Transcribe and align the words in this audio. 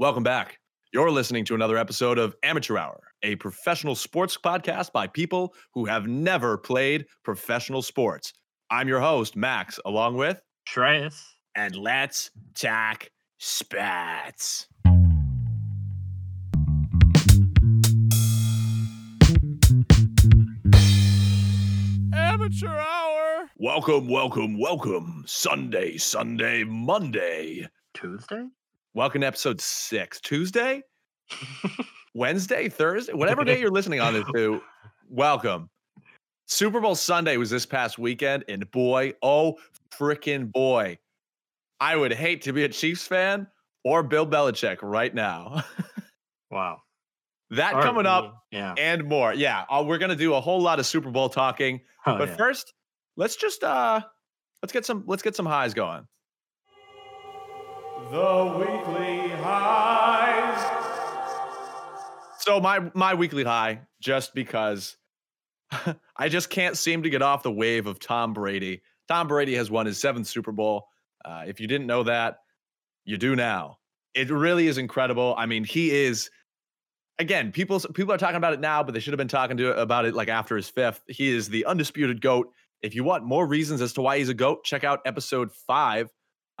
Welcome 0.00 0.22
back. 0.22 0.58
You're 0.94 1.10
listening 1.10 1.44
to 1.44 1.54
another 1.54 1.76
episode 1.76 2.18
of 2.18 2.34
Amateur 2.42 2.78
Hour, 2.78 3.02
a 3.22 3.36
professional 3.36 3.94
sports 3.94 4.34
podcast 4.42 4.92
by 4.92 5.06
people 5.06 5.52
who 5.74 5.84
have 5.84 6.06
never 6.06 6.56
played 6.56 7.04
professional 7.22 7.82
sports. 7.82 8.32
I'm 8.70 8.88
your 8.88 9.00
host, 9.00 9.36
Max, 9.36 9.78
along 9.84 10.16
with 10.16 10.40
Shreyas. 10.66 11.22
and 11.54 11.76
let's 11.76 12.30
talk 12.54 13.10
spats. 13.36 14.68
Amateur 22.14 22.68
hour. 22.68 23.50
Welcome, 23.58 24.08
welcome, 24.08 24.58
welcome. 24.58 25.24
Sunday, 25.26 25.98
Sunday, 25.98 26.64
Monday. 26.64 27.68
Tuesday? 27.92 28.46
Welcome 28.94 29.20
to 29.20 29.26
episode 29.26 29.60
six. 29.60 30.20
Tuesday, 30.20 30.82
Wednesday, 32.14 32.68
Thursday, 32.68 33.12
whatever 33.12 33.44
day 33.44 33.60
you're 33.60 33.70
listening 33.70 34.00
on 34.00 34.14
this 34.14 34.24
to, 34.34 34.60
welcome. 35.08 35.70
Super 36.46 36.80
Bowl 36.80 36.96
Sunday 36.96 37.36
was 37.36 37.50
this 37.50 37.64
past 37.64 37.98
weekend, 37.98 38.44
and 38.48 38.68
boy, 38.72 39.14
oh 39.22 39.56
freaking 39.92 40.50
boy, 40.50 40.98
I 41.78 41.94
would 41.96 42.12
hate 42.12 42.42
to 42.42 42.52
be 42.52 42.64
a 42.64 42.68
Chiefs 42.68 43.06
fan 43.06 43.46
or 43.84 44.02
Bill 44.02 44.26
Belichick 44.26 44.78
right 44.82 45.14
now. 45.14 45.64
Wow. 46.52 46.78
that 47.50 47.74
coming 47.74 48.06
up. 48.06 48.42
Yeah. 48.50 48.74
and 48.76 49.04
more. 49.04 49.32
Yeah, 49.32 49.62
uh, 49.70 49.84
we're 49.86 49.98
gonna 49.98 50.16
do 50.16 50.34
a 50.34 50.40
whole 50.40 50.60
lot 50.60 50.80
of 50.80 50.86
Super 50.86 51.12
Bowl 51.12 51.28
talking, 51.28 51.80
Oh, 52.06 52.18
but 52.18 52.30
yeah. 52.30 52.34
first, 52.36 52.72
let's 53.16 53.36
just 53.36 53.62
uh, 53.62 54.00
let's 54.60 54.72
get 54.72 54.84
some 54.84 55.04
let's 55.06 55.22
get 55.22 55.36
some 55.36 55.46
highs 55.46 55.74
going. 55.74 56.08
The 58.10 58.56
weekly 58.58 59.28
highs. 59.40 60.60
So 62.40 62.58
my 62.58 62.90
my 62.92 63.14
weekly 63.14 63.44
high, 63.44 63.82
just 64.00 64.34
because 64.34 64.96
I 66.16 66.28
just 66.28 66.50
can't 66.50 66.76
seem 66.76 67.04
to 67.04 67.10
get 67.10 67.22
off 67.22 67.44
the 67.44 67.52
wave 67.52 67.86
of 67.86 68.00
Tom 68.00 68.32
Brady. 68.32 68.82
Tom 69.06 69.28
Brady 69.28 69.54
has 69.54 69.70
won 69.70 69.86
his 69.86 70.00
seventh 70.00 70.26
Super 70.26 70.50
Bowl. 70.50 70.88
Uh, 71.24 71.44
if 71.46 71.60
you 71.60 71.68
didn't 71.68 71.86
know 71.86 72.02
that, 72.02 72.38
you 73.04 73.16
do 73.16 73.36
now. 73.36 73.78
It 74.14 74.28
really 74.28 74.66
is 74.66 74.76
incredible. 74.76 75.36
I 75.38 75.46
mean, 75.46 75.62
he 75.62 75.92
is. 75.92 76.30
Again, 77.20 77.52
people 77.52 77.78
people 77.94 78.12
are 78.12 78.18
talking 78.18 78.36
about 78.36 78.54
it 78.54 78.60
now, 78.60 78.82
but 78.82 78.92
they 78.92 78.98
should 78.98 79.12
have 79.12 79.18
been 79.18 79.28
talking 79.28 79.56
to 79.58 79.80
about 79.80 80.04
it 80.04 80.14
like 80.14 80.28
after 80.28 80.56
his 80.56 80.68
fifth. 80.68 81.02
He 81.06 81.28
is 81.28 81.48
the 81.48 81.64
undisputed 81.64 82.20
goat. 82.20 82.48
If 82.82 82.96
you 82.96 83.04
want 83.04 83.24
more 83.24 83.46
reasons 83.46 83.80
as 83.80 83.92
to 83.92 84.02
why 84.02 84.18
he's 84.18 84.30
a 84.30 84.34
goat, 84.34 84.64
check 84.64 84.82
out 84.82 85.00
episode 85.04 85.52
five, 85.52 86.08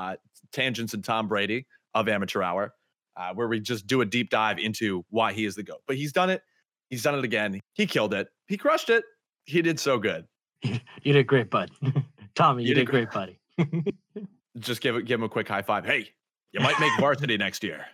uh, 0.00 0.16
tangents 0.52 0.94
and 0.94 1.04
Tom 1.04 1.28
Brady 1.28 1.66
of 1.94 2.08
Amateur 2.08 2.42
Hour, 2.42 2.72
uh, 3.16 3.34
where 3.34 3.46
we 3.48 3.60
just 3.60 3.86
do 3.86 4.00
a 4.00 4.06
deep 4.06 4.30
dive 4.30 4.58
into 4.58 5.04
why 5.10 5.32
he 5.32 5.44
is 5.44 5.54
the 5.54 5.62
goat. 5.62 5.82
But 5.86 5.96
he's 5.96 6.12
done 6.12 6.30
it. 6.30 6.42
He's 6.88 7.02
done 7.02 7.16
it 7.18 7.24
again. 7.24 7.60
He 7.74 7.86
killed 7.86 8.14
it. 8.14 8.28
He 8.48 8.56
crushed 8.56 8.88
it. 8.90 9.04
He 9.44 9.60
did 9.62 9.78
so 9.78 9.98
good. 9.98 10.26
you 10.62 11.12
did 11.12 11.26
great, 11.26 11.50
bud. 11.50 11.70
Tommy, 12.34 12.62
you, 12.62 12.70
You 12.70 12.74
did, 12.74 12.80
did 12.86 12.86
gr- 12.86 12.92
great, 13.04 13.10
buddy. 13.10 13.94
Just 14.58 14.80
give 14.80 15.04
give 15.04 15.20
him 15.20 15.24
a 15.24 15.28
quick 15.28 15.46
high 15.48 15.62
five. 15.62 15.84
Hey, 15.84 16.08
you 16.52 16.60
might 16.60 16.78
make 16.80 16.90
varsity 16.98 17.36
next 17.36 17.62
year. 17.62 17.84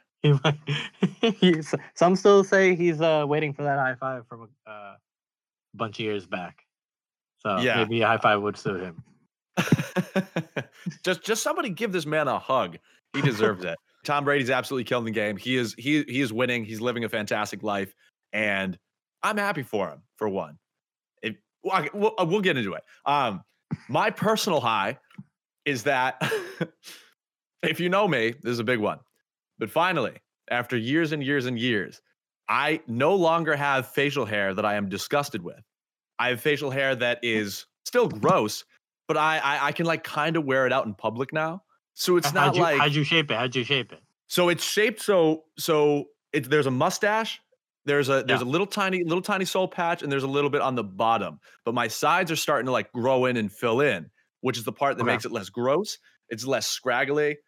Some 1.95 2.17
still 2.17 2.43
say 2.45 2.75
he's 2.75 3.01
uh, 3.01 3.25
waiting 3.29 3.53
for 3.53 3.63
that 3.63 3.79
high 3.79 3.95
five 3.99 4.27
from 4.29 4.49
a 4.67 4.71
uh, 4.71 4.95
bunch 5.75 5.97
of 5.99 6.05
years 6.05 6.27
back. 6.27 6.63
So 7.39 7.59
Yeah. 7.59 7.77
maybe 7.77 8.03
a 8.03 8.07
high 8.07 8.19
five 8.19 8.41
would 8.43 8.57
suit 8.57 8.81
him. 8.81 9.03
just 11.05 11.23
just 11.23 11.43
somebody 11.43 11.71
give 11.71 11.93
this 11.93 12.07
man 12.07 12.29
a 12.29 12.39
hug. 12.39 12.79
He 13.15 13.23
deserves 13.23 13.65
it. 13.65 13.77
Tom 14.05 14.25
Brady's 14.25 14.51
absolutely 14.51 14.85
killing 14.85 15.05
the 15.05 15.11
game. 15.11 15.37
He 15.37 15.57
is 15.57 15.75
he 15.79 16.03
he 16.05 16.21
is 16.21 16.33
winning. 16.33 16.65
He's 16.65 16.81
living 16.81 17.05
a 17.05 17.09
fantastic 17.09 17.63
life, 17.63 17.95
and 18.33 18.79
I'm 19.23 19.37
happy 19.37 19.63
for 19.63 19.89
him. 19.89 20.03
For 20.17 20.29
one, 20.29 20.59
it, 21.23 21.37
well, 21.63 22.15
uh, 22.19 22.25
we'll 22.25 22.41
get 22.41 22.57
into 22.57 22.75
it. 22.75 22.83
Um, 23.05 23.43
my 23.89 24.11
personal 24.11 24.61
high 24.61 24.99
is 25.65 25.83
that 25.85 26.23
if 27.63 27.81
you 27.81 27.89
know 27.89 28.07
me, 28.07 28.35
this 28.43 28.53
is 28.53 28.59
a 28.61 28.65
big 28.65 28.79
one. 28.79 29.01
But 29.59 29.71
finally, 29.71 30.17
after 30.51 30.77
years 30.77 31.13
and 31.13 31.23
years 31.23 31.47
and 31.47 31.59
years, 31.59 32.01
I 32.49 32.81
no 32.87 33.15
longer 33.15 33.57
have 33.57 33.89
facial 33.89 34.25
hair 34.25 34.55
that 34.55 34.65
I 34.65 34.75
am 34.75 34.89
disgusted 34.89 35.43
with. 35.43 35.61
I 36.19 36.29
have 36.29 36.41
facial 36.41 36.71
hair 36.71 36.95
that 36.95 37.19
is 37.23 37.67
still 37.85 38.09
gross, 38.09 38.65
but 39.09 39.17
I 39.17 39.39
I, 39.39 39.67
I 39.69 39.73
can 39.73 39.87
like 39.87 40.05
kind 40.05 40.37
of 40.37 40.45
wear 40.45 40.67
it 40.67 40.73
out 40.73 40.87
in 40.87 40.95
public 40.95 41.33
now. 41.33 41.63
So 41.95 42.17
it's 42.17 42.27
How'd 42.27 42.35
not 42.35 42.55
you, 42.57 42.63
like 42.63 42.79
how'd 42.79 42.95
you 42.95 43.05
shape 43.05 43.31
it? 43.31 43.35
How'd 43.37 43.55
you 43.57 43.65
shape 43.65 43.93
it? 43.93 44.01
so 44.29 44.49
it's 44.49 44.65
shaped 44.65 45.01
so 45.01 45.45
so 45.59 46.07
it, 46.33 46.51
there's 46.51 46.67
a 46.67 46.71
mustache. 46.71 47.41
There's 47.85 48.09
a 48.09 48.25
there's 48.27 48.41
Yeah. 48.41 48.47
a 48.47 48.51
little 48.51 48.67
tiny 48.67 49.05
little 49.05 49.23
tiny 49.23 49.45
soul 49.45 49.69
patch 49.69 50.03
and 50.03 50.11
there's 50.11 50.25
a 50.25 50.29
little 50.29 50.51
bit 50.51 50.61
on 50.61 50.75
the 50.75 50.85
bottom. 50.85 51.39
But 51.65 51.75
my 51.75 51.89
sides 51.89 52.31
are 52.33 52.37
starting 52.37 52.67
to 52.67 52.73
like 52.73 52.93
grow 52.93 53.27
in 53.27 53.37
and 53.37 53.51
fill 53.53 53.81
in, 53.81 54.11
which 54.41 54.59
is 54.59 54.65
the 54.65 54.73
part 54.73 54.97
that 54.99 55.05
Okay. 55.05 55.13
makes 55.13 55.25
it 55.25 55.31
less 55.33 55.49
gross. 55.49 55.99
It's 56.29 56.45
less 56.45 56.67
scraggly. 56.67 57.39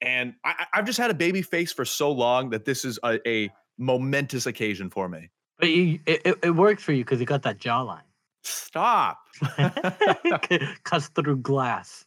And 0.00 0.34
I, 0.44 0.66
I've 0.72 0.84
just 0.84 0.98
had 0.98 1.10
a 1.10 1.14
baby 1.14 1.42
face 1.42 1.72
for 1.72 1.84
so 1.84 2.10
long 2.10 2.50
that 2.50 2.64
this 2.64 2.84
is 2.84 2.98
a, 3.04 3.20
a 3.28 3.50
momentous 3.78 4.46
occasion 4.46 4.90
for 4.90 5.08
me. 5.08 5.30
But 5.58 5.68
you, 5.70 6.00
it, 6.06 6.22
it, 6.24 6.38
it 6.42 6.50
works 6.50 6.82
for 6.82 6.92
you 6.92 7.04
because 7.04 7.20
you 7.20 7.26
got 7.26 7.42
that 7.42 7.58
jawline. 7.58 8.02
Stop. 8.42 9.18
Cuts 10.84 11.08
through 11.08 11.38
glass. 11.38 12.04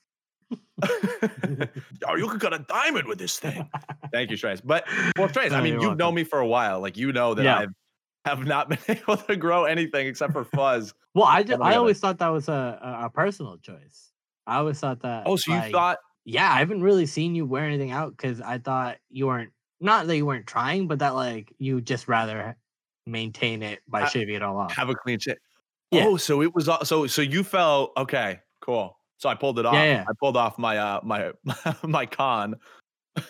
oh, 0.84 2.16
you 2.18 2.28
could 2.28 2.42
cut 2.42 2.54
a 2.54 2.60
diamond 2.60 3.08
with 3.08 3.18
this 3.18 3.40
thing. 3.40 3.70
Thank 4.12 4.30
you, 4.30 4.38
Trace. 4.38 4.62
But 4.62 4.86
well, 5.18 5.30
Trace, 5.30 5.54
I 5.54 5.62
mean, 5.62 5.80
you've 5.80 5.98
known 5.98 6.14
me 6.14 6.24
for 6.24 6.40
a 6.40 6.48
while. 6.48 6.80
Like 6.82 6.98
you 6.98 7.12
know 7.12 7.34
that 7.34 7.44
Yeah. 7.44 7.66
I 8.26 8.30
have 8.30 8.46
not 8.46 8.70
been 8.70 8.80
able 8.88 9.18
to 9.18 9.36
grow 9.36 9.66
anything 9.66 10.08
except 10.08 10.34
for 10.34 10.44
fuzz. 10.44 10.94
Well, 11.14 11.26
I 11.26 11.44
just, 11.44 11.62
I 11.62 11.76
always 11.76 12.00
thought 12.00 12.18
that 12.20 12.28
was 12.28 12.50
a, 12.50 13.00
a, 13.04 13.10
personal 13.10 13.58
choice. 13.58 14.12
I 14.46 14.58
always 14.58 14.80
thought 14.80 15.02
that. 15.02 15.24
Oh, 15.26 15.38
so 15.38 15.54
you 15.54 15.72
thought 15.72 16.00
Yeah, 16.26 16.52
I 16.52 16.60
haven't 16.60 16.82
really 16.82 17.06
seen 17.06 17.36
you 17.36 17.46
wear 17.46 17.64
anything 17.64 17.92
out 17.92 18.12
because 18.12 18.42
I 18.42 18.58
thought 18.58 18.98
you 19.10 19.28
weren't. 19.28 19.52
Not 19.80 20.08
that 20.08 20.16
you 20.16 20.26
weren't 20.26 20.48
trying, 20.48 20.88
but 20.88 21.00
that 21.00 21.16
like 21.16 21.54
you 21.58 21.82
just 21.82 22.08
rather 22.08 22.58
maintain 23.06 23.64
it 23.64 23.80
by 23.88 24.04
I- 24.04 24.08
shaving 24.10 24.36
it 24.36 24.44
all 24.44 24.58
off. 24.58 24.74
have 24.74 24.90
a 24.90 24.96
clean 24.96 25.20
shit. 25.20 25.40
Yeah. 25.92 26.06
Oh, 26.08 26.18
so 26.18 26.42
it 26.42 26.54
was 26.56 26.70
so 26.84 27.08
so 27.08 27.22
you 27.22 27.44
fell 27.44 27.92
okay, 27.98 28.40
cool. 28.62 28.98
So 29.18 29.30
I 29.30 29.36
pulled 29.36 29.60
it 29.60 29.66
off. 29.66 29.76
yeah. 29.76 30.04
I 30.08 30.12
pulled 30.20 30.36
off 30.38 30.58
my 30.58 30.78
uh 30.78 31.00
my 31.04 31.32
my 31.84 32.06
con. 32.06 32.56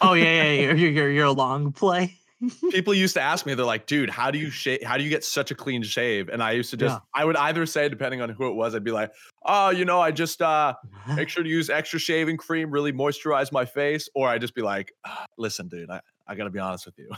oh 0.01 0.13
yeah, 0.13 0.23
yeah, 0.23 0.51
yeah. 0.51 0.61
Your 0.73 0.91
your 0.91 1.11
your 1.11 1.29
long 1.31 1.71
play. 1.71 2.17
People 2.71 2.93
used 2.93 3.13
to 3.13 3.21
ask 3.21 3.45
me, 3.45 3.53
they're 3.53 3.65
like, 3.65 3.85
dude, 3.87 4.09
how 4.09 4.29
do 4.29 4.37
you 4.37 4.49
shave 4.49 4.83
how 4.83 4.97
do 4.97 5.03
you 5.03 5.09
get 5.09 5.23
such 5.23 5.51
a 5.51 5.55
clean 5.55 5.83
shave? 5.83 6.27
And 6.29 6.43
I 6.43 6.51
used 6.51 6.69
to 6.71 6.77
just 6.77 6.93
Yeah. 6.95 6.99
I 7.21 7.23
would 7.23 7.37
either 7.37 7.65
say, 7.65 7.87
depending 7.87 8.21
on 8.21 8.29
who 8.29 8.47
it 8.47 8.55
was, 8.55 8.75
I'd 8.75 8.83
be 8.83 8.91
like, 8.91 9.11
oh, 9.45 9.69
you 9.69 9.85
know, 9.85 10.01
I 10.01 10.11
just 10.11 10.41
uh 10.41 10.73
make 11.15 11.29
sure 11.29 11.43
to 11.43 11.49
use 11.49 11.69
extra 11.69 11.97
shaving 11.99 12.37
cream, 12.37 12.71
really 12.71 12.91
moisturize 12.91 13.51
my 13.51 13.63
face, 13.65 14.09
or 14.15 14.27
I'd 14.27 14.41
just 14.41 14.53
be 14.55 14.61
like, 14.61 14.91
"Ah, 15.05 15.25
listen, 15.37 15.67
dude, 15.69 15.89
I, 15.89 16.01
I 16.27 16.35
gotta 16.35 16.49
be 16.49 16.59
honest 16.59 16.85
with 16.85 16.95
you. 16.97 17.09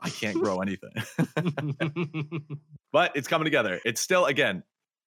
I 0.00 0.08
can't 0.10 0.36
grow 0.40 0.60
anything. 0.60 0.90
but 2.92 3.12
it's 3.14 3.28
coming 3.28 3.44
together. 3.44 3.80
It's 3.84 4.00
still, 4.00 4.26
again, 4.26 4.62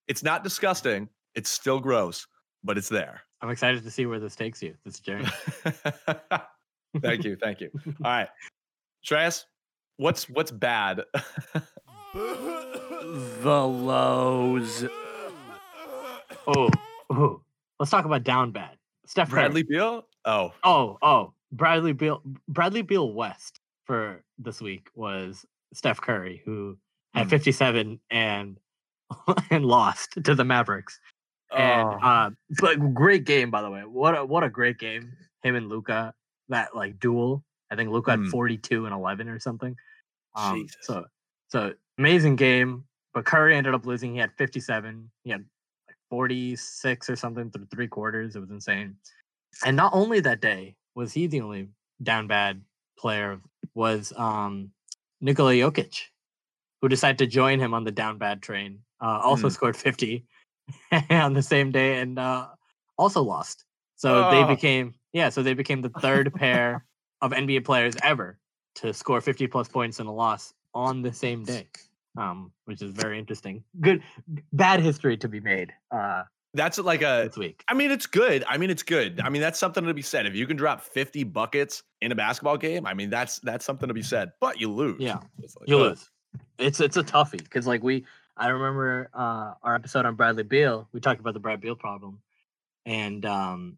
it's 0.08 0.24
not 0.24 0.44
disgusting. 0.44 1.10
It's 1.36 1.50
still 1.50 1.80
gross, 1.80 2.26
but 2.64 2.78
it's 2.78 2.90
there. 2.90 3.22
I'm 3.42 3.50
excited 3.50 3.84
to 3.84 3.92
see 3.92 4.06
where 4.06 4.20
this 4.20 4.36
takes 4.36 4.62
you. 4.64 4.74
This 4.86 5.00
journey. 5.00 5.28
thank 7.02 7.24
you. 7.24 7.36
Thank 7.36 7.62
you. 7.62 7.70
All 8.04 8.12
right. 8.12 8.30
Shreyas, 9.06 9.46
what's 9.98 10.30
what's 10.30 10.52
bad? 10.52 11.02
the 12.14 13.68
lows. 13.68 14.86
Oh, 16.48 16.70
oh. 17.10 17.42
Let's 17.80 17.92
talk 17.92 18.06
about 18.06 18.24
down 18.24 18.52
bad. 18.52 18.78
Steph 19.06 19.30
Curry. 19.30 19.42
Bradley 19.42 19.64
Beal? 19.64 20.08
Oh, 20.26 20.54
Oh, 20.64 20.98
oh, 21.02 21.34
Bradley 21.52 21.94
Beal, 21.94 22.22
Bradley 22.48 22.82
Beal 22.82 23.12
West 23.14 23.60
for 23.86 24.24
this 24.40 24.62
week 24.62 24.90
was 24.96 25.46
Steph 25.74 26.00
Curry, 26.02 26.42
who 26.46 26.78
had 27.14 27.28
Mm. 27.28 27.32
57 27.32 28.00
and 28.10 28.58
and 29.50 29.66
lost 29.66 30.18
to 30.24 30.36
the 30.36 30.44
Mavericks. 30.44 31.00
And 31.56 31.88
oh. 31.88 32.00
uh, 32.02 32.30
but 32.60 32.94
great 32.94 33.26
game 33.26 33.52
by 33.52 33.62
the 33.62 33.70
way. 33.70 33.82
What 33.82 34.18
a 34.18 34.26
what 34.26 34.44
a 34.44 34.50
great 34.50 34.80
game. 34.80 35.14
Him 35.44 35.56
and 35.56 35.70
Luka, 35.70 36.14
that 36.50 36.76
like 36.76 37.00
duel. 37.00 37.44
I 37.72 37.76
think 37.76 37.90
Luka 37.90 38.12
Mm. 38.12 38.24
had 38.26 38.32
42 38.32 38.86
and 38.86 38.94
11 38.94 39.28
or 39.28 39.40
something. 39.40 39.76
Um, 40.36 40.62
Jesus. 40.62 40.76
so 40.82 41.06
so 41.50 41.74
amazing 41.98 42.36
game. 42.36 42.86
But 43.14 43.26
Curry 43.26 43.56
ended 43.56 43.74
up 43.74 43.86
losing. 43.86 44.14
He 44.14 44.20
had 44.20 44.32
57. 44.38 45.10
He 45.24 45.30
had 45.30 45.46
like 45.88 45.96
46 46.10 47.10
or 47.10 47.16
something 47.16 47.50
through 47.50 47.68
three 47.68 47.88
quarters. 47.88 48.36
It 48.36 48.40
was 48.40 48.50
insane. 48.50 48.98
And 49.66 49.78
not 49.78 49.94
only 49.94 50.20
that 50.20 50.42
day 50.42 50.76
was 50.96 51.14
he 51.14 51.28
the 51.28 51.42
only 51.42 51.70
down 52.04 52.28
bad 52.28 52.62
player, 52.98 53.40
was 53.74 54.12
um 54.18 54.72
Nikola 55.22 55.54
Jokic, 55.54 56.02
who 56.86 56.90
decided 56.90 57.18
to 57.18 57.26
join 57.26 57.60
him 57.60 57.74
on 57.74 57.84
the 57.84 57.92
down 57.92 58.20
bad 58.20 58.44
train. 58.44 58.78
Uh, 59.02 59.20
also 59.24 59.48
Mm. 59.48 59.52
scored 59.54 59.76
50 59.76 60.24
on 61.10 61.34
the 61.34 61.42
same 61.42 61.72
day 61.72 62.00
and 62.00 62.20
uh, 62.20 62.46
also 62.96 63.24
lost. 63.24 63.66
So 63.96 64.30
they 64.30 64.44
Oh. 64.44 64.48
became 64.48 64.94
yeah. 65.12 65.30
So 65.30 65.42
they 65.42 65.56
became 65.56 65.82
the 65.82 65.90
third 66.00 66.32
pair 66.36 66.86
of 67.24 67.32
NBA 67.32 67.66
players 67.66 67.96
ever 68.04 68.38
to 68.76 68.94
score 68.94 69.20
50 69.20 69.48
plus 69.48 69.68
points 69.68 70.00
in 70.00 70.06
a 70.06 70.14
loss 70.14 70.54
on 70.76 71.02
the 71.02 71.12
same 71.12 71.44
day, 71.44 71.66
um, 72.18 72.52
which 72.66 72.84
is 72.84 72.92
very 72.92 73.18
interesting. 73.18 73.64
Good, 73.82 74.04
bad 74.54 74.80
history 74.80 75.18
to 75.18 75.28
be 75.28 75.40
made 75.40 75.74
uh, 75.90 76.24
That's 76.54 76.78
like 76.78 77.02
a. 77.02 77.24
this 77.30 77.38
week. 77.38 77.64
I 77.68 77.74
mean, 77.74 77.90
it's 77.90 78.06
good. 78.06 78.44
I 78.48 78.58
mean, 78.60 78.70
it's 78.70 78.84
good. 78.84 79.20
I 79.22 79.30
mean, 79.30 79.42
that's 79.42 79.58
something 79.58 79.84
to 79.86 79.94
be 79.94 80.04
said. 80.04 80.28
If 80.28 80.36
you 80.36 80.46
can 80.46 80.56
drop 80.58 80.82
50 80.82 81.24
buckets 81.24 81.82
in 82.02 82.12
a 82.12 82.16
basketball 82.16 82.58
game, 82.58 82.86
I 82.86 82.94
mean, 82.94 83.10
that's 83.10 83.40
that's 83.40 83.66
something 83.66 83.88
to 83.88 83.94
be 83.96 84.04
said. 84.04 84.34
But 84.40 84.60
you 84.62 84.72
lose. 84.72 85.02
Yeah, 85.02 85.20
like, 85.40 85.68
you 85.68 85.80
ugh. 85.80 85.90
lose. 85.92 86.10
It's 86.58 86.80
it's 86.80 86.98
a 86.98 87.04
toughie 87.04 87.44
because 87.44 87.68
like 87.68 87.84
we, 87.84 88.06
I 88.38 88.48
remember 88.48 89.10
uh, 89.14 89.54
our 89.64 89.76
episode 89.76 90.06
on 90.06 90.16
Bradley 90.16 90.44
Beal. 90.44 90.88
We 90.94 91.00
talked 91.00 91.20
about 91.20 91.34
the 91.34 91.40
Brad 91.40 91.62
Beal 91.62 91.76
problem, 91.76 92.20
and 92.86 93.26
um, 93.26 93.78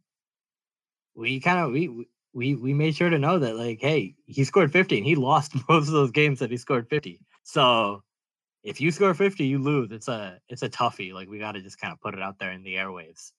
we 1.16 1.40
kind 1.40 1.60
of 1.60 1.72
we 1.72 1.88
we- 2.34 2.56
we 2.56 2.74
made 2.74 2.96
sure 2.96 3.10
to 3.10 3.18
know 3.18 3.40
that 3.40 3.56
like, 3.56 3.80
hey, 3.82 4.14
he 4.28 4.44
scored 4.44 4.72
50 4.72 4.98
and 4.98 5.06
he 5.08 5.16
lost 5.16 5.54
most 5.70 5.88
of 5.88 5.94
those 5.94 6.12
games 6.12 6.38
that 6.40 6.52
he 6.52 6.58
scored 6.58 6.88
50. 6.88 7.20
So 7.44 8.04
if 8.64 8.80
you 8.80 8.92
score 8.92 9.14
50, 9.16 9.44
you 9.46 9.58
lose. 9.58 9.92
It's 9.92 10.08
a 10.08 10.40
it's 10.50 10.62
a 10.62 10.70
toughie. 10.70 11.14
Like 11.14 11.30
we 11.30 11.40
got 11.40 11.54
to 11.54 11.62
just 11.62 11.80
kind 11.80 11.92
of 11.94 12.00
put 12.02 12.14
it 12.14 12.22
out 12.22 12.38
there 12.40 12.52
in 12.52 12.62
the 12.64 12.76
airwaves. 12.76 13.32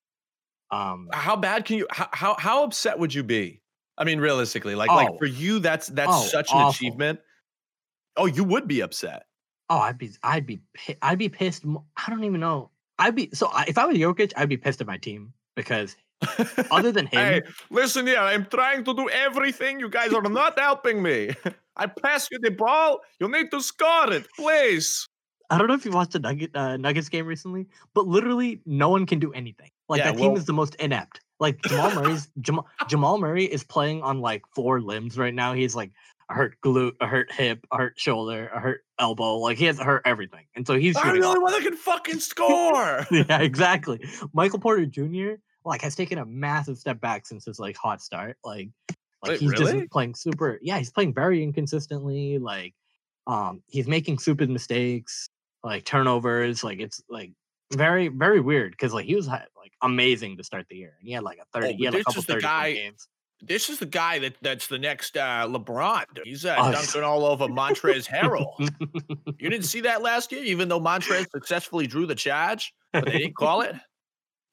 Um, 0.71 1.09
How 1.13 1.37
bad 1.37 1.65
can 1.65 1.77
you? 1.79 1.87
How 1.91 2.37
how, 2.39 2.65
upset 2.65 2.99
would 2.99 3.15
you 3.15 3.23
be? 3.23 3.63
I 3.97 4.05
mean, 4.05 4.21
realistically, 4.21 4.75
like 4.75 4.91
like 4.91 5.11
Oh. 5.13 5.19
for 5.19 5.27
you, 5.27 5.61
that's 5.61 5.87
that's 5.89 6.11
Oh, 6.13 6.23
such 6.25 6.51
an 6.51 6.59
awful. 6.59 6.71
achievement. 6.71 7.21
Oh, 8.19 8.27
you 8.27 8.45
would 8.45 8.69
be 8.69 8.81
upset. 8.83 9.25
Oh, 9.71 9.79
I'd 9.79 9.97
be, 9.99 10.11
I'd 10.23 10.45
be, 10.47 10.61
I'd 11.03 11.19
be 11.19 11.29
pissed. 11.29 11.65
I 11.97 12.11
don't 12.11 12.25
even 12.25 12.41
know. 12.41 12.71
I'd 12.99 13.15
be 13.15 13.31
so 13.33 13.49
if 13.69 13.79
I 13.79 13.87
was 13.87 13.97
Jokic, 13.97 14.33
I'd 14.37 14.49
be 14.49 14.57
pissed 14.57 14.81
at 14.81 14.87
my 14.87 14.97
team 14.99 15.33
because 15.55 15.95
other 16.71 16.91
than 16.91 17.07
him, 17.13 17.21
Hey, 17.21 17.43
listen 17.71 18.07
here. 18.07 18.19
I'm 18.19 18.45
trying 18.47 18.83
to 18.85 18.95
do 18.95 19.09
everything. 19.09 19.79
You 19.79 19.89
guys 19.89 20.13
are 20.13 20.23
not 20.23 20.59
helping 20.59 21.03
me. 21.03 21.31
I 21.77 21.87
pass 21.87 22.29
you 22.31 22.39
the 22.41 22.51
ball. 22.51 23.01
You 23.21 23.29
need 23.31 23.51
to 23.53 23.61
score 23.63 24.13
it, 24.13 24.27
please. 24.37 25.07
I 25.51 25.57
don't 25.59 25.69
know 25.69 25.75
if 25.75 25.85
you 25.85 25.93
watched 25.93 26.13
the 26.13 26.19
Nugget 26.19 26.51
uh, 26.57 26.77
Nuggets 26.77 27.09
game 27.09 27.25
recently, 27.27 27.67
but 27.95 28.07
literally 28.07 28.61
no 28.67 28.89
one 28.91 29.07
can 29.07 29.19
do 29.21 29.33
anything. 29.33 29.71
Like 29.89 30.01
Yeah, 30.01 30.11
that 30.11 30.17
team 30.19 30.33
well- 30.33 30.39
is 30.39 30.45
the 30.47 30.53
most 30.53 30.75
inept. 30.77 31.21
Like 31.41 31.63
Jamal 31.63 31.95
Murray's 31.95 32.29
Jamal, 32.41 32.67
Jamal 32.89 33.19
Murray 33.19 33.45
is 33.45 33.63
playing 33.63 34.03
on 34.03 34.21
like 34.21 34.43
four 34.57 34.81
limbs 34.81 35.17
right 35.17 35.33
now. 35.33 35.53
He's 35.53 35.77
like 35.77 35.93
a 36.31 36.35
hurt 36.35 36.57
glute, 36.63 36.95
a 37.01 37.07
hurt 37.07 37.33
hip, 37.33 37.67
a 37.73 37.77
hurt 37.77 37.99
shoulder, 37.99 38.49
a 38.55 38.61
hurt 38.61 38.83
elbow. 38.99 39.37
Like 39.39 39.59
he 39.59 39.65
has 39.65 39.79
hurt 39.79 40.03
everything, 40.05 40.45
and 40.55 40.67
so 40.67 40.75
he's 40.79 40.97
I'm 40.97 41.19
the 41.19 41.27
only 41.27 41.41
one 41.41 41.53
that 41.53 41.63
can 41.63 41.77
fucking 41.77 42.21
score. 42.21 43.07
yeah, 43.11 43.41
exactly. 43.41 44.07
Michael 44.33 44.59
Porter 44.59 44.87
Jr. 44.87 45.35
like 45.65 45.83
has 45.83 45.95
taken 45.95 46.19
a 46.19 46.27
massive 46.27 46.79
step 46.79 47.01
back 47.01 47.27
since 47.27 47.45
his 47.45 47.59
like 47.59 47.77
hot 47.77 48.03
start. 48.03 48.37
Like, 48.45 48.69
like 49.23 49.33
Wait, 49.33 49.41
he's 49.41 49.51
really? 49.53 49.81
just 49.81 49.91
playing 49.91 50.15
super. 50.15 50.59
Yeah, 50.63 50.79
he's 50.79 50.91
playing 50.91 51.15
very 51.15 51.43
inconsistently. 51.43 52.39
Like, 52.39 52.75
um, 53.27 53.63
he's 53.67 53.89
making 53.89 54.19
stupid 54.19 54.51
mistakes, 54.51 55.29
like 55.65 55.85
turnovers. 55.85 56.63
Like 56.63 56.81
it's 56.81 57.03
like 57.09 57.33
very 57.73 58.09
very 58.09 58.41
weird 58.41 58.73
because 58.73 58.93
like 58.93 59.07
he 59.07 59.15
was 59.15 59.29
like 59.29 59.49
amazing 59.83 60.37
to 60.37 60.45
start 60.45 60.67
the 60.69 60.77
year, 60.77 60.95
and 60.99 61.09
he 61.09 61.15
had 61.15 61.23
like 61.23 61.39
a 61.39 61.45
thirty. 61.53 61.75
Oh, 61.75 61.77
he 61.77 61.85
had 61.85 61.95
a 61.95 62.05
couple 62.05 62.23
thirty 62.23 62.43
guy- 62.43 62.73
games. 62.73 63.09
This 63.41 63.71
is 63.71 63.79
the 63.79 63.87
guy 63.87 64.19
that 64.19 64.37
that's 64.43 64.67
the 64.67 64.79
next 64.79 65.17
uh, 65.17 65.47
LeBron. 65.47 66.05
He's 66.25 66.45
uh, 66.45 66.57
Oh, 66.59 66.73
dunking 66.73 67.03
all 67.05 67.25
over 67.25 67.47
Montrezl 67.49 68.07
Harrell. 68.09 68.47
You 69.39 69.49
didn't 69.51 69.67
see 69.67 69.83
that 69.83 70.03
last 70.03 70.33
year, 70.33 70.43
even 70.43 70.69
though 70.69 70.81
Montrezl 70.81 71.31
successfully 71.31 71.87
drew 71.87 72.07
the 72.07 72.15
charge, 72.17 72.75
but 72.93 73.05
they 73.05 73.19
didn't 73.19 73.37
call 73.37 73.61
it. 73.61 73.77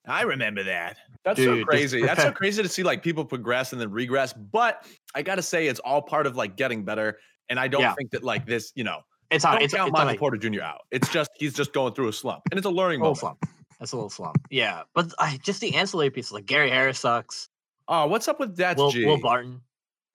I 0.08 0.22
remember 0.22 0.62
that. 0.64 0.98
That's 1.24 1.38
Dude, 1.40 1.62
so 1.62 1.66
crazy. 1.66 2.02
That's 2.06 2.22
so 2.22 2.32
crazy 2.34 2.62
to 2.62 2.70
see 2.70 2.84
like 2.84 3.02
people 3.02 3.26
progress 3.26 3.72
and 3.72 3.82
then 3.82 3.90
regress. 3.90 4.34
But 4.34 4.86
I 5.16 5.24
gotta 5.24 5.42
say, 5.42 5.66
it's 5.68 5.80
all 5.80 6.04
part 6.04 6.28
of 6.28 6.36
like 6.36 6.56
getting 6.56 6.86
better. 6.86 7.18
And 7.50 7.60
I 7.60 7.68
don't 7.68 7.82
Yeah. 7.82 7.96
think 7.96 8.12
that 8.12 8.24
like 8.24 8.46
this, 8.46 8.72
you 8.76 8.84
know, 8.84 9.00
it's 9.32 9.44
don't. 9.44 9.60
It's, 9.64 9.74
count 9.74 9.92
Michael 9.94 10.18
Porter 10.20 10.38
Jr. 10.38 10.62
out. 10.62 10.82
It's 10.92 11.10
just 11.10 11.32
he's 11.38 11.54
just 11.56 11.74
going 11.74 11.96
through 11.96 12.10
a 12.10 12.14
slump, 12.14 12.44
and 12.52 12.60
it's 12.60 12.68
a 12.68 12.70
learning 12.70 13.02
a 13.02 13.10
little 13.10 13.16
moment. 13.28 13.40
slump. 13.42 13.58
That's 13.80 13.92
a 13.94 13.96
little 13.96 14.12
slump. 14.12 14.38
Yeah, 14.52 14.84
but 14.94 15.12
I 15.18 15.40
just 15.44 15.62
the 15.62 15.74
ancillary 15.76 16.12
pieces 16.12 16.32
like 16.32 16.46
Gary 16.46 16.70
Harris 16.70 17.00
sucks. 17.00 17.50
Oh, 17.88 18.08
what's 18.08 18.28
up 18.28 18.40
with 18.40 18.56
that? 18.58 18.78
Will? 18.78 18.92
Will 18.94 19.20
Barton. 19.20 19.62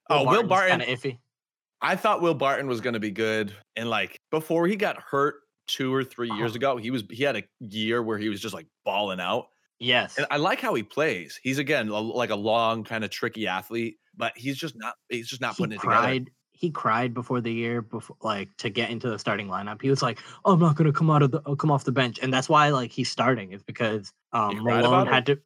Oh, 0.08 0.26
Will 0.26 0.42
Barton. 0.42 0.80
kind 0.80 0.82
of 0.82 0.88
iffy. 0.88 1.18
I 1.80 1.96
thought 1.96 2.20
Will 2.20 2.34
Barton 2.34 2.66
was 2.66 2.80
going 2.80 2.94
to 2.94 3.00
be 3.00 3.10
good, 3.10 3.52
and 3.76 3.88
like 3.88 4.16
before 4.30 4.66
he 4.66 4.76
got 4.76 5.00
hurt 5.00 5.36
two 5.66 5.94
or 5.94 6.02
three 6.04 6.28
years 6.32 6.50
Uh-huh. 6.50 6.56
ago, 6.56 6.76
he 6.76 6.90
was 6.90 7.04
he 7.10 7.22
had 7.22 7.36
a 7.36 7.42
year 7.60 8.02
where 8.02 8.18
he 8.18 8.28
was 8.28 8.40
just 8.40 8.54
like 8.54 8.66
balling 8.84 9.20
out. 9.20 9.46
Yes. 9.78 10.18
And 10.18 10.26
I 10.30 10.36
like 10.36 10.60
how 10.60 10.74
he 10.74 10.82
plays. 10.82 11.40
He's 11.42 11.58
again 11.58 11.88
a- 11.88 11.98
like 11.98 12.30
a 12.30 12.36
long, 12.36 12.84
kind 12.84 13.02
of 13.02 13.08
tricky 13.10 13.46
athlete, 13.46 13.96
but 14.16 14.32
he's 14.36 14.58
just 14.58 14.76
not. 14.76 14.94
He's 15.08 15.26
just 15.28 15.40
not 15.40 15.54
he 15.56 15.62
putting 15.62 15.72
it 15.78 15.80
together. 15.80 15.96
cried. 16.00 16.30
He 16.52 16.70
cried 16.70 17.14
before 17.14 17.40
the 17.40 17.50
year, 17.50 17.80
before 17.80 18.16
like 18.20 18.54
to 18.58 18.68
get 18.68 18.90
into 18.90 19.08
the 19.08 19.18
starting 19.18 19.46
lineup. 19.48 19.80
He 19.80 19.88
was 19.88 20.02
like, 20.02 20.18
"I'm 20.44 20.58
not 20.58 20.76
gonna 20.76 20.92
come 20.92 21.08
out 21.10 21.22
of 21.22 21.30
the 21.30 21.40
uh, 21.46 21.54
come 21.54 21.70
off 21.70 21.84
the 21.84 21.92
bench," 21.92 22.18
and 22.20 22.30
that's 22.34 22.50
why 22.50 22.68
like 22.68 22.90
he's 22.90 23.10
starting 23.10 23.52
is 23.52 23.62
because 23.62 24.12
um 24.34 24.62
Malone 24.62 25.06
had 25.06 25.24
to. 25.26 25.38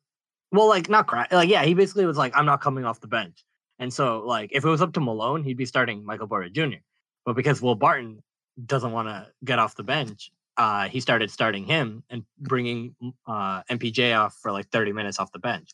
Well, 0.55 0.69
like 0.69 0.89
not 0.89 1.07
cry. 1.09 1.27
Like 1.33 1.49
yeah, 1.49 1.65
he 1.65 1.75
basically 1.75 2.07
was 2.07 2.17
like, 2.17 2.33
"I'm 2.37 2.47
not 2.47 2.61
coming 2.61 2.85
off 2.85 3.01
the 3.01 3.09
bench," 3.09 3.45
and 3.81 3.93
so 3.93 4.21
like 4.25 4.51
if 4.53 4.65
it 4.65 4.69
was 4.69 4.81
up 4.81 4.93
to 4.93 5.01
Malone, 5.01 5.43
he'd 5.43 5.57
be 5.57 5.67
starting 5.67 6.05
Michael 6.05 6.29
Porter 6.29 6.49
Jr. 6.49 6.79
But 7.27 7.35
because 7.35 7.61
Will 7.61 7.75
Barton 7.75 8.23
doesn't 8.65 8.93
want 8.93 9.09
to 9.09 9.27
get 9.45 9.59
off 9.59 9.75
the 9.75 9.83
bench, 9.83 10.31
uh, 10.57 10.89
he 10.89 11.01
started 11.01 11.31
starting 11.31 11.65
him 11.65 12.05
and 12.09 12.23
bringing 12.39 12.95
uh, 13.27 13.63
MPJ 13.69 14.17
off 14.17 14.37
for 14.41 14.53
like 14.53 14.69
30 14.69 14.93
minutes 14.93 15.19
off 15.19 15.33
the 15.33 15.41
bench. 15.41 15.71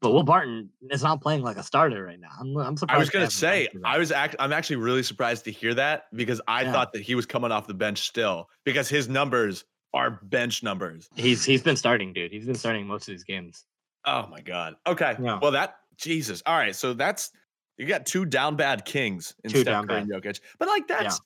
But 0.00 0.12
Will 0.12 0.22
Barton 0.22 0.70
is 0.90 1.02
not 1.02 1.20
playing 1.20 1.42
like 1.42 1.56
a 1.58 1.62
starter 1.62 2.02
right 2.04 2.18
now. 2.18 2.30
I'm, 2.40 2.56
I'm 2.56 2.76
surprised. 2.78 2.96
I 2.96 2.98
was 2.98 3.10
gonna 3.10 3.30
say. 3.30 3.68
I 3.84 3.98
was 3.98 4.10
act. 4.10 4.36
I'm 4.38 4.52
actually 4.54 4.76
really 4.76 5.02
surprised 5.02 5.44
to 5.44 5.50
hear 5.50 5.74
that 5.74 6.04
because 6.14 6.40
I 6.48 6.62
Yeah. 6.62 6.72
thought 6.72 6.92
that 6.94 7.02
he 7.02 7.14
was 7.14 7.26
coming 7.26 7.52
off 7.52 7.66
the 7.66 7.74
bench 7.74 8.08
still 8.08 8.48
because 8.64 8.88
his 8.88 9.06
numbers 9.08 9.64
are 9.92 10.18
bench 10.22 10.62
numbers. 10.62 11.08
He's 11.14 11.44
he's 11.44 11.62
been 11.62 11.76
starting, 11.76 12.14
dude. 12.14 12.32
He's 12.32 12.46
been 12.46 12.54
starting 12.54 12.86
most 12.86 13.06
of 13.08 13.12
these 13.12 13.24
games. 13.24 13.64
Oh 14.06 14.26
my 14.30 14.40
god. 14.40 14.74
Okay. 14.86 15.16
Yeah. 15.20 15.38
Well, 15.40 15.52
that 15.52 15.76
Jesus. 15.96 16.42
All 16.46 16.56
right. 16.56 16.74
So 16.74 16.92
that's 16.94 17.30
you 17.78 17.86
got 17.86 18.06
two 18.06 18.24
down 18.24 18.56
bad 18.56 18.84
kings 18.84 19.34
in 19.44 19.50
Two 19.50 19.60
Steph 19.60 19.72
down 19.72 19.88
Curry 19.88 20.00
and 20.02 20.10
Jokic, 20.12 20.40
but 20.58 20.68
like 20.68 20.84
Yeah. 20.88 21.02
that's. 21.04 21.20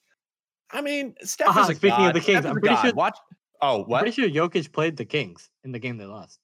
I 0.71 0.83
mean, 0.83 1.15
Steph 1.23 1.49
Uh-huh, 1.49 1.61
is 1.63 1.71
a 1.71 1.75
speaking 1.77 2.07
of 2.07 2.13
the 2.15 2.21
Kings, 2.21 2.41
Steph 2.41 2.51
I'm 2.53 2.61
pretty 2.61 2.75
god. 2.75 2.83
sure- 2.83 2.95
Watch. 2.95 3.17
Oh, 3.63 3.83
I'm 3.85 3.89
what? 3.89 4.03
pretty 4.03 4.21
sure 4.21 4.29
Jokic 4.49 4.71
played 4.73 4.97
the 4.99 5.05
Kings 5.07 5.49
in 5.65 5.73
the 5.73 5.79
game 5.79 5.97
they 5.97 6.05
lost. 6.05 6.39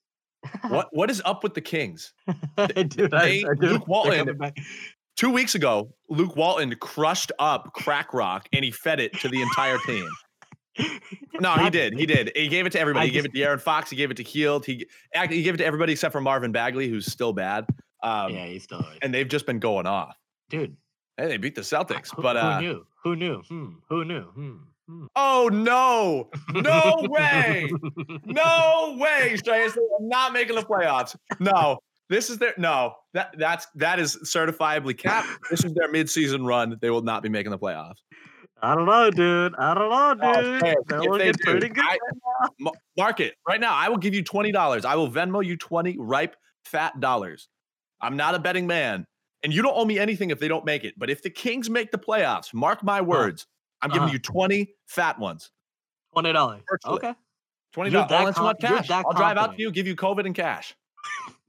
What? 0.69 0.88
What 0.92 1.10
is 1.10 1.22
up 1.25 1.42
with 1.42 1.54
the 1.54 1.60
Kings? 1.60 2.12
dude, 2.75 3.10
they- 3.10 3.42
dude, 3.42 3.58
Luke 3.58 3.58
they're 3.60 3.78
Walton- 3.87 4.52
Two 5.16 5.30
weeks 5.30 5.54
ago, 5.54 5.94
Luke 6.10 6.34
Walton 6.37 6.75
crushed 6.80 7.30
up 7.38 7.72
crack 7.75 8.12
rock 8.12 8.48
and 8.52 8.64
he 8.64 8.70
fed 8.72 8.98
it 8.98 9.12
to 9.20 9.28
the 9.28 9.40
entire 9.42 9.78
team. 9.87 10.09
No, 11.40 11.54
he 11.54 11.69
did. 11.69 11.99
He 11.99 12.07
did. 12.07 12.31
He 12.37 12.47
gave 12.47 12.64
it 12.64 12.71
to 12.71 12.81
everybody. 12.81 13.07
He 13.09 13.12
gave 13.12 13.25
it 13.25 13.33
to 13.33 13.43
Aaron 13.43 13.59
Fox. 13.59 13.90
He 13.90 13.97
gave 13.97 14.12
it 14.12 14.16
to 14.19 14.23
Hield. 14.23 14.64
He 14.64 14.87
he 15.28 15.43
gave 15.43 15.54
it 15.54 15.57
to 15.57 15.64
everybody 15.64 15.93
except 15.93 16.12
for 16.12 16.21
Marvin 16.21 16.52
Bagley, 16.52 16.88
who's 16.88 17.07
still 17.07 17.33
bad. 17.33 17.66
Um, 18.04 18.33
yeah, 18.33 18.47
he's 18.47 18.62
still. 18.62 18.87
and 19.02 19.12
they've 19.12 19.26
just 19.26 19.45
been 19.45 19.59
going 19.59 19.87
off. 19.87 20.16
dude, 20.49 20.76
Hey, 21.16 21.28
they 21.28 21.37
beat 21.37 21.54
the 21.54 21.61
Celtics, 21.61 22.14
who, 22.14 22.23
but 22.23 22.37
who 22.37 22.43
uh, 22.43 22.61
knew? 22.61 22.87
Who 23.02 23.16
knew? 23.16 23.43
Hmm. 23.43 23.73
Who 23.88 24.04
knew? 24.04 24.23
Hmm. 24.23 24.57
hmm. 24.88 25.07
oh 25.16 25.49
no, 25.52 26.31
no 26.52 27.07
way, 27.09 27.71
no 28.25 28.97
way, 28.99 29.37
Strayson, 29.37 29.78
I'm 29.99 30.09
not 30.09 30.33
making 30.33 30.57
the 30.57 30.62
playoffs. 30.62 31.16
No, 31.38 31.78
this 32.09 32.31
is 32.31 32.38
their 32.38 32.54
no. 32.59 32.95
That 33.12 33.35
that's 33.38 33.66
that 33.76 34.00
is 34.00 34.16
certifiably 34.25 34.97
capped. 34.99 35.28
This 35.50 35.64
is 35.64 35.73
their 35.75 35.93
midseason 35.93 36.47
run. 36.47 36.78
They 36.81 36.90
will 36.90 37.02
not 37.02 37.23
be 37.23 37.28
making 37.28 37.50
the 37.50 37.59
playoffs. 37.59 37.99
I 38.62 38.75
don't 38.75 38.87
know, 38.87 39.11
dude. 39.11 39.54
I 39.56 39.75
don't 39.75 39.90
know, 39.90 40.26
Oh, 40.26 40.42
dude. 40.42 40.61
fair. 40.61 40.75
They're 40.87 41.02
If 41.02 41.18
they 41.18 41.32
do, 41.32 41.50
pretty 41.50 41.68
good. 41.68 41.84
I- 41.84 41.99
Ma- 42.61 42.70
Mark 42.96 43.20
it 43.20 43.34
right 43.46 43.61
now. 43.61 43.75
I 43.75 43.88
will 43.88 43.99
give 43.99 44.14
you 44.14 44.23
twenty 44.23 44.52
dollars. 44.52 44.84
I 44.84 44.94
will 44.96 45.11
Venmo 45.11 45.44
you 45.44 45.56
twenty 45.56 45.96
ripe 45.99 46.37
fat 46.64 46.99
dollars. 47.00 47.49
I'm 48.00 48.16
not 48.16 48.34
a 48.34 48.38
betting 48.38 48.66
man, 48.66 49.06
and 49.42 49.52
you 49.52 49.62
don't 49.62 49.75
owe 49.76 49.84
me 49.84 49.99
anything 49.99 50.30
if 50.30 50.38
they 50.40 50.49
don't 50.49 50.64
make 50.64 50.84
it. 50.84 50.94
But 50.96 51.11
if 51.11 51.23
the 51.23 51.30
Kings 51.30 51.68
make 51.68 51.90
the 51.90 51.99
playoffs, 51.99 52.52
mark 52.54 52.82
my 52.82 53.00
words. 53.00 53.46
I'm 53.82 53.90
giving 53.90 54.04
Uh-huh. 54.04 54.12
you 54.14 54.18
twenty 54.18 54.75
fat 54.87 55.18
ones. 55.18 55.50
Twenty 56.12 56.32
dollars. 56.32 56.62
Okay. 56.87 57.14
Twenty 57.73 57.90
dollars. 57.90 58.37
want 58.38 58.61
cash, 58.61 58.88
I'll 58.90 59.12
drive 59.12 59.37
out 59.37 59.56
to 59.56 59.61
you, 59.61 59.70
give 59.73 59.87
you 59.87 59.96
COVID 59.96 60.26
and 60.26 60.34
cash. 60.34 60.75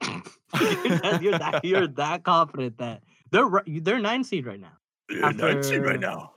you're, 0.04 0.12
that, 0.54 1.20
you're, 1.22 1.38
that, 1.38 1.64
you're 1.66 1.88
that 1.88 2.24
confident 2.24 2.78
that 2.80 3.04
they're 3.32 3.50
they're 3.68 4.00
nine 4.00 4.24
seed 4.24 4.46
right 4.46 4.60
now 4.60 4.74
You're 5.10 5.32
nuts 5.34 5.68
After- 5.68 5.82
right 5.82 6.00
now. 6.00 6.32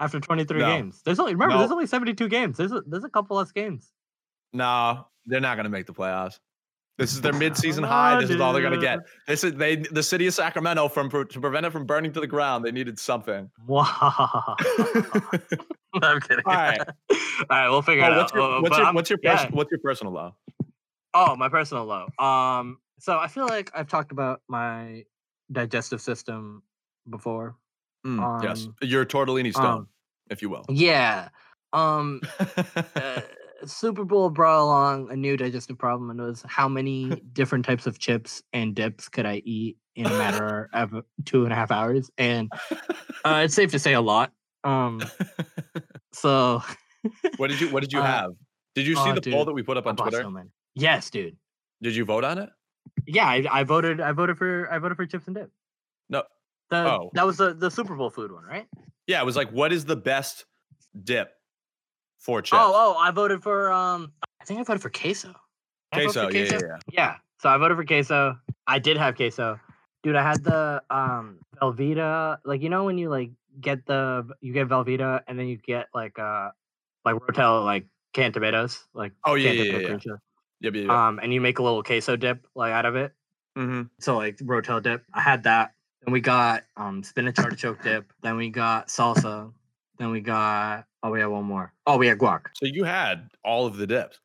After 0.00 0.18
23 0.18 0.58
No. 0.58 0.66
games. 0.66 1.02
There's 1.04 1.20
only 1.20 1.34
remember 1.34 1.58
there's 1.58 1.70
only 1.70 1.86
72 1.86 2.28
games. 2.28 2.56
There's 2.56 2.72
a, 2.72 2.80
there's 2.86 3.04
a 3.04 3.08
couple 3.08 3.36
less 3.36 3.52
games. 3.52 3.92
No, 4.52 5.06
they're 5.26 5.40
not 5.40 5.54
going 5.56 5.64
to 5.64 5.70
make 5.70 5.86
the 5.86 5.92
playoffs. 5.94 6.38
This 6.98 7.12
is 7.12 7.20
their 7.20 7.32
midseason 7.44 7.82
know, 7.82 7.88
high. 7.88 8.20
This 8.20 8.30
is 8.30 8.40
all 8.40 8.52
they're 8.52 8.62
going 8.62 8.74
to 8.78 8.84
get. 8.84 8.96
dude. 8.96 9.04
This 9.28 9.44
is 9.44 9.54
they. 9.54 9.76
The 9.76 10.02
city 10.02 10.26
of 10.26 10.34
Sacramento 10.34 10.88
from 10.88 11.08
to 11.10 11.40
prevent 11.40 11.64
it 11.66 11.70
from 11.70 11.86
burning 11.86 12.12
to 12.14 12.20
the 12.20 12.26
ground. 12.26 12.64
They 12.64 12.72
needed 12.72 12.98
something. 12.98 13.50
Wow. 13.66 14.56
I'm 16.02 16.20
kidding. 16.20 16.44
All 16.46 16.54
right. 16.54 16.80
All 16.80 16.86
right, 17.50 17.68
we'll 17.68 17.82
figure 17.82 18.04
Oh, 18.04 18.12
it 18.12 18.16
what's 18.16 18.32
out. 18.32 18.36
your 18.36 18.62
what's 18.62 18.78
your 18.78 18.92
what's 18.92 19.10
your 19.10 19.18
yeah. 19.22 19.48
what's 19.50 19.70
your 19.70 19.80
personal 19.80 20.12
low? 20.12 20.34
Oh, 21.14 21.34
my 21.36 21.48
personal 21.48 21.84
low. 21.84 22.06
Um, 22.24 22.78
so 23.00 23.18
I 23.18 23.26
feel 23.26 23.46
like 23.46 23.70
I've 23.74 23.88
talked 23.88 24.12
about 24.12 24.40
my 24.48 25.04
digestive 25.50 26.00
system 26.00 26.62
before. 27.08 27.56
Mm, 28.06 28.42
yes, 28.42 28.66
Um, 28.66 28.74
your 28.82 29.04
tortellini 29.04 29.52
stone, 29.52 29.66
um, 29.66 29.88
if 30.30 30.42
you 30.42 30.48
will. 30.50 30.64
Yeah. 30.68 31.28
Um. 31.72 32.20
uh, 32.96 33.20
Super 33.66 34.04
Bowl 34.04 34.30
brought 34.30 34.58
along 34.62 35.10
a 35.10 35.16
new 35.16 35.36
digestive 35.36 35.76
problem, 35.76 36.08
and 36.10 36.18
it 36.18 36.22
was 36.22 36.42
how 36.48 36.66
many 36.66 37.10
different 37.32 37.64
types 37.64 37.86
of 37.86 37.98
chips 37.98 38.42
and 38.54 38.74
dips 38.74 39.08
could 39.08 39.26
I 39.26 39.42
eat 39.44 39.76
in 39.96 40.06
a 40.06 40.08
matter 40.18 40.70
of 40.72 41.04
two 41.26 41.44
and 41.44 41.52
a 41.52 41.56
half 41.56 41.70
hours? 41.70 42.10
And 42.16 42.50
uh, 43.24 43.42
it's 43.44 43.54
safe 43.54 43.70
to 43.72 43.78
say 43.78 43.92
a 43.92 44.00
lot. 44.00 44.32
Um. 44.64 45.02
So 46.12 46.62
what 47.36 47.50
did 47.50 47.60
you 47.60 47.68
What 47.70 47.80
did 47.80 47.92
you 47.92 48.00
Uh, 48.00 48.04
have? 48.06 48.30
Did 48.74 48.86
you 48.86 48.94
see 48.94 49.10
oh, 49.10 49.14
the 49.14 49.30
poll 49.30 49.44
that 49.44 49.52
we 49.52 49.62
put 49.62 49.76
up 49.76 49.86
on 49.86 49.96
Twitter? 49.96 50.22
so. 50.22 50.42
Yes, 50.74 51.10
dude. 51.10 51.36
Did 51.82 51.94
you 51.96 52.04
vote 52.04 52.24
on 52.24 52.38
it? 52.38 52.50
Yeah, 53.06 53.26
I, 53.26 53.44
I 53.50 53.64
voted. 53.64 54.00
I 54.00 54.12
voted 54.12 54.38
for. 54.38 54.70
I 54.70 54.78
voted 54.78 54.96
for 54.96 55.06
chips 55.06 55.26
and 55.26 55.36
dip. 55.36 55.50
No. 56.08 56.22
The, 56.70 56.76
Oh. 56.76 57.10
that 57.14 57.26
was 57.26 57.36
the 57.36 57.52
the 57.54 57.70
Super 57.70 57.94
Bowl 57.96 58.10
food 58.10 58.32
one, 58.32 58.44
right? 58.44 58.66
Yeah, 59.06 59.20
it 59.20 59.24
was 59.26 59.36
like, 59.36 59.50
what 59.50 59.72
is 59.72 59.84
the 59.84 59.96
best 59.96 60.44
dip 61.04 61.32
for 62.18 62.42
chips? 62.42 62.60
Oh, 62.62 62.72
oh, 62.74 62.96
I 62.98 63.10
voted 63.10 63.42
for. 63.42 63.72
Um, 63.72 64.12
I 64.40 64.44
think 64.44 64.60
I 64.60 64.62
voted 64.62 64.80
for 64.82 64.90
queso. 64.90 65.28
Vote 65.94 66.12
for 66.12 66.28
queso. 66.28 66.28
Yeah, 66.30 66.44
yeah, 66.44 66.58
yeah. 66.60 66.76
Yeah. 66.92 67.14
So 67.38 67.48
I 67.48 67.56
voted 67.56 67.76
for 67.76 67.84
queso. 67.84 68.36
I 68.66 68.78
did 68.78 68.96
have 68.96 69.16
queso. 69.16 69.58
Dude, 70.02 70.14
I 70.16 70.22
had 70.22 70.44
the 70.44 70.82
um 70.90 71.38
Velveeta. 71.60 72.38
Like 72.44 72.62
you 72.62 72.68
know 72.68 72.84
when 72.84 72.98
you 72.98 73.10
like 73.10 73.30
get 73.60 73.84
the 73.86 74.28
you 74.40 74.52
get 74.52 74.68
Velveeta 74.68 75.22
and 75.26 75.38
then 75.38 75.46
you 75.48 75.56
get 75.56 75.88
like 75.92 76.18
uh 76.18 76.50
like 77.04 77.16
Rotel 77.16 77.64
like 77.64 77.86
canned 78.12 78.34
tomatoes 78.34 78.84
like 78.94 79.12
Oh, 79.24 79.34
yeah, 79.34 79.50
yeah, 79.50 79.62
yeah, 79.64 79.78
yeah. 79.78 79.88
Yep, 79.88 80.18
yep, 80.60 80.74
yep. 80.74 80.90
um 80.90 81.18
and 81.22 81.32
you 81.34 81.40
make 81.40 81.58
a 81.58 81.62
little 81.62 81.82
queso 81.82 82.16
dip 82.16 82.46
like 82.54 82.72
out 82.72 82.86
of 82.86 82.94
it. 82.96 83.12
Mm-hmm. 83.58 83.82
So 83.98 84.16
like 84.16 84.36
Rotel 84.38 84.80
dip. 84.82 85.04
I 85.12 85.20
had 85.20 85.42
that. 85.44 85.72
Then 86.04 86.12
we 86.12 86.20
got 86.20 86.64
um 86.76 87.02
spinach 87.02 87.38
artichoke 87.38 87.82
dip. 87.82 88.12
Then 88.22 88.36
we 88.36 88.50
got 88.50 88.88
salsa. 88.88 89.52
Then 89.98 90.10
we 90.10 90.20
got 90.20 90.86
oh 91.02 91.10
we 91.10 91.20
had 91.20 91.26
one 91.26 91.44
more. 91.44 91.72
Oh 91.86 91.96
we 91.96 92.06
had 92.06 92.18
guac. 92.18 92.42
So 92.54 92.66
you 92.66 92.84
had 92.84 93.28
all 93.44 93.66
of 93.66 93.76
the 93.76 93.86
dips. 93.86 94.18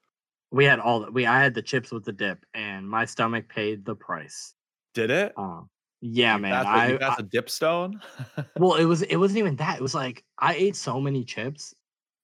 We 0.51 0.63
had 0.65 0.79
all 0.79 1.01
the, 1.01 1.11
we 1.11 1.25
I 1.25 1.41
had 1.41 1.53
the 1.53 1.61
chips 1.61 1.91
with 1.91 2.05
the 2.05 2.13
dip 2.13 2.45
and 2.53 2.87
my 2.89 3.05
stomach 3.05 3.49
paid 3.49 3.85
the 3.85 3.95
price. 3.95 4.53
Did 4.93 5.09
it? 5.11 5.33
Um 5.37 5.69
yeah, 6.01 6.35
You 6.35 6.41
man. 6.43 6.63
the- 6.63 6.69
I, 6.69 6.87
you 6.89 6.99
I 6.99 7.15
a 7.19 7.23
dip 7.23 7.49
stone. 7.49 7.99
well, 8.57 8.75
it 8.75 8.85
was 8.85 9.01
it 9.01 9.17
wasn't 9.17 9.39
even 9.39 9.55
that. 9.57 9.77
It 9.77 9.81
was 9.81 9.95
like 9.95 10.23
I 10.39 10.53
ate 10.55 10.75
so 10.75 11.01
many 11.01 11.23
chips 11.23 11.73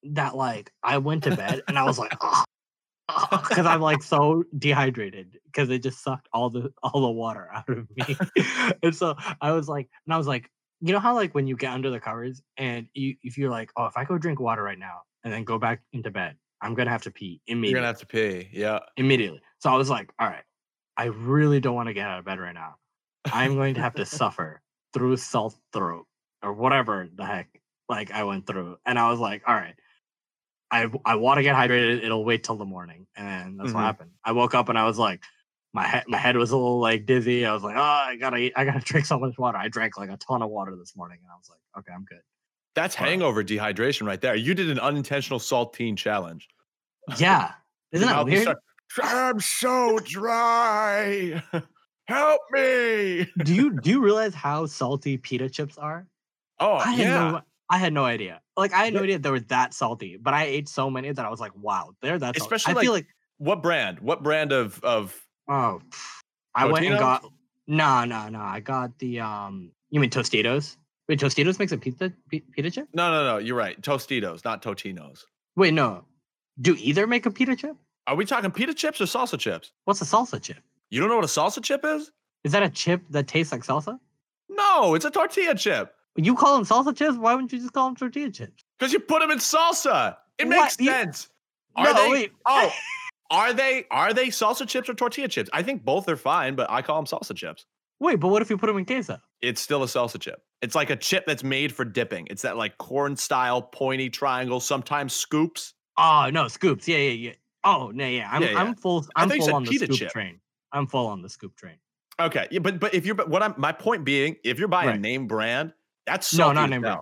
that 0.03 0.35
like 0.35 0.71
I 0.83 0.97
went 0.97 1.23
to 1.25 1.35
bed 1.35 1.61
and 1.67 1.77
I 1.77 1.83
was 1.83 1.99
like, 1.99 2.13
oh, 2.21 2.43
because 3.31 3.65
I'm 3.65 3.81
like 3.81 4.03
so 4.03 4.43
dehydrated 4.57 5.39
because 5.45 5.69
it 5.69 5.83
just 5.83 6.03
sucked 6.03 6.27
all 6.33 6.49
the 6.49 6.71
all 6.83 7.01
the 7.01 7.09
water 7.09 7.49
out 7.53 7.69
of 7.69 7.87
me. 7.95 8.17
and 8.83 8.95
so 8.95 9.15
I 9.41 9.51
was 9.51 9.67
like, 9.67 9.89
and 10.05 10.13
I 10.13 10.17
was 10.17 10.27
like, 10.27 10.49
you 10.81 10.93
know 10.93 10.99
how 10.99 11.15
like 11.15 11.33
when 11.35 11.47
you 11.47 11.55
get 11.55 11.71
under 11.71 11.89
the 11.89 11.99
covers 11.99 12.41
and 12.57 12.87
you 12.93 13.15
if 13.23 13.37
you're 13.37 13.51
like, 13.51 13.71
oh, 13.77 13.85
if 13.85 13.97
I 13.97 14.05
go 14.05 14.17
drink 14.17 14.39
water 14.39 14.63
right 14.63 14.79
now 14.79 15.01
and 15.23 15.33
then 15.33 15.43
go 15.43 15.57
back 15.57 15.81
into 15.93 16.11
bed, 16.11 16.35
I'm 16.61 16.73
gonna 16.73 16.91
have 16.91 17.03
to 17.03 17.11
pee 17.11 17.41
immediately. 17.47 17.69
You're 17.71 17.77
gonna 17.79 17.87
have 17.87 17.99
to 17.99 18.05
pee. 18.05 18.49
Yeah. 18.51 18.79
immediately. 18.97 19.41
So 19.59 19.69
I 19.69 19.75
was 19.75 19.89
like, 19.89 20.11
all 20.19 20.27
right, 20.27 20.43
I 20.97 21.05
really 21.05 21.59
don't 21.59 21.75
want 21.75 21.87
to 21.87 21.93
get 21.93 22.07
out 22.07 22.19
of 22.19 22.25
bed 22.25 22.39
right 22.39 22.53
now. 22.53 22.75
I'm 23.25 23.55
going 23.55 23.75
to 23.75 23.81
have 23.81 23.95
to 23.95 24.05
suffer 24.05 24.61
through 24.93 25.17
salt 25.17 25.55
throat 25.73 26.05
or 26.43 26.53
whatever 26.53 27.07
the 27.13 27.25
heck 27.25 27.61
like 27.87 28.11
I 28.11 28.23
went 28.23 28.47
through. 28.47 28.77
And 28.85 28.97
I 28.97 29.09
was 29.09 29.19
like, 29.19 29.43
all 29.47 29.55
right, 29.55 29.75
I 30.71 30.87
I 31.05 31.15
want 31.15 31.37
to 31.37 31.43
get 31.43 31.55
hydrated. 31.55 32.03
It'll 32.03 32.23
wait 32.25 32.43
till 32.43 32.55
the 32.55 32.65
morning. 32.65 33.07
And 33.15 33.59
that's 33.59 33.71
Mhm. 33.71 33.75
what 33.75 33.81
happened. 33.83 34.11
I 34.23 34.31
woke 34.31 34.55
up 34.55 34.69
and 34.69 34.77
I 34.79 34.85
was 34.85 34.97
like, 34.97 35.21
my 35.73 35.85
head 35.85 36.05
my 36.07 36.17
head 36.17 36.37
was 36.37 36.51
a 36.51 36.57
little 36.57 36.79
like 36.79 37.05
dizzy. 37.05 37.45
I 37.45 37.53
was 37.53 37.63
like, 37.63 37.75
oh, 37.75 37.81
I 37.81 38.15
gotta 38.15 38.37
eat, 38.37 38.53
I 38.55 38.65
gotta 38.65 38.79
drink 38.85 39.05
so 39.05 39.19
much 39.19 39.37
water. 39.37 39.57
I 39.57 39.67
drank 39.67 39.97
like 39.97 40.09
a 40.09 40.17
ton 40.17 40.41
of 40.41 40.49
water 40.49 40.75
this 40.77 40.95
morning, 40.95 41.19
and 41.21 41.31
I 41.31 41.35
was 41.37 41.49
like, 41.49 41.59
okay, 41.79 41.93
I'm 41.93 42.05
good. 42.05 42.21
That's 42.73 42.97
Wow. 42.97 43.05
hangover 43.07 43.43
dehydration 43.43 44.07
right 44.07 44.21
there. 44.21 44.35
You 44.35 44.53
did 44.53 44.69
an 44.69 44.79
unintentional 44.79 45.39
saltine 45.39 45.97
challenge. 45.97 46.47
Yeah, 47.17 47.51
isn't 47.91 48.07
that 48.07 48.25
weird? 48.25 48.43
start- 48.43 48.59
I'm 49.03 49.39
so 49.39 49.99
dry. 49.99 51.41
Help 52.07 52.41
me. 52.51 53.25
do 53.43 53.53
you 53.53 53.79
do 53.79 53.89
you 53.89 54.01
realize 54.01 54.33
how 54.33 54.65
salty 54.65 55.17
pita 55.17 55.49
chips 55.49 55.77
are? 55.77 56.07
Oh 56.59 56.73
I 56.73 56.95
yeah. 56.95 57.31
no 57.31 57.41
I 57.71 57.77
had 57.77 57.93
no 57.93 58.03
idea. 58.03 58.41
Like 58.57 58.73
I 58.73 58.83
had 58.83 58.93
no 58.93 59.01
idea 59.01 59.17
they 59.17 59.31
were 59.31 59.39
that 59.39 59.73
salty, 59.73 60.17
but 60.21 60.33
I 60.33 60.43
ate 60.43 60.67
so 60.67 60.89
many 60.89 61.11
that 61.11 61.25
I 61.25 61.29
was 61.29 61.39
like, 61.39 61.55
wow, 61.55 61.95
they're 62.01 62.19
that 62.19 62.35
salty. 62.37 62.41
Especially, 62.55 62.79
I 62.79 62.83
feel 62.83 62.91
like 62.91 63.07
What 63.37 63.63
brand? 63.63 64.01
What 64.01 64.21
brand 64.21 64.51
of 64.51 64.83
of 64.83 65.17
oh 65.49 65.81
I 66.53 66.65
went 66.65 66.85
and 66.85 66.99
got 66.99 67.23
no 67.67 68.03
no 68.03 68.27
no. 68.27 68.41
I 68.41 68.59
got 68.59 68.99
the 68.99 69.21
um 69.21 69.71
you 69.89 70.01
mean 70.01 70.09
Tostitos? 70.09 70.75
Wait, 71.07 71.19
Tostitos 71.19 71.59
makes 71.59 71.71
a 71.71 71.77
pizza 71.77 72.11
pi- 72.29 72.43
pita 72.51 72.69
chip? 72.69 72.89
No, 72.93 73.09
no, 73.09 73.23
no. 73.23 73.37
You're 73.37 73.57
right. 73.57 73.81
Tostitos, 73.81 74.43
not 74.43 74.61
Totinos. 74.61 75.23
Wait, 75.55 75.73
no. 75.73 76.03
Do 76.59 76.75
either 76.77 77.07
make 77.07 77.25
a 77.25 77.31
pita 77.31 77.55
chip? 77.55 77.77
Are 78.05 78.15
we 78.15 78.25
talking 78.25 78.51
pita 78.51 78.73
chips 78.73 78.99
or 78.99 79.05
salsa 79.05 79.39
chips? 79.39 79.71
What's 79.85 80.01
a 80.01 80.05
salsa 80.05 80.41
chip? 80.41 80.57
You 80.89 80.99
don't 80.99 81.07
know 81.07 81.15
what 81.15 81.23
a 81.23 81.27
salsa 81.27 81.63
chip 81.63 81.85
is? 81.85 82.11
Is 82.43 82.51
that 82.51 82.63
a 82.63 82.69
chip 82.69 83.01
that 83.11 83.27
tastes 83.27 83.53
like 83.53 83.63
salsa? 83.63 83.97
No, 84.49 84.93
it's 84.93 85.05
a 85.05 85.11
tortilla 85.11 85.55
chip. 85.55 85.93
You 86.15 86.35
call 86.35 86.55
them 86.57 86.65
salsa 86.65 86.95
chips? 86.95 87.17
Why 87.17 87.33
wouldn't 87.33 87.51
you 87.53 87.59
just 87.59 87.73
call 87.73 87.87
them 87.87 87.95
tortilla 87.95 88.29
chips? 88.31 88.63
Because 88.77 88.91
you 88.93 88.99
put 88.99 89.19
them 89.21 89.31
in 89.31 89.37
salsa. 89.39 90.17
It 90.37 90.47
What? 90.47 90.55
makes 90.57 90.79
You- 90.79 90.87
sense. 90.91 91.29
Are 91.75 91.85
no, 91.85 91.93
they? 91.93 92.09
wait. 92.09 92.31
Oh, 92.45 92.71
are 93.31 93.53
they? 93.53 93.85
Are 93.91 94.13
they 94.13 94.27
salsa 94.27 94.67
chips 94.67 94.89
or 94.89 94.93
tortilla 94.93 95.27
chips? 95.29 95.49
I 95.53 95.63
think 95.63 95.85
both 95.85 96.09
are 96.09 96.17
fine, 96.17 96.55
but 96.55 96.69
I 96.69 96.81
call 96.81 96.97
them 97.01 97.05
salsa 97.05 97.35
chips. 97.35 97.65
Wait, 98.01 98.15
but 98.19 98.27
what 98.29 98.41
if 98.41 98.49
you 98.49 98.57
put 98.57 98.67
them 98.67 98.77
in 98.77 98.85
queso? 98.85 99.19
It's 99.41 99.61
still 99.61 99.83
a 99.83 99.85
salsa 99.85 100.19
chip. 100.19 100.41
It's 100.61 100.75
like 100.75 100.89
a 100.89 100.95
chip 100.95 101.25
that's 101.27 101.43
made 101.43 101.71
for 101.73 101.85
dipping. 101.85 102.27
It's 102.29 102.41
that 102.41 102.57
like 102.57 102.77
corn 102.77 103.15
style 103.15 103.61
pointy 103.61 104.09
triangle, 104.09 104.59
sometimes 104.59 105.13
scoops. 105.13 105.73
Oh 105.97 106.29
no, 106.33 106.47
scoops. 106.47 106.87
Yeah, 106.87 106.97
yeah, 106.97 107.11
yeah. 107.29 107.33
Oh 107.63 107.91
no, 107.93 108.05
yeah. 108.05 108.27
I'm 108.31 108.41
Yeah, 108.41 108.49
yeah. 108.51 108.57
I'm 108.59 108.75
full. 108.75 109.05
I'm 109.15 109.29
full 109.29 109.53
on 109.53 109.63
the 109.63 109.73
scoop 109.77 109.91
chip. 109.91 110.11
train. 110.11 110.39
I'm 110.73 110.87
full 110.87 111.07
on 111.07 111.21
the 111.21 111.29
scoop 111.29 111.55
train. 111.55 111.77
Okay, 112.19 112.47
yeah, 112.51 112.59
but 112.59 112.79
but 112.79 112.93
if 112.93 113.05
you're 113.05 113.15
but 113.15 113.29
what 113.29 113.41
I'm 113.43 113.53
my 113.57 113.71
point 113.71 114.03
being, 114.03 114.35
if 114.43 114.59
you're 114.59 114.67
buying 114.67 114.89
Right. 114.89 114.99
name 114.99 115.27
brand, 115.27 115.73
that's 116.05 116.33
No, 116.33 116.51
not 116.51 116.69
name 116.69 116.81
brand. 116.81 117.01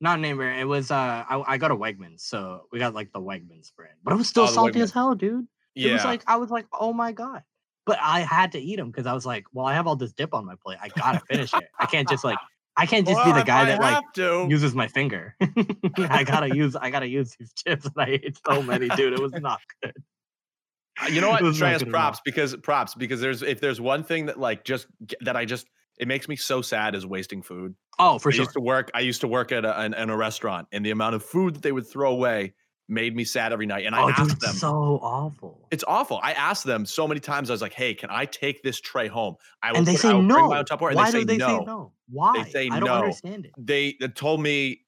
Not 0.00 0.18
name 0.20 0.36
brand. 0.36 0.60
It 0.60 0.64
was 0.64 0.90
uh 0.90 0.94
I, 1.28 1.42
I 1.46 1.58
got 1.58 1.70
a 1.70 1.76
Wegmans, 1.76 2.20
so 2.20 2.66
we 2.72 2.78
got 2.78 2.94
like 2.94 3.12
the 3.12 3.20
Wegmans 3.20 3.72
brand. 3.76 3.94
But 4.02 4.12
it 4.14 4.16
was 4.16 4.28
still 4.28 4.44
Oh, 4.44 4.46
salty 4.48 4.80
as 4.80 4.90
hell, 4.90 5.14
dude. 5.14 5.46
Yeah, 5.74 5.90
It 5.90 5.92
was 5.94 6.04
like 6.04 6.22
I 6.26 6.36
was 6.36 6.50
like, 6.50 6.66
oh 6.72 6.92
my 6.92 7.12
god. 7.12 7.42
But 7.86 7.98
I 8.00 8.20
had 8.20 8.52
to 8.52 8.60
eat 8.60 8.76
them 8.76 8.90
because 8.90 9.06
I 9.06 9.12
was 9.12 9.26
like, 9.26 9.44
well, 9.52 9.66
I 9.66 9.74
have 9.74 9.86
all 9.86 9.96
this 9.96 10.12
dip 10.12 10.34
on 10.34 10.44
my 10.46 10.54
plate. 10.64 10.78
I 10.82 10.88
gotta 10.88 11.20
finish 11.28 11.52
it. 11.54 11.64
I 11.78 11.86
can't 11.86 12.08
just 12.08 12.24
like 12.24 12.38
I 12.76 12.86
can't 12.86 13.06
just 13.06 13.16
Well, 13.22 13.34
be 13.34 13.40
the 13.40 13.44
guy 13.46 13.64
that 13.66 13.80
like 13.80 14.02
to. 14.14 14.46
uses 14.48 14.74
my 14.74 14.88
finger. 14.88 15.36
I 15.98 16.24
gotta 16.24 16.54
use 16.54 16.74
I 16.74 16.90
gotta 16.90 17.08
use 17.08 17.36
these 17.38 17.52
chips 17.52 17.84
and 17.84 17.94
I 17.96 18.06
ate 18.22 18.38
so 18.46 18.62
many, 18.62 18.88
dude. 18.88 19.12
It 19.12 19.20
was 19.20 19.32
not 19.34 19.60
good. 19.82 19.94
Uh, 21.00 21.06
You 21.06 21.20
know 21.20 21.28
what? 21.30 21.42
It 21.42 21.44
was 21.44 21.60
not 21.60 21.66
Treyas, 21.66 21.78
good 21.80 21.88
at 21.88 21.94
all. 21.94 22.00
props 22.00 22.20
because 22.24 22.56
props 22.56 22.94
because 22.94 23.20
there's 23.20 23.42
if 23.42 23.60
there's 23.60 23.80
one 23.80 24.02
thing 24.04 24.26
that 24.26 24.38
like 24.38 24.64
just 24.64 24.86
that 25.20 25.36
I 25.36 25.44
just 25.44 25.66
it 25.98 26.08
makes 26.08 26.28
me 26.28 26.36
so 26.36 26.62
sad 26.62 26.94
is 26.94 27.06
wasting 27.06 27.42
food. 27.42 27.74
Oh, 27.98 28.18
for 28.18 28.30
I 28.30 28.32
sure. 28.32 28.42
used 28.44 28.54
to 28.54 28.60
work. 28.60 28.90
I 28.94 29.00
used 29.00 29.20
to 29.20 29.28
work 29.28 29.52
at 29.52 29.64
a, 29.64 29.78
an, 29.80 29.94
in 29.94 30.10
a 30.10 30.16
restaurant, 30.16 30.68
and 30.72 30.84
the 30.84 30.90
amount 30.90 31.14
of 31.14 31.22
food 31.24 31.54
that 31.54 31.62
they 31.62 31.72
would 31.72 31.86
throw 31.86 32.10
away 32.12 32.54
made 32.88 33.14
me 33.14 33.24
sad 33.24 33.52
every 33.52 33.66
night. 33.66 33.86
And 33.86 33.94
I 33.94 34.02
Oh, 34.02 34.08
asked 34.10 34.30
dude, 34.30 34.40
them, 34.40 34.54
so 34.54 34.98
awful. 35.02 35.68
it's 35.70 35.84
awful. 35.86 36.18
I 36.22 36.32
asked 36.32 36.64
them 36.64 36.84
so 36.84 37.06
many 37.06 37.20
times. 37.20 37.48
I 37.50 37.52
was 37.54 37.62
like, 37.62 37.72
"Hey, 37.74 37.94
can 37.94 38.10
I 38.10 38.24
take 38.24 38.62
this 38.62 38.80
tray 38.80 39.08
home?" 39.08 39.36
I 39.62 39.70
will 39.72 39.78
And 39.78 39.86
they 39.86 39.92
put- 39.92 40.00
say 40.00 40.20
no. 40.20 40.34
Bring 40.34 40.48
my 40.48 40.58
own 40.58 40.64
and 40.70 40.96
Why 40.96 41.04
they 41.06 41.10
say 41.10 41.18
do 41.20 41.24
they 41.26 41.36
no. 41.36 41.58
say 41.60 41.64
no? 41.64 41.92
Why? 42.08 42.42
They 42.42 42.50
say 42.50 42.68
I 42.70 42.80
don't 42.80 42.88
no. 42.88 42.94
understand 42.94 43.46
it. 43.46 43.52
They, 43.56 43.96
they 44.00 44.08
told 44.08 44.40
me 44.42 44.80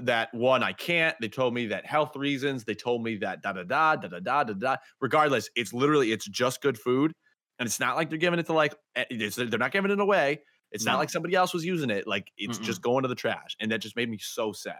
that 0.00 0.32
one 0.34 0.62
I 0.62 0.72
can't. 0.72 1.16
They 1.20 1.28
told 1.28 1.54
me 1.54 1.66
that 1.66 1.86
health 1.86 2.16
reasons. 2.16 2.64
They 2.64 2.74
told 2.74 3.02
me 3.02 3.16
that 3.18 3.42
da 3.42 3.52
da 3.52 3.62
da 3.64 3.96
da 3.96 4.08
da 4.08 4.18
da 4.20 4.44
da 4.44 4.52
da. 4.54 4.76
Regardless, 5.00 5.48
it's 5.56 5.72
literally 5.72 6.12
it's 6.12 6.26
just 6.28 6.60
good 6.62 6.78
food, 6.78 7.12
and 7.58 7.66
it's 7.66 7.80
not 7.80 7.96
like 7.96 8.08
they're 8.10 8.18
giving 8.18 8.38
it 8.38 8.46
to 8.46 8.52
like 8.52 8.74
eh, 8.96 9.04
it's, 9.10 9.36
they're 9.36 9.46
not 9.58 9.72
giving 9.72 9.90
it 9.90 10.00
away. 10.00 10.40
It's 10.72 10.84
not 10.84 10.92
No. 10.92 10.98
like 10.98 11.10
somebody 11.10 11.34
else 11.34 11.52
was 11.52 11.64
using 11.64 11.90
it. 11.90 12.06
Like 12.06 12.30
it's 12.38 12.58
just 12.58 12.80
going 12.82 13.02
to 13.02 13.08
the 13.08 13.14
trash, 13.14 13.56
and 13.60 13.70
that 13.72 13.78
just 13.78 13.96
made 13.96 14.08
me 14.08 14.18
so 14.18 14.52
sad. 14.52 14.76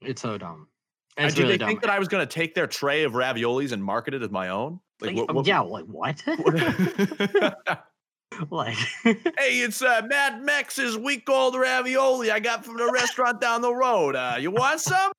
It's 0.00 0.20
so 0.22 0.36
dumb. 0.38 0.68
And 1.16 1.26
It's 1.26 1.34
did 1.36 1.42
really 1.42 1.54
they 1.54 1.58
dumb. 1.58 1.68
think 1.68 1.80
that 1.82 1.90
I 1.90 1.98
was 1.98 2.08
going 2.08 2.26
to 2.26 2.32
take 2.32 2.54
their 2.54 2.66
tray 2.66 3.04
of 3.04 3.12
raviolis 3.12 3.72
and 3.72 3.84
market 3.84 4.14
it 4.14 4.22
as 4.22 4.30
my 4.30 4.48
own? 4.48 4.80
Like, 5.00 5.10
Like, 5.10 5.16
what, 5.18 5.30
um, 5.30 5.36
what- 5.36 5.46
yeah, 5.46 5.60
like 5.60 5.84
what? 5.84 6.22
what- 6.36 7.58
like 8.50 8.76
hey, 9.04 9.60
it's 9.60 9.82
uh, 9.82 10.00
Mad 10.06 10.42
Max's 10.42 10.96
week 10.96 11.28
old 11.28 11.54
ravioli 11.54 12.30
I 12.30 12.40
got 12.40 12.64
from 12.64 12.78
the 12.78 12.90
restaurant 12.90 13.40
down 13.42 13.60
the 13.60 13.74
road. 13.74 14.16
Uh, 14.16 14.36
you 14.40 14.50
want 14.50 14.80
some? 14.80 15.12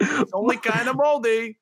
It's 0.00 0.32
only 0.34 0.56
kind 0.56 0.88
of 0.88 0.96
moldy. 0.96 1.58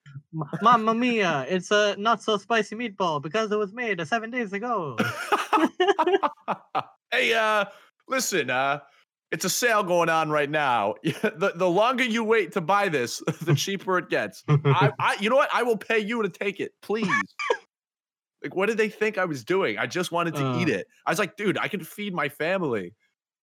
Mamma 0.62 0.94
mia, 0.94 1.44
it's 1.48 1.70
a 1.72 1.96
not 1.98 2.22
so 2.22 2.38
spicy 2.38 2.76
meatball 2.76 3.20
because 3.20 3.50
it 3.52 3.58
was 3.58 3.72
made 3.74 4.00
uh, 4.00 4.04
seven 4.06 4.30
days 4.30 4.52
ago. 4.54 4.96
Hey, 7.12 7.32
uh, 7.34 7.64
listen, 8.08 8.50
uh, 8.50 8.80
it's 9.32 9.44
a 9.44 9.50
sale 9.50 9.82
going 9.82 10.08
on 10.08 10.30
right 10.30 10.50
now. 10.50 10.94
the, 11.04 11.52
the 11.54 11.68
longer 11.68 12.04
you 12.04 12.24
wait 12.24 12.52
to 12.52 12.60
buy 12.60 12.88
this, 12.88 13.22
the 13.42 13.54
cheaper 13.54 13.98
it 13.98 14.08
gets. 14.10 14.42
I, 14.48 14.92
I, 14.98 15.16
you 15.20 15.30
know 15.30 15.36
what? 15.36 15.50
I 15.52 15.62
will 15.62 15.76
pay 15.78 15.98
you 15.98 16.22
to 16.22 16.28
take 16.28 16.60
it, 16.60 16.72
please. 16.82 17.06
like, 18.42 18.54
what 18.56 18.66
did 18.66 18.76
they 18.78 18.88
think 18.88 19.18
I 19.18 19.24
was 19.24 19.44
doing? 19.44 19.78
I 19.78 19.86
just 19.86 20.12
wanted 20.12 20.34
to 20.36 20.58
eat 20.60 20.68
Uh. 20.68 20.78
it. 20.78 20.86
I 21.06 21.10
was 21.10 21.18
like, 21.18 21.36
dude, 21.36 21.58
I 21.58 21.68
can 21.68 21.84
feed 21.84 22.14
my 22.14 22.28
family 22.28 22.94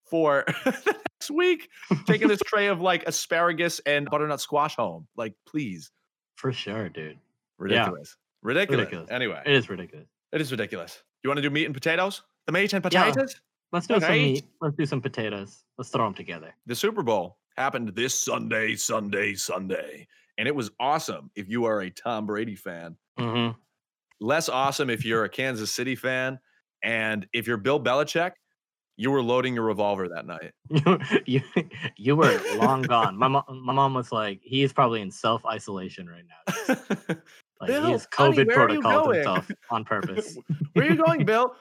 for 0.09 0.43
the 0.65 0.95
next 1.19 1.31
week, 1.31 1.69
taking 2.05 2.27
this 2.29 2.39
tray 2.45 2.67
of 2.67 2.79
like 2.81 3.03
asparagus 3.07 3.79
and 3.85 4.09
butternut 4.09 4.39
squash 4.41 4.75
home. 4.75 5.07
Like, 5.17 5.33
please. 5.45 5.91
For 6.37 6.51
sure, 6.53 6.87
dude. 6.89 7.17
Ridiculous. 7.59 8.15
Ridiculous. 8.43 8.79
Ridiculous. 8.85 9.09
Anyway, 9.11 9.41
It 9.45 9.53
is 9.53 9.69
ridiculous. 9.69 10.07
it 10.31 10.39
is 10.41 10.51
ridiculous. 10.51 11.03
You 11.23 11.29
want 11.29 11.37
to 11.39 11.41
do 11.41 11.49
meat 11.49 11.65
and 11.65 11.73
potatoes? 11.73 12.21
The 12.45 12.51
meat 12.53 12.71
and 12.73 12.83
Yeah. 12.91 13.03
potatoes? 13.11 13.35
Let's 13.71 13.87
do 13.87 13.99
some 13.99 14.11
meat. 14.11 14.45
Let's 14.61 14.75
do 14.75 14.85
some 14.85 15.01
potatoes. 15.01 15.63
Let's 15.77 15.89
throw 15.89 16.05
them 16.05 16.13
together. 16.13 16.55
The 16.65 16.75
Super 16.75 17.03
Bowl 17.03 17.37
happened 17.57 17.89
this 17.89 18.17
Sunday, 18.17 18.75
Sunday, 18.75 19.33
Sunday. 19.35 20.07
And 20.37 20.47
it 20.47 20.55
was 20.55 20.71
awesome 20.79 21.31
if 21.35 21.49
you 21.49 21.65
are 21.65 21.81
a 21.81 21.89
Tom 21.89 22.25
Brady 22.25 22.55
fan. 22.55 22.95
Mm-hmm. 23.19 23.57
Less 24.19 24.49
awesome 24.49 24.89
if 24.89 25.03
you're 25.03 25.25
a 25.25 25.29
Kansas 25.29 25.71
City 25.71 25.95
fan. 25.95 26.39
And 26.83 27.27
if 27.33 27.47
you're 27.47 27.57
Bill 27.57 27.79
Belichick, 27.79 28.33
you 28.95 29.11
were 29.11 29.21
loading 29.21 29.53
your 29.53 29.65
revolver 29.65 30.07
that 30.09 30.25
night. 30.25 30.53
you, 31.25 31.41
you 31.97 32.15
were 32.15 32.39
long 32.55 32.83
gone. 32.83 33.17
My 33.17 33.27
mom, 33.27 33.43
my 33.49 33.73
mom 33.73 33.93
was 33.93 34.11
like, 34.11 34.39
he 34.43 34.63
is 34.63 34.73
probably 34.73 35.01
in 35.01 35.11
self 35.11 35.45
isolation 35.45 36.07
right 36.07 36.23
now. 36.25 37.15
Like 37.59 37.69
Bill, 37.69 37.85
he 37.85 37.91
has 37.91 38.07
COVID 38.07 38.37
you 38.37 38.45
protocol 38.45 39.11
himself 39.11 39.49
on 39.71 39.83
purpose. 39.83 40.37
Where 40.73 40.85
are 40.85 40.89
you 40.89 41.03
going, 41.03 41.25
Bill? 41.25 41.55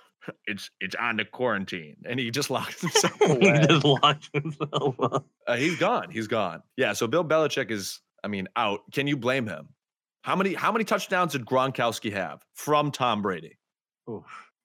It's 0.46 0.70
it's 0.80 0.94
on 0.94 1.16
the 1.16 1.24
quarantine. 1.24 1.96
And 2.06 2.18
he 2.20 2.30
just 2.30 2.50
locked 2.50 2.80
himself 2.80 3.20
away. 3.20 3.60
he 3.60 3.66
just 3.66 3.84
locked 3.84 4.30
himself 4.32 4.94
up. 5.00 5.26
Uh, 5.46 5.56
he's 5.56 5.76
gone. 5.78 6.10
He's 6.10 6.26
gone. 6.28 6.62
Yeah. 6.76 6.92
So 6.92 7.06
Bill 7.06 7.24
Belichick 7.24 7.70
is, 7.70 8.00
I 8.24 8.28
mean, 8.28 8.48
out. 8.56 8.80
Can 8.92 9.06
you 9.06 9.16
blame 9.16 9.46
him? 9.46 9.68
How 10.22 10.34
many 10.36 10.54
how 10.54 10.72
many 10.72 10.84
touchdowns 10.84 11.32
did 11.32 11.44
Gronkowski 11.46 12.12
have 12.12 12.42
from 12.54 12.90
Tom 12.90 13.22
Brady? 13.22 13.58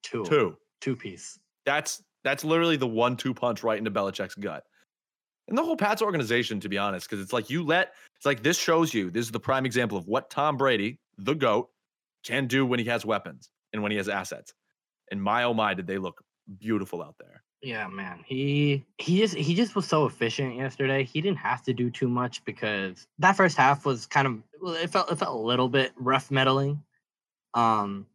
Two, 0.03 0.25
Two. 0.25 0.57
two 0.81 0.95
piece. 0.95 1.39
That's 1.65 2.01
that's 2.23 2.43
literally 2.43 2.77
the 2.77 2.87
one 2.87 3.15
two 3.17 3.33
punch 3.33 3.63
right 3.63 3.77
into 3.77 3.91
Belichick's 3.91 4.35
gut. 4.35 4.63
And 5.47 5.57
the 5.57 5.63
whole 5.63 5.75
Pats 5.75 6.01
organization, 6.01 6.59
to 6.61 6.69
be 6.69 6.77
honest, 6.77 7.09
because 7.09 7.21
it's 7.23 7.33
like 7.33 7.49
you 7.49 7.63
let 7.63 7.93
it's 8.15 8.25
like 8.25 8.41
this 8.43 8.57
shows 8.57 8.93
you 8.93 9.09
this 9.11 9.25
is 9.25 9.31
the 9.31 9.39
prime 9.39 9.65
example 9.65 9.97
of 9.97 10.07
what 10.07 10.29
Tom 10.29 10.57
Brady, 10.57 10.99
the 11.17 11.33
GOAT, 11.35 11.69
can 12.23 12.47
do 12.47 12.65
when 12.65 12.79
he 12.79 12.85
has 12.85 13.05
weapons 13.05 13.49
and 13.73 13.81
when 13.83 13.91
he 13.91 13.97
has 13.97 14.07
assets. 14.09 14.53
And 15.11 15.21
my 15.21 15.43
oh 15.43 15.53
my, 15.53 15.73
did 15.73 15.87
they 15.87 15.97
look 15.97 16.23
beautiful 16.59 17.01
out 17.01 17.15
there. 17.19 17.43
Yeah, 17.61 17.87
man. 17.87 18.23
He 18.25 18.85
he 18.97 19.19
just 19.19 19.35
he 19.35 19.53
just 19.53 19.75
was 19.75 19.87
so 19.87 20.05
efficient 20.05 20.55
yesterday. 20.55 21.03
He 21.03 21.21
didn't 21.21 21.37
have 21.37 21.61
to 21.63 21.73
do 21.73 21.91
too 21.91 22.09
much 22.09 22.43
because 22.43 23.07
that 23.19 23.37
first 23.37 23.55
half 23.55 23.85
was 23.85 24.07
kind 24.07 24.27
of 24.27 24.41
well, 24.59 24.73
it 24.73 24.89
felt 24.89 25.11
it 25.11 25.17
felt 25.17 25.35
a 25.35 25.39
little 25.39 25.69
bit 25.69 25.91
rough 25.95 26.31
meddling. 26.31 26.81
Um 27.53 28.07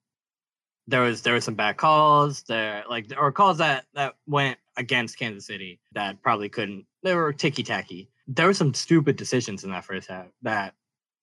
there 0.88 1.02
was 1.02 1.22
there 1.22 1.34
were 1.34 1.40
some 1.40 1.54
bad 1.54 1.76
calls 1.76 2.42
there 2.44 2.84
like 2.88 3.06
or 3.16 3.30
calls 3.30 3.58
that 3.58 3.84
that 3.94 4.14
went 4.26 4.58
against 4.76 5.18
Kansas 5.18 5.46
City 5.46 5.80
that 5.92 6.20
probably 6.22 6.48
couldn't 6.48 6.86
they 7.04 7.14
were 7.14 7.32
ticky 7.32 7.62
tacky. 7.62 8.08
There 8.26 8.46
were 8.46 8.54
some 8.54 8.74
stupid 8.74 9.14
decisions 9.14 9.62
in 9.62 9.70
that 9.70 9.84
first 9.84 10.08
half 10.08 10.26
that 10.42 10.74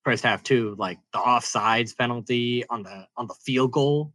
first 0.02 0.24
half 0.24 0.42
too, 0.42 0.76
like 0.78 0.98
the 1.12 1.18
offsides 1.18 1.96
penalty 1.96 2.64
on 2.70 2.84
the 2.84 3.06
on 3.18 3.26
the 3.26 3.34
field 3.34 3.72
goal. 3.72 4.14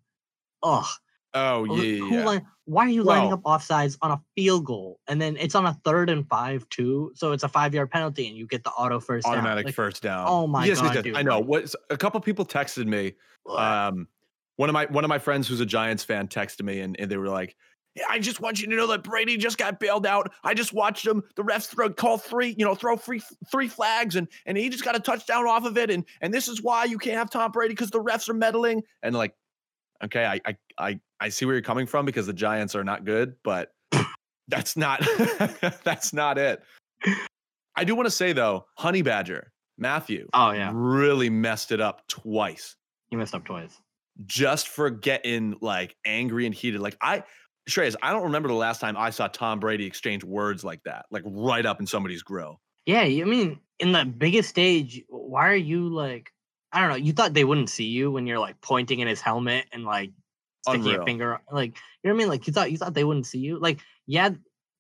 Ugh. 0.64 0.86
Oh 1.34 1.66
yeah, 1.66 1.98
who 2.00 2.16
yeah. 2.16 2.26
line- 2.26 2.48
why 2.66 2.86
are 2.86 2.90
you 2.90 3.04
lining 3.04 3.30
Well- 3.30 3.42
up 3.46 3.62
offsides 3.62 3.98
on 4.02 4.12
a 4.12 4.22
field 4.36 4.66
goal 4.66 5.00
and 5.08 5.20
then 5.22 5.38
it's 5.38 5.56
on 5.56 5.66
a 5.66 5.74
third 5.84 6.10
and 6.10 6.28
five 6.28 6.68
too? 6.70 7.12
So 7.16 7.32
it's 7.32 7.44
a 7.44 7.48
five 7.50 7.74
yard 7.74 7.90
penalty 7.92 8.28
and 8.28 8.38
you 8.38 8.46
get 8.48 8.64
the 8.64 8.70
auto 8.72 9.00
first 9.00 9.26
down. 9.26 9.34
automatic 9.38 9.66
Like, 9.66 9.76
first 9.76 10.02
down. 10.04 10.26
oh 10.28 10.46
my 10.48 10.66
yes, 10.66 10.80
God, 10.82 11.04
dude, 11.04 11.16
I 11.18 11.22
know. 11.24 11.40
What 11.40 11.74
a 11.90 11.98
couple 11.98 12.20
people 12.22 12.46
texted 12.46 12.86
me. 12.86 13.14
Um, 13.48 14.08
one 14.58 14.70
of 14.70 14.74
my 14.74 14.86
one 14.86 15.04
of 15.04 15.10
my 15.10 15.20
friends 15.20 15.48
who's 15.48 15.62
a 15.62 15.66
Giants 15.66 16.04
fan 16.04 16.28
texted 16.28 16.64
me 16.64 16.82
and, 16.82 17.00
and 17.00 17.10
they 17.10 17.18
were 17.18 17.30
like, 17.30 17.56
I 18.08 18.20
just 18.20 18.40
want 18.40 18.62
you 18.62 18.68
to 18.68 18.76
know 18.76 18.88
that 18.88 19.04
Brady 19.04 19.36
just 19.38 19.58
got 19.58 19.80
bailed 19.80 20.06
out. 20.06 20.32
I 20.44 20.54
just 20.54 20.74
watched 20.74 21.06
him. 21.08 21.24
The 21.36 21.44
refs 21.44 21.68
throw 21.68 21.90
call 21.90 22.18
three, 22.20 22.54
you 22.58 22.66
know, 22.66 22.76
throw 22.76 22.96
free 22.98 23.22
three 23.52 23.68
flags, 23.68 24.16
and 24.16 24.28
and 24.46 24.58
he 24.58 24.70
just 24.70 24.84
got 24.84 24.96
a 24.96 25.00
touchdown 25.00 25.48
off 25.48 25.66
of 25.66 25.78
it. 25.78 25.90
And 25.90 26.06
and 26.22 26.32
this 26.34 26.48
is 26.48 26.62
why 26.62 26.86
you 26.86 26.98
can't 27.00 27.18
have 27.18 27.30
Tom 27.32 27.52
Brady 27.52 27.74
because 27.74 27.90
the 27.90 28.02
refs 28.04 28.30
are 28.30 28.34
meddling. 28.36 28.84
And 29.02 29.16
like, 29.16 29.34
okay, 30.04 30.24
I 30.26 30.40
I 30.46 30.58
I 30.78 31.00
I 31.20 31.30
see 31.30 31.46
where 31.46 31.56
you're 31.56 31.62
coming 31.62 31.86
from 31.86 32.06
because 32.06 32.28
the 32.28 32.34
Giants 32.34 32.76
are 32.76 32.84
not 32.84 33.06
good, 33.06 33.36
but 33.44 33.72
that's 34.48 34.78
not 34.78 35.02
that's 35.84 36.14
not 36.14 36.38
it. 36.38 36.62
I 37.76 37.84
do 37.84 37.96
want 37.96 38.08
to 38.08 38.12
say 38.12 38.34
though, 38.34 38.66
Honey 38.78 39.02
Badger 39.02 39.52
Mathieu 39.78 40.28
oh 40.34 40.52
yeah, 40.52 40.72
really 40.74 41.30
messed 41.30 41.72
it 41.72 41.80
up 41.80 42.08
twice 42.08 42.76
you 43.10 43.18
messed 43.18 43.36
up 43.36 43.46
twice. 43.46 43.80
just 44.26 44.68
for 44.68 44.90
getting 44.90 45.56
like 45.62 45.96
angry 46.06 46.46
and 46.46 46.54
heated. 46.54 46.82
Like 46.82 46.98
I, 47.02 47.24
Shreyas, 47.70 47.96
I 48.02 48.12
don't 48.12 48.24
remember 48.24 48.48
the 48.48 48.56
last 48.56 48.82
time 48.82 48.98
I 48.98 49.10
saw 49.10 49.28
Tom 49.28 49.60
Brady 49.60 49.86
exchange 49.86 50.24
words 50.24 50.64
like 50.64 50.84
that, 50.84 51.06
like 51.12 51.24
right 51.26 51.66
up 51.66 51.80
in 51.80 51.88
somebody's 51.88 52.24
grill. 52.24 52.60
Yeah, 52.86 53.02
I 53.02 53.24
mean, 53.24 53.60
in 53.80 53.92
the 53.92 54.06
biggest 54.06 54.50
stage, 54.50 55.04
why 55.10 55.50
are 55.50 55.56
you 55.56 55.90
like? 55.90 56.32
I 56.72 56.82
don't 56.82 56.90
know. 56.90 56.96
You 56.96 57.14
thought 57.14 57.34
they 57.34 57.46
wouldn't 57.46 57.70
see 57.70 57.86
you 57.86 58.12
when 58.12 58.28
you're 58.28 58.40
like 58.40 58.62
pointing 58.62 59.00
in 59.00 59.08
his 59.08 59.22
helmet 59.22 59.66
and 59.72 59.86
like 59.86 60.12
sticking 60.62 60.82
Unreal. 60.86 61.02
a 61.02 61.06
finger, 61.06 61.42
like 61.52 61.76
you 62.04 62.10
know 62.10 62.14
what 62.14 62.18
I 62.18 62.20
mean? 62.20 62.30
Like 62.30 62.48
you 62.48 62.54
thought 62.54 62.72
you 62.72 62.78
thought 62.78 62.94
they 62.94 63.04
wouldn't 63.04 63.26
see 63.28 63.40
you. 63.40 63.60
Like 63.60 63.80
yeah, 64.08 64.30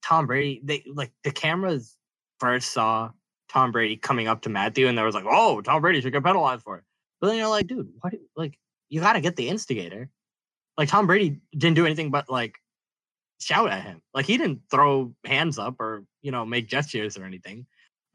Tom 0.03 0.27
Brady. 0.27 0.61
They 0.63 0.83
like 0.93 1.11
the 1.23 1.31
cameras 1.31 1.95
first 2.39 2.71
saw 2.71 3.11
Tom 3.49 3.71
Brady 3.71 3.97
coming 3.97 4.27
up 4.27 4.41
to 4.43 4.49
Mathieu, 4.49 4.87
and 4.87 4.97
there 4.97 5.05
was 5.05 5.15
like, 5.15 5.25
oh, 5.27 5.61
Tom 5.61 5.81
Brady 5.81 6.01
should 6.01 6.13
get 6.13 6.23
penalized 6.23 6.63
for 6.63 6.77
it. 6.77 6.83
But 7.21 7.27
then 7.27 7.37
you're 7.37 7.47
like, 7.47 7.67
dude, 7.67 7.89
what? 8.01 8.13
Like 8.35 8.57
you 8.89 9.01
got 9.01 9.13
to 9.13 9.21
get 9.21 9.35
the 9.35 9.49
instigator. 9.49 10.09
Like 10.77 10.89
Tom 10.89 11.07
Brady 11.07 11.41
didn't 11.51 11.75
do 11.75 11.85
anything 11.85 12.09
but 12.11 12.29
like 12.29 12.57
shout 13.41 13.69
at 13.69 13.83
him. 13.83 14.01
Like 14.13 14.25
he 14.25 14.37
didn't 14.37 14.61
throw 14.71 15.13
hands 15.25 15.59
up 15.59 15.79
or 15.79 16.05
you 16.21 16.31
know 16.31 16.45
make 16.45 16.67
gestures 16.67 17.17
or 17.17 17.25
anything. 17.25 17.65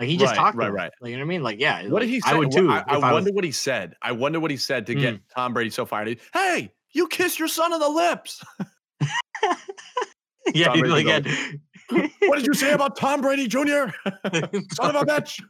Like 0.01 0.09
he 0.09 0.17
just 0.17 0.31
Right, 0.33 0.37
talked. 0.37 0.55
to 0.55 0.59
right, 0.59 0.69
him. 0.69 0.75
right. 0.75 0.93
Like 1.01 1.11
you 1.11 1.17
know 1.17 1.23
what 1.23 1.27
I 1.27 1.29
mean? 1.29 1.43
Like 1.43 1.61
yeah. 1.61 1.87
What 1.89 2.01
did 2.01 2.09
he 2.09 2.21
say? 2.21 2.31
I 2.31 2.35
would 2.35 2.51
too. 2.51 2.71
I, 2.71 2.83
I 2.89 2.97
was- 2.97 3.13
wonder 3.13 3.33
what 3.33 3.45
he 3.45 3.53
said. 3.53 3.95
I 4.03 4.13
wonder 4.13 4.41
what 4.41 4.51
he 4.51 4.57
said 4.57 4.87
to 4.87 4.95
get 4.95 5.15
mm. 5.17 5.21
Tom 5.35 5.53
Brady 5.55 5.71
so 5.71 5.85
fired. 5.87 6.19
Hey, 6.33 6.73
you 6.95 7.09
kissed 7.09 7.39
your 7.39 7.49
son 7.49 7.73
on 7.73 7.81
the 7.81 7.89
lips. 7.89 8.43
yeah, 10.55 10.67
Tom 10.67 10.79
he's 10.79 10.89
like, 10.89 11.07
yeah. 11.07 12.07
what 12.27 12.37
did 12.37 12.47
you 12.47 12.55
say 12.55 12.73
about 12.73 12.97
Tom 12.97 13.21
Brady 13.21 13.47
Jr.? 13.47 13.59
son 14.73 14.97
of 14.97 14.97
a 14.97 15.05
bitch. 15.05 15.41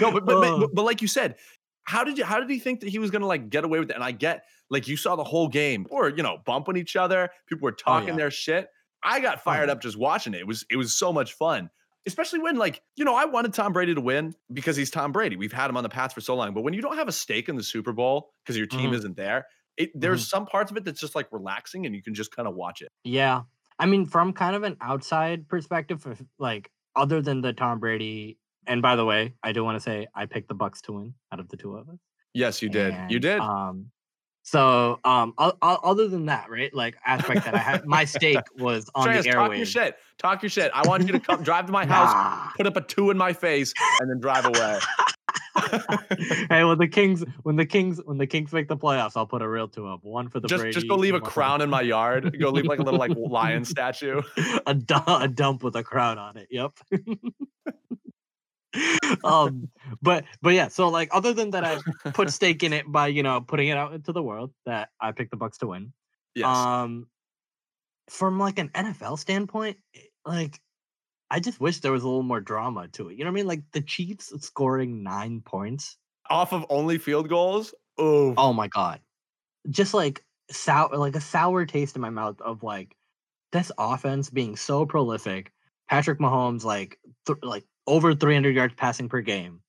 No, 0.00 0.10
but 0.10 0.24
but, 0.24 0.40
but 0.40 0.60
Oh. 0.60 0.68
but 0.72 0.84
like 0.84 1.02
you 1.02 1.08
said, 1.08 1.36
how 1.84 2.04
did 2.04 2.18
you 2.18 2.24
how 2.24 2.38
did 2.40 2.48
he 2.48 2.58
think 2.58 2.80
that 2.80 2.88
he 2.88 2.98
was 2.98 3.10
gonna 3.10 3.26
like 3.26 3.50
get 3.50 3.64
away 3.64 3.78
with 3.78 3.90
it? 3.90 3.94
And 3.94 4.04
I 4.04 4.12
get 4.12 4.44
like 4.70 4.88
you 4.88 4.96
saw 4.96 5.16
the 5.16 5.24
whole 5.24 5.48
game, 5.48 5.86
or 5.90 6.08
you 6.08 6.22
know, 6.22 6.38
bumping 6.46 6.76
each 6.76 6.96
other. 6.96 7.30
People 7.46 7.64
were 7.66 7.72
oh, 7.72 7.82
talking 7.82 8.10
yeah. 8.10 8.16
their 8.16 8.30
shit. 8.30 8.68
I 9.02 9.20
got 9.20 9.38
oh, 9.38 9.40
fired 9.40 9.66
yeah. 9.66 9.72
up 9.72 9.82
just 9.82 9.98
watching 9.98 10.34
it. 10.34 10.40
It 10.40 10.46
was 10.46 10.64
it 10.70 10.76
was 10.76 10.96
so 10.96 11.12
much 11.12 11.34
fun. 11.34 11.70
Especially 12.06 12.38
when, 12.38 12.56
like, 12.56 12.82
you 12.96 13.04
know, 13.04 13.14
I 13.14 13.26
wanted 13.26 13.52
Tom 13.52 13.72
Brady 13.72 13.94
to 13.94 14.00
win 14.00 14.34
because 14.52 14.76
he's 14.76 14.90
Tom 14.90 15.12
Brady. 15.12 15.36
We've 15.36 15.52
had 15.52 15.68
him 15.68 15.76
on 15.76 15.82
the 15.82 15.88
path 15.90 16.12
for 16.14 16.20
so 16.20 16.34
long. 16.34 16.54
But 16.54 16.62
when 16.62 16.72
you 16.74 16.80
don't 16.80 16.96
have 16.96 17.08
a 17.08 17.12
stake 17.12 17.48
in 17.48 17.56
the 17.56 17.62
Super 17.62 17.92
Bowl 17.92 18.32
because 18.44 18.56
your 18.56 18.66
team 18.66 18.90
Mhm. 18.90 18.94
isn't 18.96 19.16
there, 19.16 19.46
it, 19.76 19.90
there's 19.94 20.28
some 20.28 20.46
parts 20.46 20.70
of 20.70 20.76
it 20.76 20.84
that's 20.84 21.00
just 21.00 21.14
like 21.14 21.28
relaxing 21.30 21.84
and 21.86 21.94
you 21.94 22.02
can 22.02 22.14
just 22.14 22.34
kind 22.34 22.48
of 22.48 22.54
watch 22.54 22.80
it. 22.82 22.88
Yeah. 23.04 23.42
I 23.78 23.86
mean, 23.86 24.06
from 24.06 24.32
kind 24.32 24.56
of 24.56 24.62
an 24.62 24.76
outside 24.80 25.48
perspective, 25.48 26.04
like 26.38 26.70
other 26.96 27.20
than 27.22 27.40
the 27.42 27.52
Tom 27.52 27.78
Brady, 27.80 28.38
and 28.66 28.82
by 28.82 28.96
the 28.96 29.04
way, 29.04 29.34
I 29.42 29.52
do 29.52 29.62
want 29.64 29.76
to 29.76 29.80
say 29.80 30.06
I 30.14 30.26
picked 30.26 30.48
the 30.48 30.54
Bucs 30.54 30.80
to 30.82 30.92
win 30.92 31.14
out 31.32 31.40
of 31.40 31.48
the 31.48 31.56
two 31.56 31.76
of 31.76 31.88
us. 31.88 31.96
Yes, 32.34 32.62
you 32.62 32.68
did. 32.68 32.94
you 33.10 33.18
did. 33.18 33.40
Um, 33.40 33.90
so 34.50 34.98
um, 35.04 35.32
other 35.38 36.08
than 36.08 36.26
that, 36.26 36.50
right? 36.50 36.74
Like 36.74 36.96
aspect 37.06 37.44
that 37.44 37.54
I 37.54 37.58
had, 37.58 37.86
my 37.86 38.04
stake 38.04 38.38
was 38.58 38.90
on 38.96 39.06
the 39.14 39.22
talk 39.22 39.54
your 39.56 39.64
shit. 39.64 39.96
Talk 40.18 40.42
your 40.42 40.50
shit. 40.50 40.72
I 40.74 40.86
want 40.88 41.06
you 41.06 41.12
to 41.12 41.20
come 41.20 41.44
drive 41.44 41.66
to 41.66 41.72
my 41.72 41.86
house, 41.86 42.12
Nah. 42.12 42.50
put 42.56 42.66
up 42.66 42.76
a 42.76 42.80
two 42.80 43.10
in 43.12 43.16
my 43.16 43.32
face, 43.32 43.72
and 44.00 44.10
then 44.10 44.18
drive 44.18 44.46
away. 44.46 44.80
hey, 46.50 46.64
when 46.64 46.78
the 46.78 46.88
Kings, 46.90 47.22
when 47.44 47.54
the 47.54 47.64
Kings, 47.64 48.00
when 48.04 48.18
the 48.18 48.26
Kings 48.26 48.52
make 48.52 48.66
the 48.66 48.76
playoffs, 48.76 49.12
I'll 49.14 49.24
put 49.24 49.40
a 49.40 49.48
real 49.48 49.68
two 49.68 49.86
up. 49.86 50.02
One 50.02 50.28
for 50.28 50.40
the 50.40 50.48
just 50.48 50.62
Brady, 50.62 50.74
just 50.74 50.88
go 50.88 50.96
leave 50.96 51.14
a 51.14 51.20
crown 51.20 51.60
in 51.60 51.70
my 51.70 51.82
yard. 51.82 52.36
Go 52.40 52.50
leave 52.50 52.64
like 52.64 52.80
a 52.80 52.82
little 52.82 52.98
like 52.98 53.12
lion 53.16 53.64
statue. 53.64 54.20
a, 54.66 54.76
a 55.06 55.28
dump 55.28 55.62
with 55.62 55.76
a 55.76 55.84
crown 55.84 56.18
on 56.18 56.36
it. 56.38 56.48
Yep. 56.50 56.72
um, 59.24 59.68
but 60.00 60.24
but 60.42 60.54
yeah. 60.54 60.68
So 60.68 60.88
like, 60.88 61.08
other 61.12 61.32
than 61.32 61.50
that, 61.50 61.64
I 61.64 61.78
put 62.12 62.30
stake 62.32 62.62
in 62.62 62.72
it 62.72 62.90
by 62.90 63.08
you 63.08 63.22
know 63.22 63.40
putting 63.40 63.68
it 63.68 63.76
out 63.76 63.92
into 63.92 64.12
the 64.12 64.22
world 64.22 64.52
that 64.66 64.90
I 65.00 65.12
picked 65.12 65.30
the 65.30 65.36
Bucs 65.36 65.58
to 65.58 65.68
win. 65.68 65.92
Yes. 66.34 66.46
Um, 66.46 67.06
from 68.08 68.38
like 68.38 68.58
an 68.58 68.68
NFL 68.70 69.18
standpoint, 69.18 69.78
eh, 69.94 70.00
like 70.24 70.60
I 71.30 71.40
just 71.40 71.60
wish 71.60 71.80
there 71.80 71.92
was 71.92 72.02
a 72.02 72.06
little 72.06 72.22
more 72.22 72.40
drama 72.40 72.88
to 72.88 73.08
it. 73.08 73.16
You 73.16 73.24
know 73.24 73.30
what 73.30 73.34
I 73.34 73.40
mean? 73.40 73.46
Like 73.46 73.62
the 73.72 73.80
Chiefs 73.80 74.32
scoring 74.44 75.02
nine 75.02 75.40
points. 75.40 75.96
Off 76.28 76.52
of 76.52 76.64
only 76.70 76.98
field 76.98 77.28
goals. 77.28 77.74
Oh, 77.98 78.34
Oh 78.36 78.52
my 78.52 78.68
god, 78.68 79.00
just 79.68 79.94
like 79.94 80.24
sour, 80.50 80.96
like 80.96 81.16
a 81.16 81.20
sour 81.20 81.66
taste 81.66 81.96
in 81.96 82.02
my 82.02 82.10
mouth 82.10 82.40
of 82.40 82.62
like 82.62 82.96
this 83.52 83.72
offense 83.78 84.30
being 84.30 84.56
so 84.56 84.86
prolific. 84.86 85.52
Patrick 85.88 86.20
Mahomes 86.20 86.62
like 86.64 86.98
th- 87.26 87.38
like 87.42 87.64
over 87.86 88.14
300 88.14 88.54
yards 88.54 88.74
passing 88.76 89.08
per 89.08 89.20
game. 89.20 89.60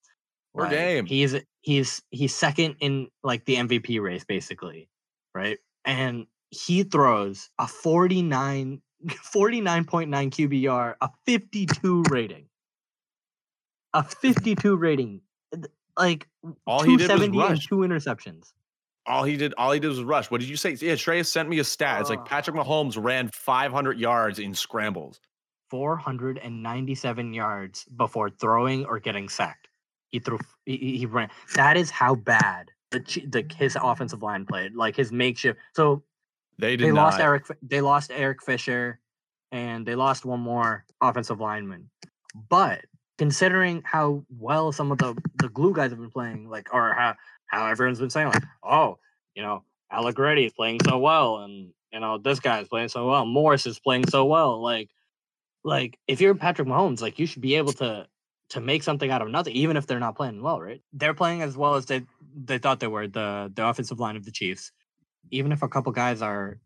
Per 0.56 0.63
Like, 0.63 0.71
game. 0.71 1.06
He's 1.06 1.36
he's 1.62 2.02
he's 2.10 2.36
second 2.36 2.76
in 2.80 3.08
like 3.24 3.45
the 3.45 3.56
MVP 3.56 4.02
race 4.02 4.24
basically, 4.24 4.89
right? 5.34 5.58
And 5.86 6.28
he 6.50 6.84
throws 6.84 7.50
a 7.60 7.67
49 7.67 8.82
49.9 9.08 10.10
QBR, 10.10 10.95
a 11.02 11.10
52 11.26 12.04
rating. 12.10 12.45
A 13.93 14.04
52 14.04 14.76
rating. 14.76 15.21
Like 15.97 16.28
All 16.65 16.84
he 16.84 16.95
did 16.97 17.10
was 17.10 17.19
270 17.19 17.26
and 17.26 17.50
rush. 17.50 17.67
two 17.67 17.78
interceptions. 17.78 18.54
All 19.06 19.24
he 19.24 19.36
did, 19.36 19.54
all 19.58 19.71
he 19.71 19.80
did 19.80 19.88
was 19.89 20.04
rush. 20.04 20.30
What 20.30 20.39
did 20.39 20.50
you 20.50 20.56
say? 20.56 20.71
Yeah, 20.74 20.93
Shreyas 20.93 21.26
sent 21.26 21.50
me 21.50 21.60
a 21.60 21.63
stat. 21.63 22.02
It's 22.02 22.10
like. 22.10 22.24
Patrick 22.26 22.56
Mahomes 22.56 23.02
ran 23.04 23.30
500 23.34 24.00
yards 24.00 24.38
in 24.39 24.54
scrambles. 24.54 25.19
497 25.72 27.34
yards 27.34 27.86
before 27.96 28.30
throwing 28.30 28.86
or 28.86 29.00
getting 29.00 29.30
sacked. 29.30 29.70
He 30.10 30.20
threw. 30.20 30.38
He, 30.66 30.98
he 30.98 31.06
ran. 31.06 31.30
That 31.56 31.78
is 31.78 31.90
how 31.90 32.16
bad 32.16 32.70
the, 32.92 33.00
the 33.00 33.46
his 33.56 33.78
offensive 33.82 34.22
line 34.22 34.46
played. 34.46 34.76
Like 34.76 34.98
his 34.98 35.14
makeshift. 35.14 35.60
So 35.74 36.04
They 36.60 36.76
did 36.76 36.88
they 36.88 36.92
not. 36.92 37.04
lost 37.04 37.20
Eric. 37.22 37.46
They 37.64 37.80
lost 37.80 38.12
Eric 38.14 38.44
Fisher, 38.44 39.00
and 39.54 39.86
they 39.86 39.96
lost 39.96 40.26
one 40.26 40.42
more 40.42 40.84
offensive 41.00 41.40
lineman. 41.40 41.90
But 42.50 42.86
considering 43.18 43.82
how 43.86 44.26
well 44.38 44.74
some 44.74 44.92
of 44.92 44.98
the 44.98 45.16
the 45.36 45.48
glue 45.48 45.74
guys 45.74 45.92
have 45.92 46.00
been 46.00 46.12
playing, 46.12 46.50
like 46.50 46.74
or 46.74 46.94
how 46.94 47.16
how 47.48 47.68
everyone's 47.68 48.00
been 48.02 48.10
saying, 48.10 48.28
like, 48.28 48.44
oh, 48.64 48.98
you 49.36 49.42
know, 49.42 49.64
Allegretti 49.90 50.46
is 50.46 50.54
playing 50.54 50.80
so 50.84 50.98
well, 51.00 51.38
and 51.38 51.72
you 51.94 52.02
know 52.02 52.18
this 52.18 52.42
guy 52.42 52.60
is 52.60 52.68
playing 52.68 52.90
so 52.90 53.08
well, 53.10 53.26
Morris 53.26 53.66
is 53.66 53.80
playing 53.80 54.08
so 54.10 54.26
well, 54.26 54.62
like, 54.62 54.90
like 55.63 55.97
if 56.08 56.21
you're 56.21 56.36
Patrick 56.36 56.67
Mahomes, 56.67 57.02
like 57.02 57.19
you 57.19 57.26
should 57.26 57.41
be 57.41 57.56
able 57.56 57.74
to 57.74 58.08
to 58.50 58.60
make 58.62 58.84
something 58.84 59.10
out 59.12 59.21
of 59.21 59.30
nothing, 59.30 59.54
even 59.56 59.78
if 59.78 59.88
they're 59.88 60.00
not 60.00 60.15
playing 60.15 60.41
well, 60.41 60.60
right? 60.62 60.82
They're 60.93 61.13
playing 61.13 61.41
as 61.41 61.56
well 61.56 61.76
as 61.76 61.86
they 61.86 62.04
they 62.36 62.58
thought 62.58 62.80
they 62.80 62.88
were. 62.88 63.08
The 63.08 63.52
the 63.56 63.67
offensive 63.67 64.00
line 64.00 64.15
of 64.15 64.26
the 64.26 64.32
Chiefs, 64.32 64.71
even 65.32 65.52
if 65.52 65.62
a 65.63 65.67
couple 65.69 65.91
guys 65.91 66.21
are 66.21 66.60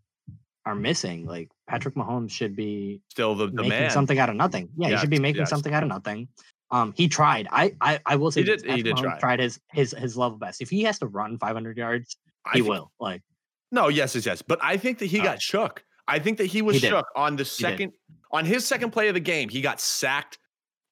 are 0.65 0.75
missing, 0.75 1.25
like 1.25 1.49
Patrick 1.67 1.93
Mahomes 1.95 2.31
should 2.31 2.55
be 2.55 3.01
Still 3.11 3.35
the, 3.35 3.47
the 3.47 3.53
making 3.57 3.69
man. 3.69 3.91
something 3.91 4.17
out 4.17 4.29
of 4.29 4.35
nothing. 4.35 4.69
Yeah, 4.77 4.89
he 4.89 4.97
should 4.97 5.11
be 5.11 5.19
making 5.19 5.41
yes. 5.41 5.49
something 5.49 5.73
out 5.73 5.83
of 5.83 5.89
nothing. 5.89 6.27
Um, 6.71 6.93
he 6.97 7.07
tried. 7.07 7.47
I 7.51 7.75
I, 7.81 7.99
I 8.05 8.15
will 8.15 8.31
say 8.31 8.41
He 8.41 8.45
did- 8.47 8.65
he 8.65 8.81
did 8.81 8.95
Mahomes 8.95 9.01
try. 9.01 9.19
tried 9.19 9.39
his 9.39 9.59
his 9.71 9.91
his 9.97 10.17
level 10.17 10.37
best. 10.39 10.61
If 10.61 10.69
he 10.71 10.81
has 10.83 10.97
to 10.99 11.07
run 11.07 11.37
500 11.37 11.77
yards, 11.77 12.17
I 12.45 12.49
he 12.53 12.59
think- 12.61 12.69
will. 12.69 12.91
Like 12.99 13.21
No, 13.71 13.89
yes, 13.89 14.15
yes, 14.15 14.25
yes. 14.25 14.41
But 14.41 14.57
I 14.63 14.77
think 14.77 14.97
that 14.99 15.05
he 15.07 15.19
Oh. 15.19 15.23
got 15.23 15.41
shook. 15.41 15.83
I 16.07 16.17
think 16.19 16.37
that 16.39 16.45
he 16.45 16.61
was 16.63 16.77
He 16.81 16.87
shook 16.87 17.05
on 17.15 17.35
the 17.35 17.45
second 17.45 17.93
on 18.35 18.45
his 18.45 18.65
second 18.65 18.91
play 18.91 19.07
of 19.07 19.13
the 19.13 19.19
game. 19.19 19.49
He 19.49 19.61
got 19.61 19.79
sacked 19.79 20.37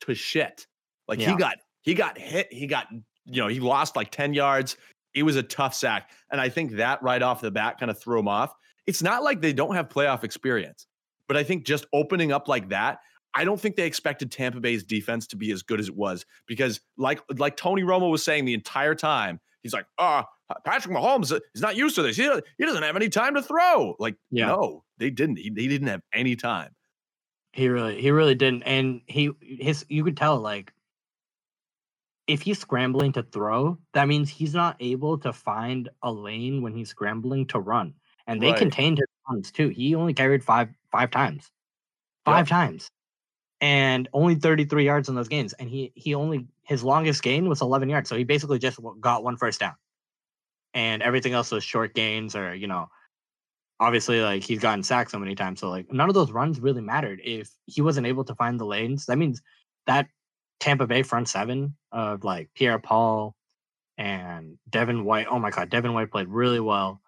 to 0.02 0.16
shit. 0.16 0.66
Like 1.08 1.20
he 1.20 1.36
got 1.38 1.56
he 1.82 1.94
got 1.94 2.18
hit. 2.18 2.48
He 2.52 2.68
got 2.68 2.88
you 3.26 3.42
know 3.42 3.48
he 3.48 3.60
lost 3.60 3.96
like 3.96 4.10
ten 4.12 4.34
yards. 4.34 4.78
It 5.14 5.24
was 5.24 5.36
a 5.36 5.44
tough 5.44 5.76
sack, 5.76 6.10
and 6.32 6.42
I 6.42 6.50
think 6.50 6.72
that 6.74 7.04
right 7.04 7.22
off 7.22 7.42
the 7.42 7.52
bat 7.52 7.80
kind 7.80 7.92
of 7.92 8.00
threw 8.00 8.20
him 8.20 8.28
off. 8.28 8.54
It's 8.88 9.04
not 9.04 9.24
like 9.24 9.42
they 9.42 9.54
don't 9.54 9.76
have 9.76 9.88
playoff 9.90 10.24
experience, 10.24 10.88
but 11.28 11.38
I 11.38 11.44
think 11.44 11.66
just 11.66 11.86
opening 11.94 12.32
up 12.32 12.48
like 12.48 12.70
that. 12.70 13.00
I 13.36 13.46
don't 13.46 13.60
think 13.60 13.76
they 13.76 13.86
expected 13.86 14.32
Tampa 14.32 14.60
Bay's 14.60 14.84
defense 14.84 15.26
to 15.28 15.36
be 15.36 15.52
as 15.52 15.64
good 15.64 15.80
as 15.80 15.88
it 15.88 15.96
was 15.96 16.24
because, 16.48 16.80
like, 16.98 17.20
like 17.38 17.58
Tony 17.58 17.82
Romo 17.82 18.12
was 18.12 18.24
saying 18.24 18.46
the 18.46 18.54
entire 18.54 18.94
time, 18.94 19.40
he's 19.64 19.74
like, 19.74 19.86
"Ah, 19.98 20.28
Patrick 20.66 20.96
Mahomes 20.96 21.32
is 21.56 21.62
not 21.62 21.76
used 21.76 21.96
to 21.96 22.04
this. 22.04 22.16
He, 22.16 22.30
he 22.58 22.66
doesn't 22.66 22.84
have 22.84 22.96
any 22.96 23.10
time 23.10 23.34
to 23.36 23.42
throw." 23.42 23.96
Like, 23.98 24.16
Yeah. 24.30 24.48
no, 24.48 24.84
they 25.00 25.10
didn't. 25.10 25.38
He, 25.38 25.52
he 25.56 25.68
didn't 25.68 25.88
have 25.88 26.02
any 26.14 26.36
time. 26.36 26.76
He 27.54 27.70
really 27.70 28.02
he 28.02 28.12
really 28.12 28.36
didn't. 28.36 28.64
And 28.64 29.02
he 29.08 29.32
his 29.42 29.86
you 29.90 30.04
could 30.04 30.18
tell 30.18 30.40
like 30.40 30.74
if 32.28 32.42
he's 32.42 32.60
scrambling 32.60 33.12
to 33.14 33.24
throw, 33.24 33.78
that 33.94 34.08
means 34.08 34.30
he's 34.30 34.54
not 34.54 34.78
able 34.80 35.18
to 35.20 35.34
find 35.34 35.90
a 36.02 36.12
lane 36.12 36.62
when 36.62 36.74
he's 36.74 36.90
scrambling 36.90 37.48
to 37.48 37.60
run. 37.60 37.96
And 38.28 38.42
they 38.42 38.54
Right. 38.54 38.60
contained 38.60 39.00
his 39.00 39.08
runs 39.30 39.52
too. 39.52 39.70
He 39.70 39.96
only 39.96 40.14
carried 40.14 40.44
five 40.44 40.70
five 40.92 41.12
times. 41.12 41.52
Five 42.26 42.48
times. 42.48 42.90
And 43.62 44.10
only 44.14 44.36
33 44.36 44.86
yards 44.86 45.10
in 45.10 45.16
those 45.16 45.28
games. 45.30 45.54
And 45.54 45.70
he 45.70 45.92
he 45.96 46.16
only 46.16 46.48
his 46.64 46.84
longest 46.84 47.24
gain 47.24 47.50
was 47.50 47.62
11 47.62 47.90
yards. 47.90 48.10
So 48.10 48.18
he 48.18 48.24
basically 48.24 48.60
just 48.60 48.80
got 49.02 49.24
one 49.24 49.38
first 49.38 49.60
down. 49.60 49.76
And 50.74 51.04
everything 51.04 51.34
else 51.34 51.52
was 51.52 51.64
short 51.64 51.94
gains 51.94 52.36
or, 52.36 52.54
you 52.56 52.68
know, 52.68 52.90
obviously 53.80 54.22
like 54.22 54.44
he's 54.44 54.60
gotten 54.60 54.84
sacked 54.84 55.12
so 55.12 55.20
many 55.20 55.36
times. 55.36 55.60
So 55.60 55.70
like 55.70 55.92
none 55.92 56.10
of 56.10 56.16
those 56.16 56.32
runs 56.32 56.60
really 56.60 56.82
mattered. 56.82 57.22
If 57.24 57.50
he 57.66 57.82
wasn't 57.82 58.08
able 58.08 58.24
to 58.26 58.36
find 58.36 58.60
the 58.60 58.66
lanes, 58.66 59.06
that 59.08 59.18
means 59.18 59.42
that 59.88 60.08
Tampa 60.60 60.88
Bay 60.88 61.04
front 61.04 61.28
seven 61.28 61.76
of 61.92 62.24
like 62.24 62.50
Pierre 62.56 62.80
Paul 62.80 63.36
and 63.98 64.58
Devin 64.70 65.04
White. 65.04 65.28
Oh 65.30 65.40
my 65.40 65.50
god, 65.50 65.70
Devin 65.70 65.94
White 65.94 66.12
played 66.12 66.28
really 66.28 66.60
well. 66.60 67.02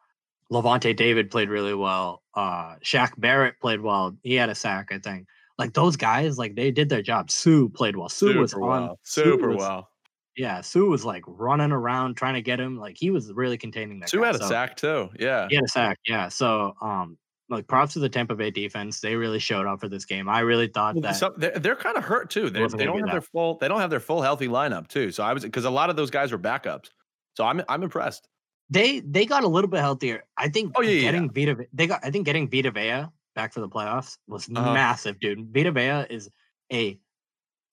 Lavonte 0.51 0.95
David 0.95 1.31
played 1.31 1.49
really 1.49 1.73
well. 1.73 2.21
Uh 2.33 2.75
Shaq 2.83 3.11
Barrett 3.17 3.59
played 3.59 3.81
well. 3.81 4.15
He 4.23 4.35
had 4.35 4.49
a 4.49 4.55
sack, 4.55 4.89
I 4.91 4.99
think. 4.99 5.27
Like 5.57 5.73
those 5.73 5.95
guys, 5.95 6.37
like 6.37 6.55
they 6.55 6.71
did 6.71 6.89
their 6.89 7.01
job. 7.01 7.31
Suh 7.31 7.69
played 7.73 7.95
well. 7.95 8.09
Suh 8.09 8.33
was 8.39 8.51
Super 8.51 8.63
on 8.63 8.81
well. 8.81 8.99
Super 9.03 9.49
was- 9.49 9.57
well. 9.57 9.89
Yeah, 10.37 10.61
Suh 10.61 10.85
was 10.85 11.05
like 11.05 11.23
running 11.27 11.71
around 11.71 12.15
trying 12.15 12.33
to 12.33 12.41
get 12.41 12.59
him. 12.59 12.77
Like 12.77 12.97
he 12.97 13.09
was 13.11 13.31
really 13.31 13.57
containing 13.57 13.99
that. 14.01 14.09
Suh 14.09 14.19
guy. 14.19 14.25
had 14.27 14.35
a 14.35 14.39
So- 14.39 14.47
sack 14.49 14.75
too. 14.75 15.09
Yeah. 15.19 15.47
he 15.49 15.55
had 15.55 15.63
a 15.65 15.67
sack, 15.69 15.99
yeah. 16.05 16.27
So, 16.29 16.73
um, 16.81 17.17
like 17.47 17.67
props 17.67 17.93
to 17.93 17.99
the 17.99 18.09
Tampa 18.09 18.35
Bay 18.35 18.49
defense. 18.51 18.99
They 18.99 19.15
really 19.15 19.37
showed 19.39 19.67
up 19.67 19.79
for 19.79 19.87
this 19.87 20.03
game. 20.03 20.27
I 20.27 20.39
really 20.39 20.67
thought 20.67 20.95
Well, 20.95 21.01
that. 21.03 21.15
some- 21.15 21.35
they're, 21.37 21.51
they're 21.59 21.75
kind 21.75 21.95
of 21.95 22.03
hurt 22.03 22.29
too. 22.31 22.49
They, 22.49 22.65
they 22.67 22.85
don't 22.85 22.95
be 22.97 23.01
have 23.03 23.11
their 23.11 23.21
full. 23.21 23.57
They 23.59 23.67
don't 23.67 23.79
have 23.79 23.91
their 23.91 23.99
full 23.99 24.21
healthy 24.21 24.47
lineup 24.47 24.87
too. 24.87 25.11
So 25.11 25.23
I 25.23 25.31
was 25.31 25.43
because 25.43 25.63
a 25.65 25.69
lot 25.69 25.89
of 25.89 25.95
those 25.95 26.09
guys 26.11 26.31
were 26.31 26.39
backups. 26.39 26.89
So 27.35 27.45
I'm 27.45 27.61
I'm 27.69 27.83
impressed. 27.83 28.27
they 28.69 28.99
they 29.01 29.25
got 29.25 29.43
a 29.43 29.47
little 29.47 29.69
bit 29.69 29.79
healthier. 29.79 30.23
I 30.37 30.49
think 30.49 30.73
Oh, 30.75 30.81
yeah, 30.81 30.89
yeah, 30.91 31.01
getting 31.01 31.29
Vita 31.29 31.53
Ve- 31.55 31.67
they 31.71 31.85
got 31.87 31.99
I 32.03 32.09
think 32.09 32.25
getting 32.25 32.49
Vita 32.49 32.71
Vea 32.71 33.05
back 33.35 33.53
for 33.53 33.59
the 33.59 33.69
playoffs 33.69 34.17
was 34.27 34.49
Uh-huh. 34.53 34.73
massive, 34.73 35.19
dude. 35.19 35.53
Vita 35.53 35.71
Vea 35.71 36.07
is 36.09 36.29
a 36.73 36.99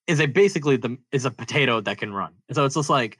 is 0.06 0.20
a 0.20 0.26
basically 0.26 0.76
the 0.76 0.96
is 1.12 1.24
a 1.24 1.30
potato 1.30 1.80
that 1.80 1.98
can 1.98 2.12
run. 2.12 2.32
And 2.48 2.56
so 2.56 2.64
it's 2.64 2.74
just 2.74 2.90
like 2.90 3.18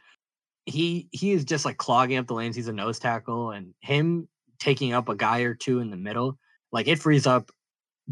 he 0.67 1.09
he 1.13 1.33
is 1.33 1.45
just 1.45 1.65
like 1.65 1.77
clogging 1.77 2.19
up 2.19 2.27
the 2.27 2.35
lanes. 2.35 2.57
He's 2.57 2.69
a 2.69 2.73
nose 2.73 2.99
tackle, 2.99 3.51
and 3.51 3.75
him 3.81 4.29
taking 4.59 4.93
up 4.93 5.09
a 5.09 5.17
guy 5.17 5.41
or 5.41 5.55
two 5.55 5.81
in 5.81 5.91
the 5.91 5.97
middle, 5.97 6.39
like 6.71 6.89
it 6.89 6.99
frees 6.99 7.27
up 7.27 7.51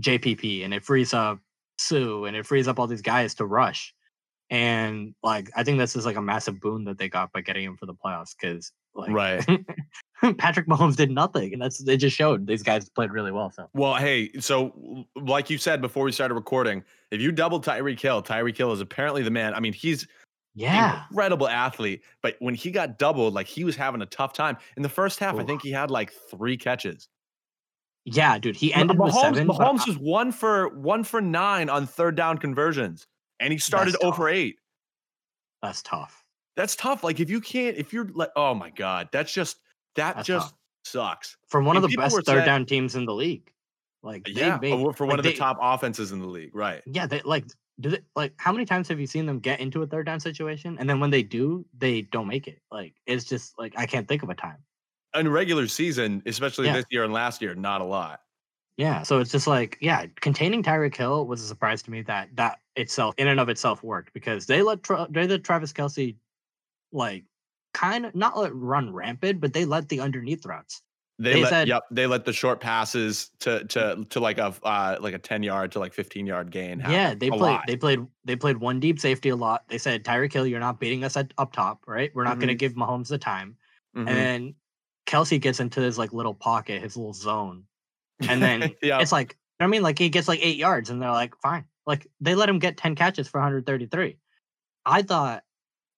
JPP 0.01 0.65
and 0.65 0.75
it 0.75 0.85
frees 0.85 1.15
up 1.15 1.39
Suh 1.79 2.25
and 2.25 2.37
it 2.37 2.47
frees 2.47 2.69
up 2.69 2.79
all 2.79 2.87
these 2.87 3.03
guys 3.03 3.35
to 3.37 3.47
rush. 3.47 3.95
And 4.51 5.15
like 5.23 5.49
I 5.57 5.63
think 5.63 5.79
this 5.79 5.95
is 5.95 6.05
like 6.05 6.17
a 6.17 6.23
massive 6.23 6.61
boon 6.61 6.85
that 6.85 6.99
they 6.99 7.09
got 7.09 7.33
by 7.33 7.41
getting 7.41 7.65
him 7.65 7.77
for 7.77 7.87
the 7.87 7.95
playoffs 7.95 8.35
because 8.39 8.73
like 8.95 9.11
Right. 9.11 9.47
Patrick 10.39 10.67
Mahomes 10.67 10.97
did 10.97 11.11
nothing, 11.11 11.53
and 11.53 11.63
that's 11.63 11.79
they 11.79 11.97
just 11.97 12.17
showed 12.17 12.47
these 12.47 12.63
guys 12.63 12.89
played 12.89 13.13
really 13.13 13.31
well. 13.31 13.51
So 13.51 13.69
Well, 13.75 13.95
hey, 13.95 14.33
so 14.41 15.07
like 15.17 15.49
you 15.51 15.57
said 15.57 15.81
before 15.81 16.05
we 16.05 16.13
started 16.13 16.35
recording, 16.35 16.83
if 17.13 17.21
you 17.21 17.31
double 17.33 17.61
Tyreek 17.61 18.01
Hill, 18.01 18.23
Tyreek 18.23 18.57
Hill 18.57 18.73
is 18.73 18.81
apparently 18.81 19.23
the 19.23 19.31
man. 19.31 19.55
I 19.55 19.61
mean, 19.61 19.73
he's 19.73 20.07
yeah, 20.57 21.05
incredible 21.09 21.47
athlete, 21.49 22.03
but 22.21 22.35
when 22.41 22.55
he 22.57 22.73
got 22.73 22.99
doubled, 22.99 23.35
like 23.35 23.47
he 23.47 23.63
was 23.63 23.77
having 23.77 24.03
a 24.03 24.07
tough 24.07 24.33
time. 24.33 24.59
In 24.77 24.83
the 24.83 24.89
first 24.89 25.21
half, 25.21 25.37
I 25.37 25.45
think 25.45 25.63
he 25.63 25.71
had 25.71 25.93
like 25.93 26.13
three 26.29 26.57
catches. 26.57 27.09
yeah, 28.05 28.37
dude, 28.39 28.57
he 28.57 28.75
uh, 28.75 28.81
ended 28.81 28.99
with 28.99 29.13
Mahomes, 29.15 29.21
seven. 29.21 29.47
but 29.47 29.57
Mahomes 29.59 29.81
I- 29.83 29.91
was 29.91 29.99
one 29.99 30.33
for 30.33 30.69
one 30.71 31.05
for 31.05 31.21
nine 31.21 31.69
on 31.71 31.87
third 31.87 32.17
down 32.17 32.37
conversions, 32.37 33.07
and 33.41 33.53
he 33.53 33.59
started 33.59 33.95
That's 33.95 34.05
over 34.05 34.29
eight. 34.29 34.57
that's 35.63 35.83
tough. 35.83 36.25
That's 36.57 36.77
tough. 36.77 37.03
Like 37.05 37.21
if 37.21 37.31
you 37.31 37.41
can't, 37.41 37.77
if 37.77 37.93
you're 37.93 38.09
like, 38.15 38.31
oh 38.37 38.55
my 38.55 38.71
god, 38.71 39.09
that's 39.13 39.33
just 39.33 39.59
that 39.97 40.17
That's 40.17 40.27
just 40.29 40.49
tough. 40.51 40.59
sucks. 40.85 41.37
From 41.49 41.65
one 41.65 41.77
And 41.77 41.85
of 41.85 41.91
the 41.91 41.97
best 41.97 42.15
third 42.17 42.25
saying- 42.27 42.45
down 42.47 42.67
teams 42.67 42.95
in 42.97 43.05
the 43.05 43.15
league. 43.15 43.51
Like 44.03 44.25
they 44.25 44.33
Yeah, 44.33 44.59
made- 44.61 44.71
for 44.71 44.93
for 44.95 45.05
one 45.07 45.17
like, 45.17 45.27
of 45.27 45.33
the 45.33 45.37
top 45.39 45.59
offenses 45.61 46.13
in 46.13 46.21
the 46.21 46.27
league, 46.29 46.55
right? 46.55 46.83
Yeah, 46.87 47.07
they 47.07 47.21
like 47.23 47.45
do 47.81 47.91
they 47.91 48.01
like 48.17 48.33
how 48.39 48.53
many 48.53 48.65
times 48.65 48.89
have 48.89 48.99
you 49.01 49.07
seen 49.07 49.27
them 49.27 49.39
get 49.41 49.61
into 49.61 49.83
a 49.83 49.87
third 49.87 50.07
down 50.07 50.21
situation 50.21 50.77
and 50.79 50.89
then 50.89 51.01
when 51.01 51.11
they 51.11 51.23
do, 51.23 51.65
they 51.77 52.03
don't 52.03 52.27
make 52.29 52.47
it. 52.49 52.61
Like 52.71 52.95
it's 53.07 53.25
just 53.25 53.59
like 53.59 53.75
I 53.77 53.87
can't 53.87 54.07
think 54.09 54.23
of 54.23 54.31
a 54.31 54.35
time. 54.35 54.59
In 55.15 55.29
regular 55.29 55.67
season, 55.67 56.23
especially 56.27 56.67
Yeah. 56.67 56.75
this 56.75 56.85
year 56.91 57.05
and 57.05 57.13
last 57.13 57.43
year, 57.43 57.55
not 57.55 57.81
a 57.81 57.85
lot. 57.85 58.21
Yeah, 58.81 59.03
so 59.03 59.19
it's 59.19 59.31
just 59.31 59.47
like 59.47 59.77
yeah, 59.83 60.07
containing 60.23 60.63
Tyreek 60.63 60.97
Hill 60.97 61.27
was 61.27 61.43
a 61.43 61.47
surprise 61.47 61.83
to 61.83 61.91
me 61.91 62.01
that 62.03 62.31
that 62.37 62.61
itself 62.77 63.15
in 63.19 63.29
and 63.29 63.39
of 63.39 63.51
itself 63.51 63.83
worked 63.83 64.15
because 64.15 64.47
they 64.47 64.63
let 64.63 64.83
Tra- 64.83 65.07
they 65.11 65.27
let 65.27 65.45
Travis 65.45 65.71
Kelce 65.73 66.17
like 66.91 67.25
kind 67.75 68.07
of 68.07 68.15
not 68.15 68.39
let 68.39 68.55
run 68.55 68.91
rampant, 68.93 69.39
but 69.41 69.53
they 69.53 69.67
let 69.67 69.91
the 69.91 70.01
underneath 70.01 70.47
routes. 70.47 70.81
They, 71.19 71.35
They 71.35 71.43
let 71.43 71.51
said- 71.51 71.69
yep, 71.69 71.83
they 71.91 72.07
let 72.07 72.25
the 72.25 72.33
short 72.33 72.59
passes 72.61 73.31
to 73.41 73.65
to 73.67 74.07
to 74.09 74.19
like 74.19 74.39
a 74.39 74.55
uh, 74.63 74.97
like 74.99 75.13
a 75.13 75.19
ten 75.19 75.43
yard 75.43 75.73
to 75.73 75.79
like 75.79 75.93
fifteen 75.93 76.27
yard 76.27 76.51
gain. 76.51 76.81
happen 76.81 76.95
Yeah, 76.95 77.13
they 77.15 77.27
a 77.29 77.33
played 77.33 77.41
lot. 77.43 77.67
they 77.67 77.77
played 77.77 78.01
they 78.25 78.37
played 78.37 78.57
one 78.57 78.81
deep 78.81 78.99
safety 78.99 79.29
a 79.29 79.37
lot. 79.37 79.65
They 79.69 79.77
said 79.77 80.05
Tyreek 80.05 80.33
Hill, 80.33 80.47
you're 80.47 80.59
not 80.59 80.81
beating 80.81 81.05
us 81.05 81.19
at, 81.19 81.35
up 81.37 81.53
top, 81.53 81.85
right? 81.87 82.11
We're 82.15 82.25
not 82.25 82.39
going 82.39 82.49
to 82.49 82.55
give 82.55 82.73
Mahomes 82.73 83.09
the 83.09 83.19
time. 83.19 83.57
Mhm. 83.95 84.09
And 84.09 84.17
then 84.17 84.55
Kelsey 85.05 85.39
gets 85.39 85.61
into 85.61 85.83
his 85.83 85.99
like 85.99 86.15
little 86.15 86.33
pocket, 86.35 86.81
his 86.83 86.97
little 86.97 87.13
zone, 87.13 87.65
and 88.29 88.43
then 88.43 88.75
yeah, 88.83 89.01
it's 89.01 89.13
like 89.13 89.37
I 89.61 89.67
mean, 89.67 89.83
like 89.83 89.99
he 89.99 90.09
gets 90.09 90.29
like 90.29 90.41
eight 90.43 90.57
yards, 90.57 90.91
and 90.91 91.01
they're 91.01 91.11
like, 91.11 91.35
fine. 91.43 91.65
Like 91.87 92.07
they 92.21 92.35
let 92.35 92.49
him 92.49 92.59
get 92.59 92.77
ten 92.77 92.95
catches 92.95 93.29
for 93.29 93.41
133. 93.41 94.17
I 94.87 95.03
thought 95.03 95.43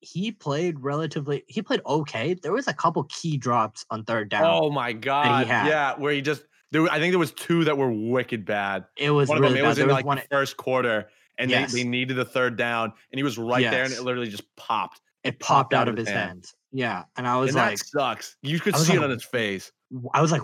he 0.00 0.32
played 0.32 0.80
relatively. 0.80 1.44
He 1.46 1.62
played 1.62 1.80
okay. 1.86 2.34
There 2.34 2.52
was 2.52 2.66
a 2.66 2.72
couple 2.72 3.04
key 3.04 3.36
drops 3.36 3.86
on 3.90 4.04
third 4.04 4.28
down. 4.28 4.44
oh 4.44 4.70
my 4.70 4.92
god, 4.92 5.46
yeah, 5.46 5.94
where 5.96 6.12
he 6.12 6.20
just 6.20 6.44
There, 6.72 6.82
I 6.90 6.98
think 6.98 7.12
there 7.12 7.18
was 7.18 7.32
two 7.32 7.64
that 7.64 7.78
were 7.78 7.92
wicked 7.92 8.44
bad. 8.44 8.84
It 8.96 9.10
was 9.10 9.28
One 9.28 9.38
of 9.38 9.42
really 9.42 9.56
them, 9.56 9.64
it 9.64 9.68
was 9.68 9.78
in 9.78 9.88
like 9.88 10.04
the 10.04 10.24
first 10.30 10.56
quarter, 10.56 11.08
and 11.38 11.50
Yes. 11.50 11.72
they, 11.72 11.82
they 11.82 11.88
needed 11.88 12.16
the 12.16 12.24
third 12.24 12.56
down, 12.56 12.92
and 13.12 13.18
he 13.18 13.22
was 13.22 13.38
right 13.38 13.70
there, 13.70 13.84
and 13.84 13.92
it 13.92 14.02
literally 14.02 14.28
just 14.28 14.44
popped. 14.56 15.00
It 15.22 15.38
popped 15.38 15.72
out 15.72 15.88
of 15.88 15.96
his 15.96 16.08
hands. 16.08 16.54
Yeah, 16.72 17.04
and 17.16 17.28
I 17.28 17.36
was 17.36 17.50
and 17.50 17.58
like, 17.58 17.78
sucks. 17.78 18.36
You 18.42 18.58
could 18.58 18.76
see 18.76 18.94
it 18.94 19.04
on 19.04 19.10
his 19.10 19.24
face. 19.24 19.70
I 20.14 20.20
was 20.20 20.32
like, 20.32 20.42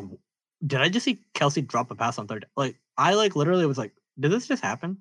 did 0.66 0.80
I 0.80 0.88
just 0.88 1.04
see 1.04 1.20
Kelce 1.34 1.66
drop 1.66 1.90
a 1.90 1.94
pass 1.94 2.18
on 2.18 2.26
third? 2.26 2.46
Like, 2.56 2.76
I 2.96 3.14
like 3.14 3.36
literally 3.36 3.66
was 3.66 3.78
like, 3.78 3.92
did 4.18 4.32
this 4.32 4.46
just 4.46 4.62
happen? 4.62 4.98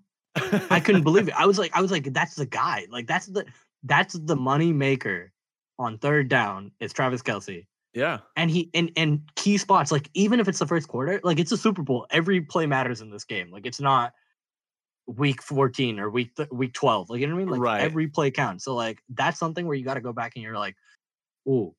I 0.69 0.79
couldn't 0.79 1.03
believe 1.09 1.27
it. 1.27 1.33
I 1.35 1.45
was 1.45 1.57
like, 1.57 1.71
I 1.75 1.81
was 1.81 1.91
like, 1.91 2.13
that's 2.13 2.35
the 2.35 2.45
guy. 2.45 2.85
Like, 2.89 3.07
that's 3.07 3.25
the 3.27 3.45
that's 3.83 4.13
the 4.13 4.35
money 4.35 4.71
maker 4.73 5.31
on 5.79 5.97
third 5.97 6.29
down. 6.29 6.71
Is 6.79 6.93
Travis 6.93 7.21
Kelce. 7.21 7.65
Yeah, 7.93 8.19
and 8.35 8.51
he 8.51 8.69
and 8.75 8.91
and 8.95 9.21
key 9.35 9.57
spots 9.57 9.91
like 9.91 10.09
even 10.13 10.39
if 10.39 10.47
it's 10.47 10.59
the 10.59 10.67
first 10.67 10.87
quarter 10.87 11.19
like 11.23 11.39
it's 11.39 11.51
a 11.51 11.57
super 11.57 11.81
bowl 11.81 12.05
every 12.11 12.41
play 12.41 12.67
matters 12.67 13.01
in 13.01 13.09
this 13.09 13.23
game 13.23 13.49
like 13.49 13.65
it's 13.65 13.79
not 13.79 14.13
week 15.07 15.41
14 15.41 15.99
or 15.99 16.09
week 16.09 16.35
th- 16.35 16.49
week 16.51 16.73
12 16.73 17.09
like 17.09 17.21
you 17.21 17.27
know 17.27 17.33
what 17.33 17.41
i 17.41 17.45
mean 17.45 17.51
like 17.51 17.61
Right. 17.61 17.81
every 17.81 18.07
play 18.07 18.29
counts 18.29 18.65
so 18.65 18.75
like 18.75 19.01
that's 19.09 19.39
something 19.39 19.65
where 19.65 19.75
you 19.75 19.83
got 19.85 19.95
to 19.95 20.01
go 20.01 20.13
back 20.13 20.33
and 20.35 20.43
you're 20.43 20.57
like 20.57 20.75
ooh 21.47 21.73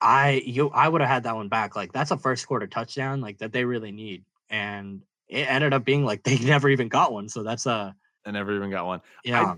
i 0.00 0.42
you 0.46 0.68
i 0.70 0.88
would 0.88 1.00
have 1.00 1.10
had 1.10 1.22
that 1.24 1.34
one 1.34 1.48
back 1.48 1.74
like 1.76 1.92
that's 1.92 2.10
a 2.10 2.16
first 2.16 2.46
quarter 2.46 2.66
touchdown 2.66 3.20
like 3.20 3.38
that 3.38 3.52
they 3.52 3.64
really 3.64 3.90
need 3.90 4.24
and 4.50 5.02
it 5.28 5.50
ended 5.50 5.72
up 5.74 5.84
being 5.84 6.04
like 6.04 6.22
they 6.24 6.38
never 6.38 6.68
even 6.68 6.88
got 6.88 7.12
one 7.12 7.28
so 7.28 7.42
that's 7.42 7.66
uh 7.66 7.92
I 8.26 8.30
never 8.30 8.54
even 8.54 8.70
got 8.70 8.84
one. 8.86 9.00
yeah 9.24 9.54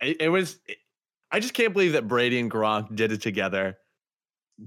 It, 0.00 0.22
it 0.22 0.28
was. 0.28 0.58
I 1.30 1.38
just 1.40 1.54
can't 1.54 1.72
believe 1.72 1.92
that 1.92 2.08
Brady 2.08 2.40
and 2.40 2.50
Gronk 2.50 2.96
did 2.96 3.12
it 3.12 3.20
together. 3.20 3.76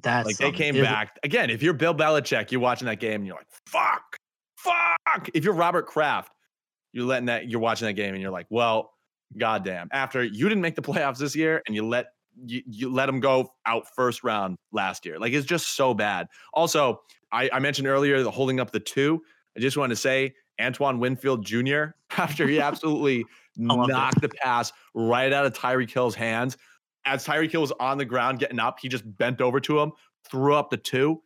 that's 0.02 0.26
Like 0.28 0.38
they 0.38 0.52
came 0.52 0.76
It- 0.78 0.84
back 0.84 1.20
again. 1.24 1.50
If 1.50 1.62
you're 1.62 1.74
Bill 1.74 1.94
Belichick, 1.94 2.52
you're 2.52 2.62
watching 2.62 2.86
that 2.86 3.00
game 3.02 3.16
and 3.16 3.28
you're 3.28 3.36
like, 3.36 3.48
"Fuck, 3.66 4.16
fuck." 4.58 5.30
If 5.34 5.44
you're 5.44 5.54
Robert 5.56 5.86
Kraft, 5.88 6.32
you're 6.94 7.06
letting 7.06 7.26
that. 7.26 7.50
You're 7.50 7.60
watching 7.60 7.88
that 7.88 7.94
game 7.94 8.14
and 8.14 8.22
you're 8.22 8.32
like, 8.32 8.46
"Well, 8.50 8.94
goddamn." 9.38 9.90
After 9.92 10.24
you 10.24 10.48
didn't 10.48 10.62
make 10.62 10.76
the 10.76 10.82
playoffs 10.94 11.18
this 11.18 11.36
year 11.36 11.62
and 11.68 11.76
you 11.76 11.86
let 11.86 12.06
you, 12.46 12.62
you 12.68 12.92
let 12.92 13.06
them 13.06 13.20
go 13.20 13.52
out 13.66 13.88
first 13.96 14.24
round 14.24 14.58
last 14.72 15.06
year, 15.06 15.20
like 15.20 15.34
it's 15.34 15.46
just 15.46 15.76
so 15.76 15.94
bad. 15.94 16.28
Also, 16.54 17.02
I, 17.32 17.50
I 17.52 17.60
mentioned 17.60 17.88
earlier 17.88 18.24
the 18.24 18.32
holding 18.32 18.60
up 18.60 18.72
the 18.72 18.80
two. 18.80 19.22
I 19.56 19.60
just 19.60 19.78
wanted 19.78 19.96
to 19.96 20.02
say 20.02 20.34
Antoine 20.60 21.00
Winfield 21.00 21.46
Jr. 21.46 21.86
After 22.18 22.48
he 22.48 22.60
absolutely 22.62 23.26
knocked 23.58 24.22
the 24.22 24.30
pass 24.30 24.72
right 24.94 25.32
out 25.32 25.46
of 25.46 25.54
Tyreek 25.54 25.92
Hill's 25.92 26.16
hands. 26.16 26.58
As 27.06 27.26
Tyreek 27.26 27.52
Hill 27.52 27.62
was 27.62 27.74
on 27.80 27.98
the 27.98 28.06
ground 28.06 28.40
getting 28.40 28.60
up, 28.60 28.78
he 28.80 28.88
just 28.88 29.04
bent 29.18 29.42
over 29.42 29.60
to 29.62 29.80
him, 29.80 29.92
threw 30.30 30.56
up 30.56 30.70
the 30.70 30.78
two. 30.78 31.22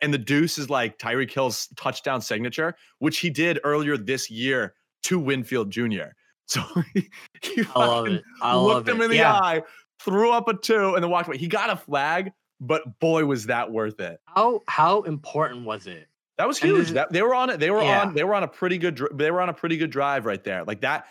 And 0.00 0.12
the 0.12 0.18
deuce 0.18 0.58
is 0.58 0.68
like 0.68 0.98
Tyreek 0.98 1.32
Hill's 1.32 1.68
touchdown 1.76 2.20
signature, 2.20 2.74
which 2.98 3.18
he 3.18 3.30
did 3.30 3.58
earlier 3.64 3.96
this 3.96 4.30
year 4.30 4.74
to 5.04 5.18
Winfield 5.18 5.70
Jr. 5.70 5.84
So 6.46 6.60
he, 6.92 7.08
he 7.40 7.64
i 7.74 7.86
love 7.86 8.06
it 8.06 8.22
i 8.42 8.54
love 8.54 8.64
looked 8.66 8.88
him 8.90 9.00
it 9.00 9.04
in 9.04 9.10
the 9.12 9.16
yeah. 9.16 9.32
eye, 9.32 9.62
threw 10.00 10.30
up 10.32 10.48
a 10.48 10.54
two, 10.54 10.94
and 10.94 11.02
then 11.02 11.10
walked 11.10 11.28
away. 11.28 11.38
He 11.38 11.46
got 11.48 11.70
a 11.70 11.76
flag, 11.76 12.32
but 12.60 12.98
boy, 13.00 13.24
was 13.24 13.46
that 13.46 13.70
worth 13.70 14.00
it. 14.00 14.20
how 14.26 14.60
how 14.68 15.02
important 15.02 15.64
was 15.64 15.86
it 15.86 16.08
That 16.38 16.48
was 16.48 16.58
huge. 16.58 16.90
That 16.90 17.12
they 17.12 17.22
were 17.22 17.34
on 17.34 17.50
it. 17.50 17.60
They 17.60 17.70
were 17.70 17.82
Yeah. 17.82 18.02
on. 18.02 18.14
They 18.14 18.24
were 18.24 18.34
on 18.34 18.42
a 18.42 18.48
pretty 18.48 18.78
good. 18.78 19.00
They 19.14 19.30
were 19.30 19.40
on 19.40 19.48
a 19.48 19.54
pretty 19.54 19.76
good 19.76 19.90
drive 19.90 20.24
right 20.26 20.42
there. 20.42 20.64
Like 20.64 20.80
that. 20.80 21.06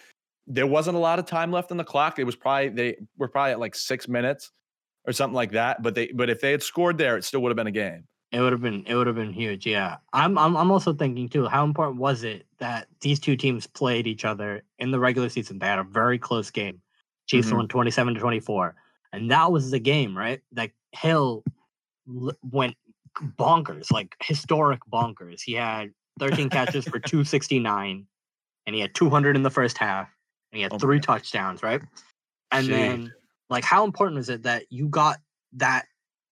There 0.47 0.67
wasn't 0.67 0.97
a 0.97 0.99
lot 0.99 1.19
of 1.19 1.25
time 1.25 1.51
left 1.51 1.71
on 1.71 1.77
the 1.77 1.85
clock. 1.85 2.19
It 2.19 2.25
was 2.25 2.35
probably 2.35 2.67
they 2.69 2.97
were 3.17 3.29
probably 3.29 3.51
at 3.51 3.59
like 3.59 3.75
six 3.75 4.09
minutes 4.09 4.51
or 5.07 5.13
something 5.13 5.35
like 5.35 5.51
that. 5.51 5.81
But 5.81 5.95
they 5.95 6.07
but 6.07 6.29
if 6.29 6.41
they 6.41 6.51
had 6.51 6.61
scored 6.61 6.97
there, 6.97 7.15
it 7.17 7.23
still 7.23 7.41
would 7.41 7.49
have 7.49 7.55
been 7.55 7.67
a 7.67 7.71
game. 7.71 8.05
It 8.33 8.41
would 8.41 8.51
have 8.51 8.61
been 8.61 8.83
it 8.85 8.95
would 8.95 9.07
have 9.07 9.15
been 9.15 9.31
huge. 9.31 9.65
Yeah. 9.65 9.97
I'm 10.11 10.37
I'm 10.37 10.57
I'm 10.57 10.71
also 10.71 10.91
thinking 10.91 11.29
too, 11.29 11.47
how 11.47 11.63
important 11.63 11.99
was 11.99 12.23
it 12.25 12.45
that 12.57 12.87
these 12.99 13.19
two 13.21 13.37
teams 13.37 13.67
played 13.67 14.05
each 14.07 14.25
other 14.25 14.63
in 14.79 14.91
the 14.91 14.99
regular 14.99 15.29
season? 15.29 15.59
They 15.59 15.67
had 15.67 15.79
a 15.79 15.83
very 15.83 16.19
close 16.19 16.51
game. 16.51 16.81
Chiefs 17.27 17.49
Mhm. 17.49 17.55
won 17.57 17.67
27 17.67 18.13
to 18.15 18.19
24. 18.19 18.75
And 19.11 19.29
that 19.31 19.51
was 19.51 19.71
the 19.71 19.79
game, 19.79 20.17
right? 20.17 20.41
That 20.53 20.71
Hill 20.91 21.43
l- 22.07 22.33
went 22.43 22.75
bonkers, 23.17 23.91
like 23.91 24.15
historic 24.21 24.81
bonkers. 24.91 25.41
He 25.41 25.53
had 25.53 25.93
13 26.19 26.49
catches 26.49 26.85
for 26.85 26.99
269 26.99 28.07
and 28.65 28.75
he 28.75 28.81
had 28.81 28.93
200 28.95 29.35
in 29.35 29.43
the 29.43 29.49
first 29.49 29.77
half 29.77 30.09
and 30.51 30.57
he 30.57 30.63
had 30.63 30.73
Oh 30.73 30.79
three 30.79 30.99
touchdowns, 30.99 31.61
right? 31.63 31.81
And 32.51 32.65
Sheesh. 32.67 32.69
then 32.69 33.13
like 33.49 33.63
how 33.63 33.83
important 33.83 34.19
is 34.19 34.29
it 34.29 34.43
that 34.43 34.71
you 34.71 34.87
got 34.87 35.19
that 35.53 35.87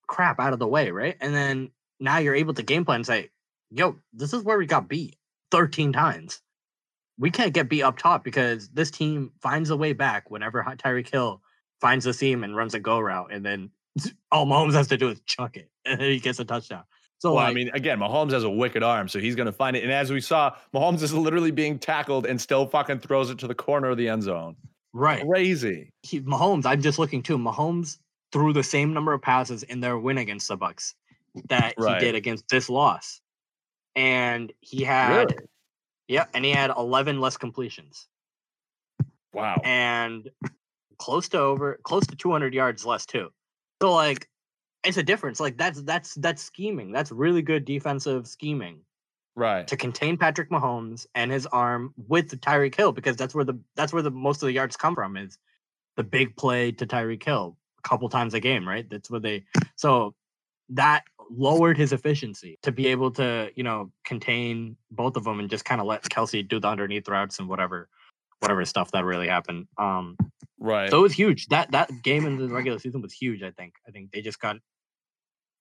crap 0.08 0.39
out 0.39 0.54
of 0.54 0.60
the 0.60 0.67
way, 0.67 0.91
right? 0.91 1.17
And 1.21 1.34
then 1.34 1.71
now 1.99 2.17
you're 2.17 2.36
able 2.36 2.54
to 2.56 2.63
game 2.63 2.84
plan 2.86 2.97
and 2.97 3.06
say, 3.06 3.30
yo, 3.69 3.99
this 4.13 4.34
is 4.34 4.43
where 4.43 4.58
we 4.58 4.65
got 4.65 4.88
beat 4.89 5.17
13 5.51 5.93
times. 5.93 6.41
We 7.22 7.30
can't 7.30 7.54
get 7.54 7.70
beat 7.70 7.84
up 7.84 8.00
top 8.00 8.24
because 8.24 8.68
this 8.70 8.90
team 8.90 9.32
finds 9.42 9.70
a 9.70 9.78
way 9.78 9.94
back 9.94 10.32
whenever 10.32 10.64
Tyreek 10.64 11.08
Hill 11.08 11.42
finds 11.80 12.04
the 12.04 12.14
seam 12.14 12.44
and 12.44 12.56
runs 12.56 12.74
a 12.74 12.80
go 12.80 13.00
route. 13.00 13.32
And 13.32 13.46
then 13.46 13.70
all 14.32 14.48
Mahomes 14.48 14.74
has 14.74 14.88
to 14.88 14.98
do 14.98 15.10
is 15.10 15.22
chuck 15.28 15.56
it 15.56 15.70
and 15.86 16.02
then 16.02 16.10
he 16.10 16.20
gets 16.20 16.40
a 16.40 16.46
touchdown. 16.46 16.84
So, 17.20 17.34
Well, 17.36 17.44
like, 17.44 17.52
I 17.52 17.54
mean, 17.54 17.70
again, 17.76 18.00
Mahomes 18.00 18.32
has 18.32 18.44
a 18.44 18.50
wicked 18.50 18.82
arm, 18.82 19.08
so 19.08 19.20
he's 19.20 19.36
going 19.36 19.46
to 19.46 19.52
find 19.52 19.78
it. 19.78 19.84
And 19.84 19.92
as 19.92 20.12
we 20.12 20.20
saw, 20.20 20.56
Mahomes 20.74 21.04
is 21.04 21.14
literally 21.14 21.52
being 21.52 21.78
tackled 21.78 22.26
and 22.26 22.42
still 22.42 22.66
fucking 22.66 23.02
throws 23.02 23.30
it 23.30 23.38
to 23.40 23.48
the 23.48 23.54
corner 23.54 23.90
of 23.92 23.98
the 23.98 24.10
end 24.10 24.24
zone. 24.24 24.56
right. 24.92 25.24
Crazy. 25.24 25.92
He, 26.02 26.22
Mahomes, 26.22 26.66
I'm 26.66 26.82
just 26.82 26.98
looking 26.98 27.22
too. 27.22 27.38
Mahomes 27.38 28.00
threw 28.32 28.52
the 28.54 28.64
same 28.64 28.94
number 28.94 29.14
of 29.14 29.22
passes 29.22 29.62
in 29.62 29.82
their 29.82 30.00
win 30.00 30.18
against 30.18 30.48
the 30.48 30.58
Bucs 30.58 30.96
that 31.50 31.76
Right. 31.78 32.00
he 32.02 32.06
did 32.08 32.16
against 32.16 32.48
this 32.50 32.68
loss. 32.68 33.22
And 33.96 34.52
he 34.62 34.84
had 34.84 35.32
Really? 35.32 35.46
Yeah, 36.12 36.26
and 36.34 36.43
he 36.43 36.52
had 36.52 36.71
11 36.78 37.21
less 37.21 37.38
completions 37.38 38.10
Wow. 39.34 39.62
and 39.63 40.30
close 40.97 41.30
to 41.30 41.39
over 41.39 41.80
close 41.84 42.06
to 42.08 42.17
200 42.17 42.54
yards 42.54 42.86
less 42.86 43.06
too. 43.06 43.30
So 43.82 43.93
like 43.93 44.28
it's 44.84 44.97
a 44.97 45.04
difference. 45.04 45.39
Like 45.39 45.58
that's 45.58 45.82
that's 45.84 46.15
that's 46.15 46.43
scheming. 46.43 46.91
That's 46.91 47.13
really 47.13 47.41
good 47.41 47.63
defensive 47.63 48.28
scheming 48.28 48.82
Right. 49.38 49.65
to 49.67 49.78
contain 49.78 50.17
Patrick 50.17 50.50
Mahomes 50.50 51.06
and 51.15 51.32
his 51.32 51.45
arm 51.47 51.93
with 51.95 52.30
Tyreek 52.41 52.76
Hill 52.76 52.91
because 52.91 53.15
that's 53.15 53.34
where 53.34 53.45
the 53.45 53.58
that's 53.78 53.93
where 53.93 54.04
the 54.04 54.12
most 54.12 54.43
of 54.43 54.47
the 54.47 54.54
yards 54.54 54.76
come 54.76 54.95
from 54.95 55.15
is 55.15 55.38
the 55.95 56.04
big 56.04 56.36
play 56.36 56.74
to 56.74 56.86
Tyreek 56.86 57.24
Hill 57.24 57.56
a 57.80 57.88
couple 57.88 58.10
times 58.10 58.34
a 58.34 58.41
game, 58.41 58.67
right? 58.67 58.86
That's 58.89 59.10
what 59.10 59.21
they 59.21 59.45
so 59.78 60.13
that 60.71 61.04
lowered 61.36 61.78
his 61.78 61.94
efficiency 61.94 62.58
to 62.63 62.72
be 62.72 62.88
able 62.88 63.12
to, 63.12 63.50
you 63.56 63.63
know, 63.63 63.91
contain 64.06 64.76
both 64.91 65.15
of 65.17 65.24
them 65.24 65.39
and 65.39 65.50
just 65.50 65.65
kind 65.65 65.80
of 65.82 65.88
let 65.88 66.04
Kelce 66.04 66.48
do 66.48 66.60
the 66.60 66.67
underneath 66.67 67.08
routes 67.08 67.39
and 67.39 67.48
whatever 67.48 67.88
whatever 68.39 68.65
stuff 68.65 68.91
that 68.91 69.06
really 69.06 69.28
happened. 69.28 69.67
Um 69.78 70.17
Right. 70.60 70.89
so 70.91 71.00
it 71.00 71.02
was 71.02 71.13
huge. 71.13 71.48
That 71.48 71.72
that 71.72 71.89
game 72.04 72.26
in 72.26 72.38
the 72.38 72.48
regular 72.48 72.78
season 72.80 73.02
was 73.02 73.13
huge, 73.13 73.41
I 73.44 73.52
think. 73.52 73.74
I 73.88 73.91
think 73.91 74.12
they 74.12 74.22
just 74.22 74.39
got 74.39 74.58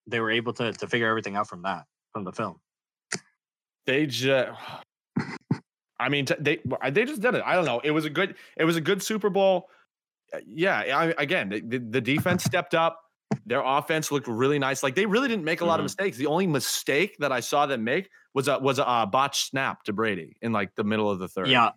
they 0.06 0.20
were 0.20 0.30
able 0.30 0.52
to 0.54 0.72
to 0.72 0.86
figure 0.86 1.08
everything 1.08 1.36
out 1.36 1.48
from 1.48 1.62
that, 1.62 1.84
from 2.12 2.24
the 2.24 2.32
film. 2.32 2.58
they 3.86 4.06
just 4.06 4.50
i 6.00 6.08
mean 6.08 6.26
they 6.38 6.58
they 6.90 7.04
just 7.04 7.20
did 7.20 7.34
it 7.34 7.42
i 7.44 7.54
don't 7.54 7.66
know 7.66 7.80
it 7.84 7.90
was 7.90 8.04
a 8.06 8.10
good 8.10 8.34
it 8.56 8.64
was 8.64 8.76
a 8.76 8.80
good 8.80 9.02
super 9.02 9.28
bowl 9.30 9.68
Uh, 10.32 10.38
yeah 10.46 10.78
I, 10.80 11.14
again 11.22 11.48
the, 11.50 11.60
the, 11.60 11.78
the 11.78 12.00
defense 12.00 12.42
stepped 12.44 12.74
up 12.74 13.00
their 13.46 13.62
offense 13.64 14.10
looked 14.10 14.26
really 14.26 14.58
nice 14.58 14.82
like 14.82 14.94
they 14.94 15.06
really 15.06 15.28
didn't 15.28 15.44
make 15.44 15.60
a 15.60 15.64
lot 15.64 15.78
of 15.80 15.84
Mhm. 15.84 15.90
mistakes 15.90 16.16
the 16.16 16.26
only 16.26 16.46
mistake 16.46 17.16
that 17.18 17.32
i 17.32 17.40
saw 17.40 17.66
them 17.66 17.84
make 17.84 18.08
was 18.34 18.48
a 18.48 18.58
was 18.58 18.78
a 18.78 18.88
uh, 18.88 19.06
botched 19.06 19.48
snap 19.50 19.82
to 19.84 19.92
brady 19.92 20.36
in 20.42 20.52
like 20.52 20.74
the 20.76 20.84
middle 20.84 21.10
of 21.10 21.18
the 21.18 21.28
third 21.28 21.48
Yeah. 21.48 21.70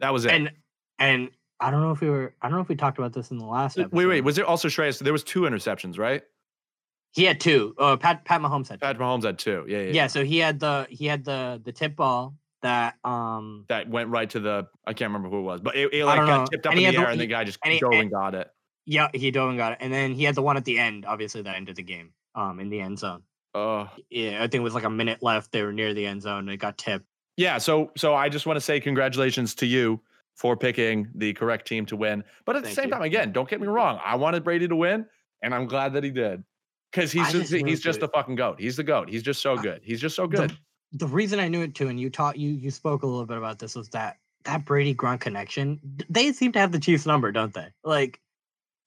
that 0.00 0.12
was 0.12 0.24
it 0.24 0.32
And 0.32 0.52
and 0.98 1.30
I 1.58 1.70
don't 1.70 1.80
know 1.80 1.90
if 1.90 2.00
we 2.02 2.10
were 2.10 2.34
I 2.42 2.48
don't 2.48 2.56
know 2.56 2.62
if 2.62 2.68
we 2.68 2.76
talked 2.76 2.98
about 2.98 3.12
this 3.12 3.30
in 3.30 3.38
the 3.38 3.46
last 3.46 3.78
episode. 3.78 3.96
wait 3.96 4.06
wait 4.06 4.20
was 4.24 4.36
there 4.36 4.46
also 4.46 4.68
Shreyas? 4.68 4.98
there 4.98 5.12
was 5.12 5.24
two 5.24 5.42
interceptions 5.42 5.98
right 5.98 6.22
he 7.12 7.24
had 7.24 7.40
two. 7.40 7.74
Uh 7.78 7.96
Pat 7.96 8.24
Pat 8.26 8.40
Mahomes 8.42 8.68
had 8.68 8.78
two. 8.80 8.86
pat 8.86 8.98
mahomes 8.98 9.24
had 9.24 9.38
two 9.38 9.64
yeah 9.68 9.78
yeah, 9.78 9.90
yeah, 9.92 10.06
so 10.06 10.24
he 10.24 10.38
had 10.38 10.60
the 10.60 10.86
he 10.90 11.06
had 11.06 11.24
the 11.24 11.60
the 11.64 11.72
tip 11.72 11.96
ball 11.96 12.34
that 12.62 12.96
um 13.04 13.64
that 13.68 13.88
went 13.88 14.10
right 14.10 14.28
to 14.30 14.40
the 14.40 14.66
i 14.86 14.92
can't 14.92 15.10
remember 15.10 15.28
who 15.30 15.38
it 15.38 15.42
was 15.42 15.60
but 15.60 15.76
it, 15.76 15.92
it 15.94 16.04
like 16.04 16.18
got 16.18 16.26
know. 16.26 16.46
tipped 16.46 16.66
up 16.66 16.72
And 16.72 16.80
in 16.80 16.82
the 16.82 16.86
had 16.86 16.94
the- 16.94 17.06
air 17.06 17.12
and 17.12 17.20
the 17.20 17.26
guy 17.26 17.44
just 17.44 17.58
and 17.64 17.72
he- 17.72 17.80
and- 17.82 17.94
and 17.94 18.10
got 18.10 18.34
it 18.34 18.48
yeah, 18.86 19.08
he 19.12 19.30
dove 19.30 19.48
and 19.50 19.58
got 19.58 19.72
it. 19.72 19.78
And 19.80 19.92
then 19.92 20.14
he 20.14 20.24
had 20.24 20.34
the 20.34 20.42
one 20.42 20.56
at 20.56 20.64
the 20.64 20.78
end, 20.78 21.04
obviously 21.04 21.42
that 21.42 21.56
ended 21.56 21.76
the 21.76 21.82
game. 21.82 22.12
Um 22.34 22.60
in 22.60 22.68
the 22.68 22.80
end 22.80 22.98
zone. 22.98 23.22
oh 23.54 23.88
Yeah, 24.10 24.38
I 24.38 24.42
think 24.48 24.54
it 24.54 24.60
was 24.60 24.74
like 24.74 24.84
a 24.84 24.90
minute 24.90 25.22
left. 25.22 25.52
They 25.52 25.62
were 25.62 25.72
near 25.72 25.92
the 25.94 26.06
end 26.06 26.22
zone 26.22 26.40
and 26.40 26.50
it 26.50 26.58
got 26.58 26.78
tipped. 26.78 27.06
yeah 27.36 27.58
so 27.58 27.90
so 27.96 28.14
i 28.14 28.28
just 28.28 28.46
want 28.46 28.56
to 28.56 28.60
say 28.60 28.80
congratulations 28.80 29.54
to 29.56 29.66
you 29.66 30.00
for 30.34 30.56
picking 30.56 31.08
the 31.14 31.32
correct 31.34 31.66
team 31.68 31.84
to 31.86 31.96
win 31.96 32.24
but 32.46 32.56
at 32.56 32.62
the 32.64 32.70
same 32.70 32.86
you. 32.86 32.90
time 32.92 33.02
again 33.02 33.32
don't 33.32 33.48
get 33.48 33.60
me 33.60 33.66
wrong 33.66 33.98
i 34.04 34.14
wanted 34.14 34.42
brady 34.44 34.66
to 34.68 34.76
win 34.76 35.04
and 35.42 35.54
i'm 35.54 35.66
glad 35.66 35.92
that 35.92 36.02
he 36.04 36.10
did 36.10 36.42
because 36.92 37.12
he's 37.12 37.28
I 37.28 37.32
just, 37.32 37.50
just 37.50 37.66
he's 37.66 37.80
just 37.80 38.00
dude. 38.00 38.08
the 38.08 38.12
fucking 38.12 38.36
goat 38.36 38.60
he's 38.60 38.76
the 38.76 38.84
goat 38.84 39.08
he's 39.10 39.22
just 39.22 39.42
so 39.42 39.56
good 39.56 39.80
he's 39.82 40.00
just 40.00 40.16
so 40.16 40.26
good 40.26 40.56
the 40.92 41.06
reason 41.06 41.40
I 41.40 41.48
knew 41.48 41.62
it 41.62 41.74
too, 41.74 41.88
and 41.88 41.98
you 42.00 42.08
taught 42.10 42.38
you 42.38 42.50
you 42.50 42.70
spoke 42.70 43.02
a 43.02 43.06
little 43.06 43.26
bit 43.26 43.36
about 43.36 43.58
this 43.58 43.74
was 43.74 43.88
that 43.90 44.18
that 44.44 44.64
Brady 44.64 44.94
Gronk 44.94 45.20
connection. 45.20 45.80
They 46.08 46.32
seem 46.32 46.52
to 46.52 46.58
have 46.58 46.72
the 46.72 46.78
Chiefs 46.78 47.06
number, 47.06 47.32
don't 47.32 47.52
they? 47.52 47.66
Like 47.84 48.20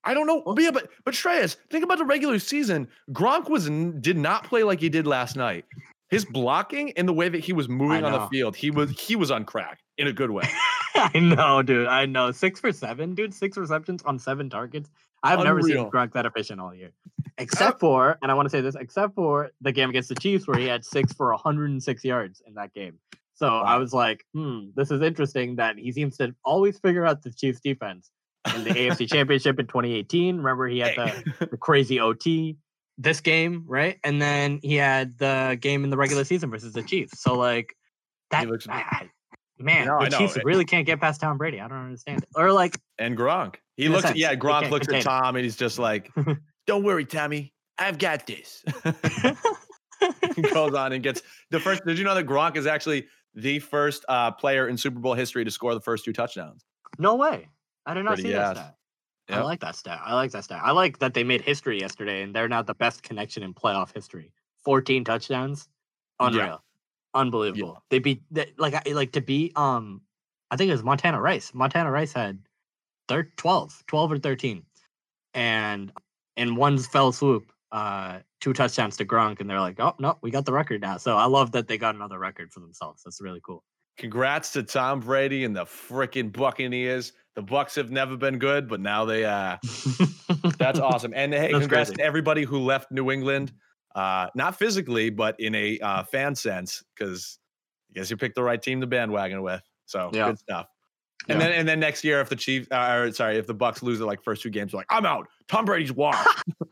I 0.03 0.13
don't 0.13 0.27
know. 0.27 0.41
But 0.45 0.63
yeah, 0.63 0.71
but 0.71 0.89
but 1.05 1.13
Shreyas, 1.13 1.57
think 1.69 1.83
about 1.83 1.97
the 1.97 2.05
regular 2.05 2.39
season. 2.39 2.87
Gronk 3.11 3.49
was 3.49 3.69
did 4.01 4.17
not 4.17 4.45
play 4.45 4.63
like 4.63 4.79
he 4.79 4.89
did 4.89 5.05
last 5.05 5.35
night. 5.35 5.65
his 6.09 6.25
blocking 6.25 6.91
and 6.93 7.07
the 7.07 7.13
way 7.13 7.29
that 7.29 7.39
he 7.43 7.53
was 7.53 7.67
moving 7.69 8.03
on 8.03 8.11
the 8.11 8.27
field, 8.27 8.55
he 8.55 8.71
was 8.71 8.91
he 8.99 9.15
was 9.15 9.31
on 9.31 9.45
crack 9.45 9.79
in 9.97 10.07
a 10.07 10.13
good 10.13 10.31
way. 10.31 10.43
I 10.95 11.19
know, 11.19 11.61
dude. 11.61 11.87
I 11.87 12.05
know. 12.05 12.31
Six 12.31 12.59
for 12.59 12.71
seven, 12.71 13.13
dude. 13.13 13.33
Six 13.33 13.57
receptions 13.57 14.01
on 14.03 14.19
seven 14.19 14.49
targets. 14.49 14.89
I've 15.21 15.43
never 15.43 15.61
seen 15.61 15.71
Unreal. 15.77 15.91
Gronk 15.91 16.13
that 16.13 16.25
efficient 16.25 16.61
all 16.61 16.73
year. 16.73 16.91
Except 17.37 17.79
for, 17.79 18.17
and 18.21 18.31
I 18.31 18.33
want 18.33 18.45
to 18.45 18.49
say 18.49 18.61
this, 18.61 18.75
except 18.75 19.15
for 19.15 19.51
the 19.61 19.71
game 19.71 19.89
against 19.89 20.09
the 20.09 20.15
Chiefs 20.15 20.47
where 20.47 20.57
he 20.57 20.65
had 20.65 20.83
six 20.83 21.13
for 21.13 21.29
106 21.31 22.03
yards 22.05 22.41
in 22.45 22.53
that 22.55 22.73
game. 22.73 22.97
So 23.33 23.47
I 23.47 23.77
was 23.77 23.93
like, 23.93 24.25
hmm, 24.33 24.67
this 24.75 24.91
is 24.91 25.01
interesting 25.01 25.55
that 25.57 25.77
he 25.77 25.91
seems 25.93 26.17
to 26.17 26.35
always 26.43 26.79
figure 26.79 27.05
out 27.05 27.21
the 27.21 27.31
Chiefs 27.31 27.61
defense. 27.61 28.11
In 28.55 28.63
the 28.63 28.69
AFC 28.71 29.09
Championship 29.09 29.59
in 29.59 29.67
2018, 29.67 30.37
remember 30.37 30.67
he 30.67 30.79
had 30.79 30.95
the, 30.95 31.47
the 31.51 31.57
crazy 31.57 31.99
OT. 31.99 32.57
This 32.97 33.21
game, 33.21 33.63
right? 33.67 33.97
And 34.03 34.21
then 34.21 34.59
he 34.61 34.75
had 34.75 35.17
the 35.17 35.57
game 35.59 35.83
in 35.83 35.89
the 35.89 35.97
regular 35.97 36.23
season 36.23 36.49
versus 36.49 36.73
the 36.73 36.83
Chiefs. 36.83 37.21
So 37.21 37.35
like 37.37 37.75
that, 38.31 38.47
looks- 38.47 38.67
I- 38.69 39.09
man, 39.57 39.87
No, 39.87 39.99
the. 40.03 40.09
Chiefs 40.09 40.37
really 40.43 40.65
can't 40.65 40.85
get 40.85 40.99
past 40.99 41.21
Tom 41.21 41.37
Brady. 41.37 41.59
I 41.61 41.67
don't 41.67 41.77
understand 41.77 42.23
it. 42.23 42.29
Or 42.35 42.51
like, 42.51 42.77
and 42.97 43.17
Gronk. 43.17 43.55
He 43.77 43.87
looks 43.87 44.03
sense, 44.03 44.17
yeah, 44.17 44.35
Gronk 44.35 44.69
looks 44.69 44.87
at. 44.91 45.01
Tom 45.03 45.35
and 45.35 45.43
he's 45.43 45.55
just 45.55 45.79
like, 45.79 46.11
Don't 46.67 46.83
worry, 46.83 47.05
Tommy. 47.05 47.53
I've 47.77 47.97
got 47.97 48.25
this. 48.27 48.63
He 50.35 50.41
goes 50.43 50.73
on 50.73 50.93
and 50.93 51.03
gets 51.03 51.21
the 51.51 51.59
first. 51.59 51.83
Did 51.85 51.97
you 51.97 52.05
know 52.05 52.15
that 52.15 52.25
Gronk 52.25 52.55
is 52.55 52.65
actually 52.65 53.07
the 53.35 53.59
first 53.59 54.05
uh, 54.07 54.31
player 54.31 54.69
in 54.69 54.77
Super 54.77 54.99
Bowl 54.99 55.13
history 55.13 55.43
to 55.43 55.51
score 55.51 55.73
the 55.73 55.81
first 55.81 56.05
two 56.05 56.13
touchdowns? 56.13 56.63
no 56.97 57.15
way. 57.15 57.47
I 57.89 57.93
did 57.95 58.03
not 58.03 58.15
Pretty 58.15 58.23
see 58.23 58.29
gas. 58.29 58.55
that 58.55 58.75
stat. 59.27 59.37
I 59.39 59.41
like 59.41 59.59
that 59.61 59.75
stat. 59.75 60.01
I 60.03 60.13
like 60.13 60.31
that 60.31 60.43
stat. 60.43 60.61
I 60.63 60.71
like 60.71 60.99
that 60.99 61.13
they 61.13 61.23
made 61.23 61.41
history 61.41 61.79
yesterday, 61.79 62.21
and 62.23 62.33
they're 62.35 62.47
now 62.47 62.61
the 62.61 62.73
best 62.75 63.03
connection 63.03 63.43
in 63.43 63.53
playoff 63.53 63.93
history. 63.93 64.31
Fourteen 64.63 65.03
touchdowns, 65.03 65.67
Yeah. 66.19 66.27
unreal, 66.27 66.63
unbelievable. 67.13 67.83
They 67.89 67.99
beat 67.99 68.21
they, 68.31 68.53
like 68.57 68.87
like 68.93 69.11
to 69.13 69.21
beat 69.21 69.57
um, 69.57 70.01
I 70.51 70.55
think 70.57 70.69
it 70.69 70.73
was 70.73 70.83
Montana 70.83 71.19
Rice. 71.21 71.53
Montana 71.53 71.91
Rice 71.91 72.11
had 72.13 72.39
thir- 73.07 73.31
12, 73.37 73.83
12 73.87 74.11
or 74.11 74.17
thirteen, 74.19 74.63
and 75.33 75.91
in 76.37 76.55
one 76.55 76.77
fell 76.77 77.11
swoop, 77.11 77.51
uh, 77.71 78.19
two 78.41 78.53
touchdowns 78.53 78.97
to 78.97 79.05
Gronk, 79.05 79.39
and 79.41 79.49
they're 79.49 79.59
like, 79.59 79.79
oh 79.79 79.95
no, 79.99 80.17
we 80.21 80.31
got 80.31 80.45
the 80.45 80.53
record 80.53 80.81
now. 80.81 80.97
So 80.97 81.17
I 81.17 81.25
love 81.25 81.51
that 81.51 81.67
they 81.67 81.77
got 81.77 81.95
another 81.95 82.19
record 82.19 82.51
for 82.51 82.59
themselves. 82.61 83.03
That's 83.03 83.21
really 83.21 83.41
cool. 83.43 83.63
Congrats 83.97 84.51
to 84.53 84.63
Tom 84.63 85.01
Brady 85.01 85.43
and 85.43 85.55
the 85.55 85.65
freaking 85.65 86.31
Buccaneers. 86.31 87.13
The 87.35 87.43
Bucs 87.43 87.75
have 87.75 87.91
never 87.91 88.17
been 88.17 88.37
good, 88.39 88.67
but 88.67 88.79
now 88.79 89.05
they 89.05 89.23
uh 89.25 89.57
that's 90.59 90.79
awesome. 90.79 91.13
And 91.15 91.33
hey, 91.33 91.51
That's 91.53 91.59
congrats 91.63 91.89
crazy. 91.89 91.97
to 91.97 92.03
everybody 92.03 92.43
who 92.43 92.59
left 92.59 92.91
New 92.91 93.11
England. 93.11 93.53
Uh 93.95 94.27
not 94.35 94.57
physically, 94.57 95.09
but 95.09 95.39
in 95.39 95.55
a 95.55 95.79
uh 95.79 96.03
fan 96.03 96.35
sense, 96.35 96.83
because 96.95 97.39
I 97.89 97.99
guess 97.99 98.09
you 98.11 98.17
picked 98.17 98.35
the 98.35 98.43
right 98.43 98.61
team 98.61 98.81
to 98.81 98.87
bandwagon 98.87 99.41
with. 99.41 99.61
So 99.85 100.09
Yeah. 100.13 100.27
good 100.27 100.39
stuff. 100.39 100.67
And 101.27 101.39
Yeah. 101.39 101.47
then 101.47 101.59
and 101.59 101.67
then 101.67 101.79
next 101.79 102.03
year, 102.03 102.19
if 102.21 102.29
the 102.29 102.35
Chiefs, 102.35 102.67
uh, 102.71 102.91
or 102.93 103.11
sorry, 103.11 103.37
if 103.37 103.45
the 103.47 103.55
Bucs 103.55 103.81
lose 103.83 103.99
the 103.99 104.05
like 104.05 104.23
first 104.23 104.41
two 104.41 104.49
games, 104.49 104.71
they're 104.71 104.79
like, 104.79 104.87
I'm 104.89 105.05
out. 105.05 105.27
Tom 105.47 105.65
Brady's 105.65 105.91
washed. 105.91 106.27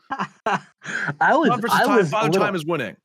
I 0.12 1.36
was, 1.36 1.50
Tom 1.50 1.62
I 1.70 1.86
time, 1.86 1.98
was, 1.98 2.10
Father 2.10 2.30
little, 2.30 2.46
time 2.46 2.56
is 2.56 2.66
winning. 2.66 2.96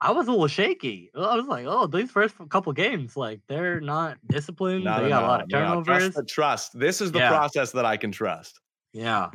I 0.00 0.12
was 0.12 0.28
a 0.28 0.30
little 0.30 0.46
shaky. 0.46 1.10
I 1.14 1.34
was 1.36 1.46
like, 1.46 1.66
oh, 1.66 1.86
these 1.88 2.10
first 2.10 2.36
couple 2.50 2.72
games, 2.72 3.16
like 3.16 3.40
they're 3.48 3.80
not 3.80 4.18
disciplined. 4.28 4.84
No, 4.84 4.96
they 5.02 5.08
no, 5.08 5.08
got 5.08 5.20
no, 5.20 5.26
a 5.26 5.28
lot 5.28 5.40
of 5.42 5.48
no, 5.50 5.58
no. 5.58 5.64
turnovers. 5.66 6.02
Trust, 6.02 6.16
the 6.16 6.24
trust. 6.24 6.78
This 6.78 7.00
is 7.00 7.10
the 7.12 7.18
Yeah. 7.18 7.30
process 7.30 7.72
that 7.72 7.84
I 7.84 7.96
can 7.96 8.12
trust. 8.12 8.60
Yeah. 8.92 9.30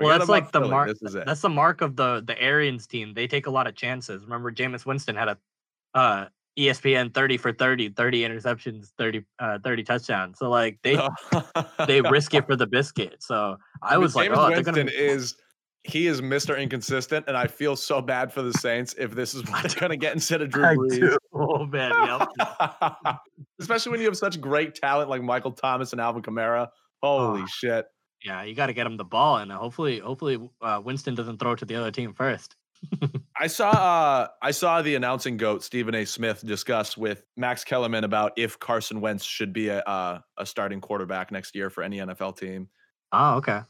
Well, 0.00 0.18
that's 0.18 0.28
like 0.28 0.50
the 0.50 0.58
Philly. 0.60 0.70
mark. 0.72 0.88
This 0.88 1.02
is 1.02 1.14
it. 1.14 1.24
That's 1.26 1.40
the 1.42 1.48
mark 1.48 1.80
of 1.80 1.94
the 1.94 2.22
the 2.26 2.40
Arians 2.42 2.86
team. 2.88 3.14
They 3.14 3.28
take 3.28 3.46
a 3.46 3.50
lot 3.50 3.68
of 3.68 3.76
chances. 3.76 4.24
Remember, 4.24 4.50
Jameis 4.50 4.84
Winston 4.84 5.14
had 5.14 5.28
a 5.28 5.38
uh, 5.94 6.26
ESPN 6.58 7.14
thirty 7.14 7.36
for 7.36 7.52
30, 7.52 7.90
30 7.90 8.22
interceptions, 8.22 8.88
30, 8.98 9.24
uh, 9.38 9.58
30 9.62 9.82
touchdowns. 9.84 10.38
So 10.40 10.50
like 10.50 10.80
they 10.82 10.98
they 11.86 12.00
risk 12.10 12.34
it 12.34 12.44
for 12.46 12.56
the 12.56 12.66
biscuit. 12.66 13.22
So 13.22 13.56
I 13.82 13.94
But 13.94 14.00
was 14.00 14.16
like, 14.16 14.30
Jameis 14.30 14.36
oh, 14.36 14.48
Winston 14.50 14.74
gonna. 14.74 14.90
is 14.92 15.36
he 15.84 16.06
is 16.06 16.20
Mr. 16.22 16.58
Inconsistent, 16.58 17.26
and 17.28 17.36
I 17.36 17.46
feel 17.46 17.76
so 17.76 18.00
bad 18.00 18.32
for 18.32 18.42
the 18.42 18.52
Saints 18.54 18.94
if 18.98 19.12
this 19.14 19.34
is 19.34 19.42
what 19.48 19.62
they're 19.62 19.80
gonna 19.80 19.96
get 19.96 20.14
instead 20.14 20.40
of 20.42 20.50
Drew 20.50 20.64
Brees. 20.76 21.16
Oh 21.32 21.66
man, 21.66 21.92
yep. 22.06 23.18
Especially 23.60 23.92
when 23.92 24.00
you 24.00 24.06
have 24.06 24.16
such 24.16 24.40
great 24.40 24.74
talent 24.74 25.10
like 25.10 25.22
Michael 25.22 25.52
Thomas 25.52 25.92
and 25.92 26.00
Alvin 26.00 26.22
Kamara. 26.22 26.68
Holy 27.02 27.42
Ah. 27.42 27.46
shit. 27.46 27.86
yeah, 28.24 28.42
you 28.42 28.54
got 28.54 28.66
to 28.66 28.72
get 28.72 28.86
him 28.86 28.96
the 28.96 29.04
ball, 29.04 29.36
and 29.36 29.52
uh, 29.52 29.58
hopefully, 29.58 29.98
hopefully, 29.98 30.38
uh, 30.62 30.80
Winston 30.82 31.14
doesn't 31.14 31.38
throw 31.38 31.52
it 31.52 31.58
to 31.58 31.64
the 31.66 31.74
other 31.76 31.90
team 31.90 32.14
first. 32.14 32.56
I 33.40 33.46
saw 33.46 33.70
uh 33.70 34.28
I 34.42 34.50
saw 34.50 34.82
the 34.82 34.94
announcing 34.94 35.36
goat 35.38 35.62
Stephen 35.64 35.94
A. 35.94 36.04
Smith 36.04 36.44
discuss 36.46 36.96
with 36.98 37.24
Max 37.36 37.64
Kellerman 37.64 38.04
about 38.04 38.32
if 38.36 38.58
Carson 38.58 39.00
Wentz 39.00 39.24
should 39.24 39.52
be 39.54 39.68
a 39.68 39.80
uh, 39.80 40.20
a 40.38 40.44
starting 40.44 40.80
quarterback 40.82 41.30
next 41.32 41.54
year 41.54 41.70
for 41.70 41.82
any 41.82 41.96
NFL 41.98 42.36
team. 42.38 42.68
Oh, 43.12 43.36
okay. 43.36 43.60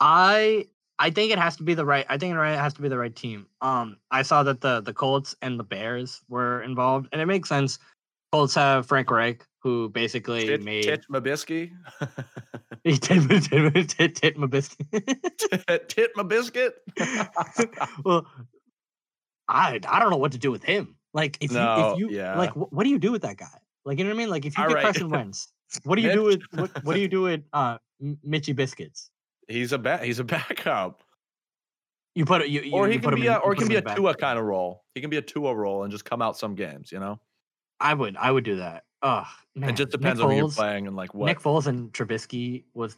I 0.00 0.66
I 1.00 1.08
think 1.10 1.32
it 1.32 1.38
has 1.38 1.56
to 1.56 1.62
be 1.62 1.72
the 1.72 1.84
right. 1.84 2.04
I 2.10 2.18
think 2.18 2.34
it 2.34 2.38
has 2.38 2.74
to 2.74 2.82
be 2.82 2.88
the 2.88 2.98
right 2.98 3.14
team. 3.14 3.46
Um, 3.62 3.96
I 4.10 4.20
saw 4.20 4.42
that 4.42 4.60
the 4.60 4.82
the 4.82 4.92
Colts 4.92 5.34
and 5.40 5.58
the 5.58 5.64
Bears 5.64 6.20
were 6.28 6.62
involved, 6.62 7.08
and 7.10 7.20
it 7.22 7.26
makes 7.26 7.48
sense. 7.48 7.78
Colts 8.32 8.54
have 8.54 8.86
Frank 8.86 9.10
Reich, 9.10 9.44
who 9.62 9.88
basically 9.88 10.46
Tit, 10.46 10.62
made 10.62 10.84
Tit 10.84 11.06
Mabisky. 11.10 11.72
he 12.84 12.96
tit, 12.98 13.22
tit, 13.28 13.88
tit, 13.88 14.14
tit 14.14 14.36
my 14.36 14.46
biscuit. 14.46 14.86
Tit 15.88 16.14
Mabiscuit. 16.16 16.72
well, 18.04 18.26
I 19.48 19.80
I 19.88 19.98
don't 20.00 20.10
know 20.10 20.18
what 20.18 20.32
to 20.32 20.38
do 20.38 20.50
with 20.50 20.62
him. 20.62 20.96
Like 21.14 21.38
if 21.40 21.50
No, 21.50 21.60
you 21.76 21.92
if 21.92 21.98
you 21.98 22.10
yeah. 22.18 22.36
like 22.36 22.50
wh- 22.50 22.70
what 22.72 22.84
do 22.84 22.90
you 22.90 22.98
do 22.98 23.10
with 23.10 23.22
that 23.22 23.38
guy? 23.38 23.46
Like 23.84 23.98
you 23.98 24.04
know 24.04 24.10
what 24.10 24.16
I 24.16 24.18
mean? 24.18 24.30
Like 24.30 24.44
if 24.44 24.56
you 24.56 24.62
All 24.64 24.68
get 24.68 24.76
right. 24.76 24.84
Carson 24.84 25.08
Wentz, 25.08 25.48
what 25.84 25.96
do 25.96 26.02
you 26.02 26.12
do 26.20 26.22
with 26.24 26.42
what, 26.52 26.84
what 26.84 26.94
do 26.94 27.00
you 27.00 27.08
do 27.08 27.22
with 27.22 27.42
uh 27.52 27.78
Mitchy 28.22 28.52
biscuits? 28.52 29.09
He's 29.50 29.72
a 29.72 29.78
ba- 29.78 30.00
he's 30.02 30.18
a 30.18 30.24
backup. 30.36 31.02
You 32.14 32.24
put 32.24 32.42
it 32.42 32.48
you, 32.48 32.62
you 32.62 32.72
or 32.72 32.88
he 32.88 32.94
you 32.94 33.00
can 33.00 33.14
be 33.14 33.26
a 33.26 33.34
you 33.34 33.38
or 33.38 33.54
can 33.54 33.68
be 33.68 33.76
a 33.76 33.82
back. 33.82 33.96
Tua 33.96 34.14
kind 34.14 34.38
of 34.38 34.44
role. 34.44 34.84
He 34.94 35.00
can 35.00 35.10
be 35.10 35.16
a 35.16 35.22
Tua 35.22 35.54
role 35.54 35.84
and 35.84 35.92
just 35.92 36.04
come 36.04 36.22
out 36.22 36.36
some 36.36 36.54
games, 36.54 36.90
you 36.90 36.98
know. 36.98 37.20
I 37.78 37.94
would 37.94 38.16
I 38.16 38.30
would 38.30 38.44
do 38.44 38.56
that. 38.56 38.84
Oh 39.02 39.26
man, 39.54 39.70
it 39.70 39.76
just 39.76 39.92
Nick 39.92 40.00
depends 40.00 40.20
on 40.20 40.30
who 40.30 40.36
you're 40.36 40.48
playing 40.48 40.86
and 40.86 40.96
like 40.96 41.14
what. 41.14 41.26
Nick 41.26 41.40
Foles 41.40 41.66
and 41.66 41.92
Trubisky 41.92 42.64
was 42.74 42.96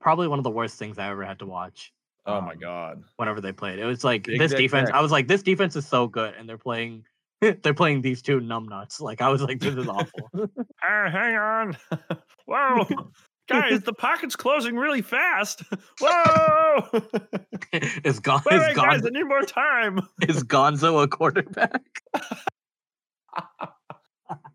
probably 0.00 0.28
one 0.28 0.38
of 0.38 0.44
the 0.44 0.50
worst 0.50 0.78
things 0.78 0.98
I 0.98 1.08
ever 1.08 1.24
had 1.24 1.38
to 1.38 1.46
watch. 1.46 1.92
oh 2.26 2.40
my 2.40 2.52
um, 2.52 2.58
god. 2.58 3.02
Whenever 3.16 3.40
they 3.40 3.52
played, 3.52 3.78
it 3.78 3.84
was 3.84 4.04
like 4.04 4.24
Big 4.24 4.38
this 4.38 4.52
defense. 4.52 4.90
I 4.92 5.00
was 5.00 5.12
like, 5.12 5.28
this 5.28 5.42
defense 5.42 5.76
is 5.76 5.86
so 5.86 6.06
good, 6.06 6.34
and 6.34 6.48
they're 6.48 6.58
playing. 6.58 7.04
They're 7.62 7.74
playing 7.74 8.02
these 8.02 8.22
two 8.22 8.38
numbnuts. 8.38 9.00
Like 9.00 9.20
I 9.20 9.28
was 9.28 9.42
like, 9.42 9.58
this 9.58 9.74
is 9.74 9.88
awful. 9.88 10.30
Ah, 10.84 11.10
hang 11.10 11.34
on. 11.34 11.76
Whoa. 12.46 13.10
Guys, 13.48 13.80
the 13.84 13.92
pocket's 13.92 14.36
closing 14.36 14.76
really 14.76 15.02
fast. 15.02 15.62
Whoa! 16.00 17.00
is 18.04 18.20
Gon 18.20 18.40
Wait, 18.46 18.56
is, 18.56 18.62
wait, 18.68 18.76
guys, 18.76 19.04
I 19.04 19.10
need 19.10 19.24
more 19.24 19.42
time. 19.42 20.00
is 20.28 20.42
Gonzo 20.44 21.02
a 21.02 21.08
quarterback? 21.08 22.02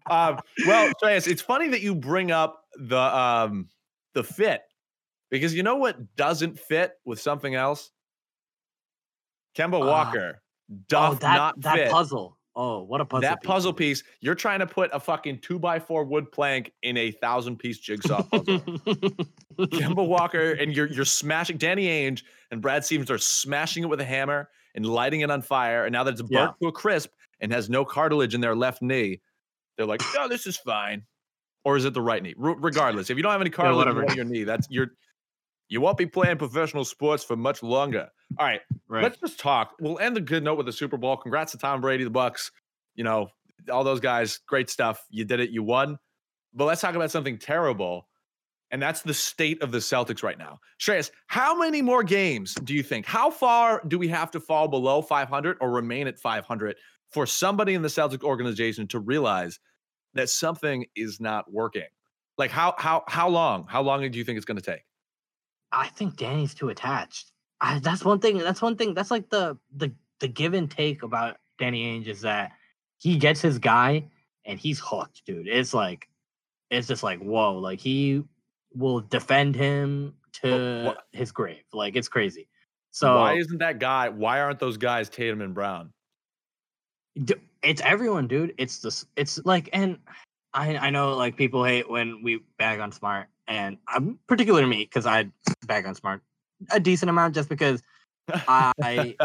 Um, 0.09 0.39
well, 0.65 0.91
Shreyas, 1.03 1.27
it's 1.27 1.41
funny 1.41 1.67
that 1.69 1.81
you 1.81 1.93
bring 1.93 2.31
up 2.31 2.63
the 2.79 2.97
um 2.97 3.67
the 4.13 4.23
fit 4.23 4.61
because 5.29 5.53
you 5.53 5.63
know 5.63 5.75
what 5.75 6.15
doesn't 6.15 6.57
fit 6.57 6.93
with 7.05 7.19
something 7.19 7.55
else? 7.55 7.91
Kemba 9.55 9.81
Uh, 9.81 9.85
Walker 9.85 10.41
oh, 10.71 10.75
doth 10.87 11.19
that 11.19 11.35
not 11.35 11.61
that 11.61 11.75
fit. 11.75 11.91
puzzle. 11.91 12.36
Oh, 12.59 12.81
what 12.81 13.01
a 13.01 13.05
puzzle! 13.05 13.21
that 13.21 13.41
piece 13.41 13.47
puzzle 13.47 13.71
piece, 13.73 14.03
you're 14.19 14.33
trying 14.35 14.59
to 14.59 14.65
put 14.67 14.89
a 14.91 14.99
fucking 14.99 15.39
two 15.41 15.59
by 15.59 15.79
four 15.79 16.03
wood 16.03 16.31
plank 16.31 16.73
in 16.81 16.97
a 16.97 17.11
thousand 17.11 17.57
piece 17.59 17.77
jigsaw 17.77 18.23
puzzle. 18.23 18.59
Kemba 19.59 20.07
Walker 20.07 20.53
and 20.53 20.75
you're 20.75 20.87
you're 20.87 21.05
smashing 21.05 21.57
Danny 21.57 21.85
Ainge 21.85 22.23
and 22.51 22.61
Brad 22.61 22.83
Stevens 22.83 23.11
are 23.11 23.17
smashing 23.17 23.83
it 23.83 23.87
with 23.89 24.01
a 24.01 24.05
hammer 24.05 24.49
and 24.75 24.85
lighting 24.85 25.21
it 25.21 25.29
on 25.31 25.41
fire. 25.41 25.85
And 25.85 25.93
now 25.93 26.03
that 26.03 26.13
it's 26.13 26.21
burnt 26.21 26.31
Yeah. 26.31 26.51
to 26.61 26.67
a 26.67 26.71
crisp 26.71 27.11
and 27.39 27.51
has 27.51 27.69
no 27.69 27.85
cartilage 27.85 28.33
in 28.33 28.41
their 28.41 28.55
left 28.55 28.81
knee, 28.81 29.21
they're 29.77 29.85
like, 29.85 30.01
"Oh, 30.17 30.27
this 30.27 30.47
is 30.47 30.57
fine." 30.57 31.03
Or 31.63 31.75
is 31.77 31.85
it 31.85 31.93
the 31.93 32.01
right 32.01 32.23
knee? 32.23 32.33
R- 32.41 32.55
regardless, 32.57 33.09
if 33.09 33.17
you 33.17 33.23
don't 33.23 33.31
have 33.33 33.41
any 33.41 33.49
cartilage 33.49 33.87
in 33.87 33.95
one 33.95 34.05
of 34.09 34.15
your 34.15 34.25
knee, 34.25 34.43
that's 34.45 34.67
you're 34.71 34.91
you 35.69 35.81
won't 35.81 35.97
be 35.97 36.05
playing 36.05 36.37
professional 36.37 36.85
sports 36.85 37.23
for 37.23 37.35
much 37.35 37.61
longer. 37.61 38.09
All 38.37 38.45
right, 38.45 38.61
right. 38.87 39.03
let's 39.03 39.17
just 39.17 39.39
talk. 39.39 39.75
We'll 39.79 39.99
end 39.99 40.15
the 40.15 40.21
good 40.21 40.43
note 40.43 40.57
with 40.57 40.65
the 40.65 40.73
Super 40.73 40.97
Bowl. 40.97 41.17
Congrats 41.17 41.51
to 41.53 41.57
Tom 41.57 41.81
Brady, 41.81 42.03
the 42.03 42.11
Bucs. 42.11 42.51
You 42.95 43.03
know, 43.03 43.29
all 43.71 43.83
those 43.83 43.99
guys, 43.99 44.39
great 44.47 44.69
stuff. 44.69 45.05
You 45.09 45.25
did 45.25 45.39
it, 45.39 45.49
you 45.49 45.63
won. 45.63 45.97
But 46.53 46.65
let's 46.65 46.81
talk 46.81 46.95
about 46.95 47.11
something 47.11 47.37
terrible. 47.37 48.07
And 48.71 48.81
that's 48.81 49.01
the 49.01 49.13
state 49.13 49.61
of 49.61 49.71
the 49.71 49.77
Celtics 49.77 50.23
right 50.23 50.37
now. 50.37 50.59
Shreyas, 50.79 51.11
how 51.27 51.57
many 51.57 51.81
more 51.81 52.03
games 52.03 52.53
do 52.55 52.73
you 52.73 52.83
think? 52.83 53.05
How 53.05 53.31
far 53.31 53.81
do 53.87 53.97
we 53.97 54.09
have 54.09 54.29
to 54.31 54.39
fall 54.39 54.67
below 54.67 55.01
500 55.01 55.57
or 55.61 55.71
remain 55.71 56.07
at 56.07 56.19
500 56.19 56.75
for 57.09 57.25
somebody 57.25 57.75
in 57.75 57.81
the 57.81 57.87
Celtics 57.87 58.23
organization 58.23 58.87
to 58.87 58.99
realize 58.99 59.59
that 60.15 60.29
something 60.29 60.85
is 60.95 61.21
not 61.21 61.51
working? 61.51 61.87
Like 62.37 62.51
how 62.51 62.75
how 62.77 63.03
how 63.07 63.29
long? 63.29 63.65
How 63.67 63.81
long 63.81 64.09
do 64.09 64.17
you 64.17 64.23
think 64.23 64.37
it's 64.37 64.45
going 64.45 64.59
to 64.59 64.71
take? 64.71 64.81
I 65.71 65.87
think 65.89 66.17
Danny's 66.17 66.53
too 66.53 66.69
attached. 66.69 67.31
I, 67.59 67.79
that's 67.79 68.05
one 68.05 68.19
thing. 68.19 68.37
That's 68.37 68.61
one 68.61 68.75
thing. 68.75 68.93
That's 68.93 69.11
like 69.11 69.29
the 69.29 69.57
the 69.75 69.91
the 70.19 70.27
give 70.27 70.53
and 70.53 70.69
take 70.69 71.03
about 71.03 71.37
Danny 71.59 71.85
Ainge 71.85 72.07
is 72.07 72.21
that 72.21 72.51
he 72.99 73.17
gets 73.17 73.41
his 73.41 73.59
guy 73.59 74.05
and 74.45 74.59
he's 74.59 74.79
hooked, 74.79 75.25
dude. 75.25 75.47
It's 75.47 75.73
like 75.73 76.07
it's 76.69 76.87
just 76.87 77.03
like 77.03 77.19
whoa, 77.19 77.57
like 77.57 77.79
he 77.79 78.23
will 78.73 79.01
defend 79.01 79.55
him 79.55 80.13
to 80.43 80.85
what- 80.85 81.07
his 81.11 81.31
grave. 81.31 81.63
Like 81.73 81.95
it's 81.95 82.07
crazy. 82.07 82.47
So 82.91 83.15
why 83.15 83.33
isn't 83.33 83.59
that 83.59 83.79
guy? 83.79 84.09
Why 84.09 84.39
aren't 84.41 84.59
those 84.59 84.77
guys 84.77 85.09
Tatum 85.09 85.41
and 85.41 85.53
Brown? 85.53 85.93
D- 87.23 87.35
it's 87.61 87.81
everyone, 87.81 88.27
dude. 88.27 88.53
It's 88.57 88.79
this. 88.79 89.05
It's 89.15 89.43
like, 89.45 89.69
and 89.73 89.99
I 90.53 90.77
I 90.77 90.89
know 90.89 91.15
like 91.15 91.35
people 91.35 91.63
hate 91.63 91.89
when 91.89 92.23
we 92.23 92.39
bag 92.57 92.79
on 92.79 92.91
Smart, 92.91 93.27
and 93.47 93.77
I'm 93.87 94.19
particularly 94.27 94.67
me 94.67 94.83
because 94.83 95.05
I 95.05 95.29
bag 95.65 95.85
on 95.85 95.95
Smart 95.95 96.21
a 96.71 96.79
decent 96.79 97.09
amount 97.09 97.35
just 97.35 97.49
because 97.49 97.81
I 98.47 99.15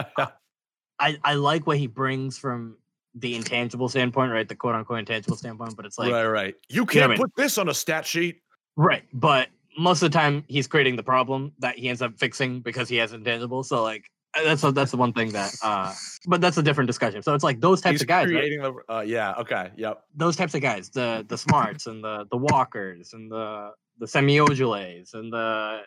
I 0.99 1.19
I 1.25 1.35
like 1.35 1.67
what 1.67 1.79
he 1.79 1.87
brings 1.87 2.39
from 2.39 2.77
the 3.15 3.35
intangible 3.35 3.89
standpoint, 3.89 4.33
right? 4.33 4.49
The 4.49 4.55
quote 4.55 4.75
unquote 4.75 5.01
intangible 5.01 5.37
standpoint, 5.37 5.77
but 5.77 5.87
it's 5.87 5.99
like 5.99 6.13
right, 6.13 6.27
right. 6.27 6.55
You 6.69 6.77
know 6.77 6.83
what 6.83 6.93
can't 6.93 7.05
I 7.05 7.09
mean? 7.09 7.19
put 7.19 7.37
this 7.37 7.59
on 7.59 7.69
a 7.69 7.75
stat 7.75 8.07
sheet. 8.07 8.41
right, 8.77 9.05
but 9.13 9.49
most 9.79 10.03
of 10.03 10.11
the 10.11 10.19
time 10.19 10.45
he's 10.49 10.67
creating 10.67 10.97
the 10.97 11.03
problem 11.03 11.53
that 11.59 11.79
he 11.79 11.89
ends 11.89 12.03
up 12.03 12.19
fixing 12.19 12.61
because 12.61 12.89
he 12.89 12.97
has 12.97 13.13
intangible. 13.13 13.63
So 13.63 13.83
like 13.83 14.11
uh, 14.35 14.43
that's 14.45 14.63
that's 14.63 14.91
the 14.91 14.97
one 14.97 15.13
thing 15.13 15.31
that 15.33 15.55
uh 15.63 15.93
but 16.27 16.41
that's 16.41 16.57
a 16.57 16.63
different 16.63 16.89
discussion. 16.89 17.23
So 17.23 17.35
it's 17.35 17.45
like 17.45 17.61
those 17.61 17.81
types 17.81 17.95
He's 17.95 18.03
of 18.03 18.09
guys, 18.09 18.33
right? 18.33 18.51
the. 18.51 18.75
Uh, 18.89 19.01
yeah. 19.01 19.35
Okay. 19.39 19.71
Yep. 19.77 20.05
those 20.15 20.37
types 20.37 20.55
of 20.55 20.61
guys, 20.61 20.91
the 20.91 21.25
the 21.29 21.37
smarts 21.37 21.87
and 21.87 22.03
the 22.05 22.27
the 22.31 22.37
walkers 22.37 23.13
and 23.13 23.31
the 23.31 23.73
the 23.99 24.07
Semi 24.07 24.37
Ojeleyes 24.39 25.15
and 25.15 25.33
the 25.33 25.81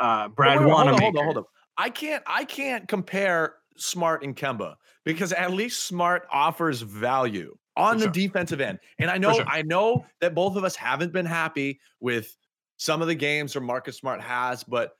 uh 0.00 0.28
Brad 0.28 0.58
Wait, 0.60 0.66
wait, 0.66 0.66
wait, 0.66 0.72
hold 0.74 0.80
on, 0.80 0.86
Wanamaker. 0.86 1.02
hold 1.02 1.16
on, 1.18 1.24
hold 1.24 1.36
on. 1.38 1.44
I 1.78 1.90
can't. 1.90 2.22
I 2.26 2.44
can't 2.44 2.86
compare 2.88 3.54
Smart 3.76 4.22
and 4.24 4.36
Kemba 4.36 4.74
because 5.04 5.32
at 5.32 5.52
least 5.52 5.86
Smart 5.86 6.26
offers 6.30 6.82
value 6.82 7.56
on 7.76 7.94
For 7.94 7.98
the 8.00 8.04
sure. 8.06 8.12
defensive 8.12 8.60
end, 8.60 8.78
and 8.98 9.10
I 9.10 9.16
know. 9.18 9.32
sure. 9.34 9.44
I 9.48 9.62
know 9.62 10.04
that 10.20 10.34
both 10.34 10.56
of 10.56 10.64
us 10.64 10.76
haven't 10.76 11.12
been 11.12 11.24
happy 11.26 11.80
with 12.00 12.36
some 12.76 13.00
of 13.00 13.08
the 13.08 13.14
games 13.14 13.54
where 13.54 13.62
Marcus 13.62 13.96
Smart 13.96 14.20
has, 14.20 14.62
but 14.64 14.92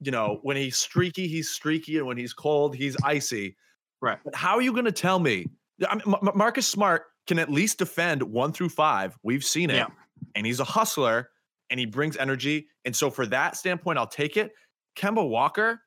you 0.00 0.10
know 0.10 0.40
when 0.42 0.56
he's 0.56 0.76
streaky, 0.76 1.28
he's 1.28 1.50
streaky, 1.50 1.98
and 1.98 2.06
when 2.06 2.16
he's 2.16 2.32
cold, 2.32 2.74
he's 2.74 2.96
icy. 3.04 3.56
Right. 4.00 4.18
But 4.24 4.34
how 4.34 4.54
are 4.56 4.62
you 4.62 4.72
going 4.72 4.84
to 4.86 4.92
tell 4.92 5.18
me? 5.20 5.46
I 5.88 5.94
mean, 5.96 6.14
M- 6.22 6.30
Marcus 6.34 6.66
Smart 6.66 7.04
can 7.28 7.38
at 7.38 7.50
least 7.50 7.78
defend 7.78 8.22
one 8.22 8.52
through 8.52 8.70
five. 8.70 9.16
We've 9.22 9.44
seen 9.44 9.70
it, 9.70 9.76
Yeah. 9.76 9.86
and 10.34 10.44
he's 10.46 10.58
a 10.60 10.64
hustler, 10.64 11.30
and 11.70 11.78
he 11.80 11.86
brings 11.86 12.16
energy. 12.16 12.66
And 12.84 12.94
so, 12.94 13.10
for 13.10 13.26
that 13.26 13.56
standpoint, 13.56 13.98
I'll 13.98 14.06
take 14.06 14.36
it. 14.36 14.52
Kemba 14.96 15.28
Walker, 15.28 15.80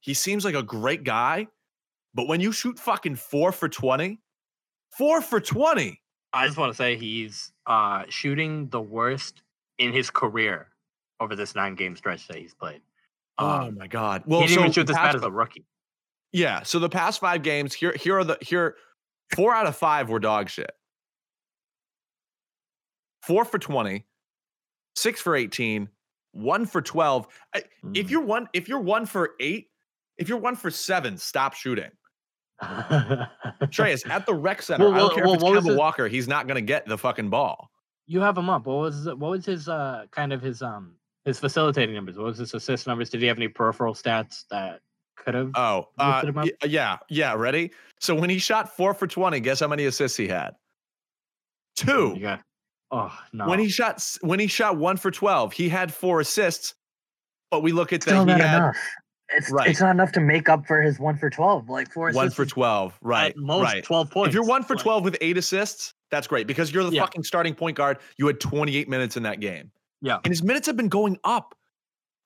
he 0.00 0.14
seems 0.14 0.44
like 0.44 0.54
a 0.54 0.62
great 0.62 1.04
guy, 1.04 1.46
but 2.14 2.28
when 2.28 2.40
you 2.40 2.52
shoot 2.52 2.78
fucking 2.78 3.16
four 3.16 3.50
for 3.52 3.68
twenty, 3.68 4.20
four 4.96 5.20
for 5.20 5.40
twenty, 5.40 6.00
I 6.32 6.46
just 6.46 6.58
want 6.58 6.72
to 6.72 6.76
say 6.76 6.96
he's 6.96 7.52
uh 7.66 8.04
shooting 8.08 8.68
the 8.68 8.80
worst 8.80 9.42
in 9.78 9.92
his 9.92 10.10
career 10.10 10.68
over 11.20 11.34
this 11.34 11.54
nine 11.54 11.74
game 11.74 11.96
stretch 11.96 12.28
that 12.28 12.36
he's 12.36 12.54
played. 12.54 12.80
oh 13.38 13.62
Um, 13.68 13.78
my 13.78 13.86
god! 13.86 14.22
Well, 14.26 14.40
he 14.42 14.46
didn't 14.48 14.60
even 14.60 14.72
so 14.72 14.80
shoot 14.80 14.86
this 14.86 14.96
past 14.96 15.14
bad 15.14 15.16
as 15.16 15.22
a 15.22 15.30
rookie. 15.30 15.66
yeah. 16.32 16.62
So 16.62 16.78
the 16.78 16.88
past 16.88 17.18
five 17.20 17.42
games 17.42 17.72
here, 17.74 17.94
here 17.98 18.18
are 18.18 18.24
the 18.24 18.38
here, 18.40 18.76
four 19.34 19.54
out 19.54 19.66
of 19.66 19.76
five 19.76 20.08
were 20.10 20.20
dog 20.20 20.48
shit. 20.48 20.70
Four 23.22 23.44
for 23.44 23.58
twenty, 23.58 24.04
six 24.94 25.20
for 25.20 25.34
eighteen, 25.36 25.88
one 26.32 26.66
for 26.66 26.80
twelve. 26.82 27.26
I- 27.54 27.64
If 27.94 28.06
Mm. 28.06 28.10
you're 28.10 28.20
one, 28.22 28.48
if 28.52 28.68
you're 28.68 28.80
one 28.80 29.06
for 29.06 29.34
eight, 29.40 29.70
if 30.18 30.28
you're 30.28 30.38
one 30.38 30.56
for 30.56 30.70
seven, 30.70 31.16
stop 31.18 31.54
shooting. 31.54 31.90
Treyas 32.62 34.08
at 34.08 34.26
the 34.26 34.34
rec 34.34 34.62
center. 34.62 34.84
Well, 34.86 34.94
I 34.94 34.98
don't 34.98 35.06
well, 35.08 35.14
care 35.16 35.24
well, 35.24 35.34
if 35.34 35.40
it's 35.42 35.50
Kemba 35.66 35.68
his- 35.70 35.76
Walker. 35.76 36.08
He's 36.08 36.28
not 36.28 36.46
going 36.46 36.56
to 36.56 36.62
get 36.66 36.86
the 36.86 36.98
fucking 36.98 37.30
ball. 37.30 37.70
you 38.06 38.20
have 38.20 38.36
him 38.36 38.48
up. 38.50 38.66
What 38.66 38.76
was 38.78 39.06
what 39.06 39.30
was 39.30 39.46
his 39.46 39.68
uh 39.68 40.04
kind 40.10 40.32
of 40.32 40.40
his 40.42 40.62
um 40.62 40.94
his 41.24 41.38
facilitating 41.38 41.94
numbers? 41.94 42.16
What 42.16 42.26
was 42.26 42.38
his 42.38 42.54
assist 42.54 42.86
numbers? 42.86 43.10
Did 43.10 43.20
he 43.22 43.26
have 43.26 43.36
any 43.38 43.48
peripheral 43.48 43.94
stats 43.94 44.44
that 44.50 44.80
could 45.16 45.34
have? 45.34 45.50
Oh, 45.54 45.88
uh, 45.98 46.46
yeah, 46.64 46.98
yeah. 47.08 47.34
Ready? 47.34 47.70
So 47.98 48.14
when 48.14 48.28
he 48.30 48.38
shot 48.38 48.76
four 48.76 48.92
for 48.94 49.06
twenty, 49.06 49.40
guess 49.40 49.60
how 49.60 49.68
many 49.68 49.86
assists 49.86 50.16
he 50.16 50.28
had? 50.28 50.54
Two. 51.76 52.16
Got, 52.20 52.40
oh 52.90 53.16
no. 53.32 53.48
When 53.48 53.58
he 53.58 53.68
shot 53.68 54.02
when 54.20 54.40
he 54.40 54.46
shot 54.46 54.76
one 54.76 54.96
for 54.96 55.10
twelve, 55.10 55.52
he 55.52 55.68
had 55.68 55.92
four 55.92 56.20
assists. 56.20 56.74
But 57.50 57.62
we 57.62 57.72
look 57.72 57.92
at 57.92 58.00
that 58.02 58.10
Still 58.10 58.20
he 58.24 58.32
not 58.32 58.40
had 58.40 58.56
enough. 58.56 58.76
It's 59.30 59.50
Right. 59.50 59.68
it's 59.70 59.80
not 59.80 59.90
enough 59.92 60.12
to 60.12 60.20
make 60.20 60.48
up 60.48 60.66
for 60.66 60.82
his 60.82 60.98
one 60.98 61.16
for 61.16 61.30
twelve. 61.30 61.68
Like 61.68 61.90
four 61.92 62.10
one 62.12 62.30
for 62.30 62.44
twelve. 62.44 62.98
Right, 63.00 63.34
most 63.36 63.62
right. 63.64 63.84
twelve 63.84 64.10
points. 64.10 64.28
If 64.28 64.34
you're 64.34 64.44
one 64.44 64.62
for 64.62 64.74
Like, 64.74 64.82
twelve 64.82 65.04
with 65.04 65.16
eight 65.20 65.36
assists, 65.38 65.94
that's 66.10 66.26
great 66.26 66.46
because 66.46 66.72
you're 66.72 66.84
the 66.84 66.90
Yeah. 66.92 67.02
fucking 67.02 67.24
starting 67.24 67.54
point 67.54 67.76
guard. 67.76 67.98
You 68.18 68.26
had 68.26 68.38
28 68.40 68.88
minutes 68.88 69.16
in 69.16 69.22
that 69.24 69.40
game. 69.40 69.70
Yeah. 70.02 70.18
And 70.22 70.30
his 70.30 70.42
minutes 70.42 70.66
have 70.66 70.76
been 70.76 70.88
going 70.88 71.18
up. 71.24 71.54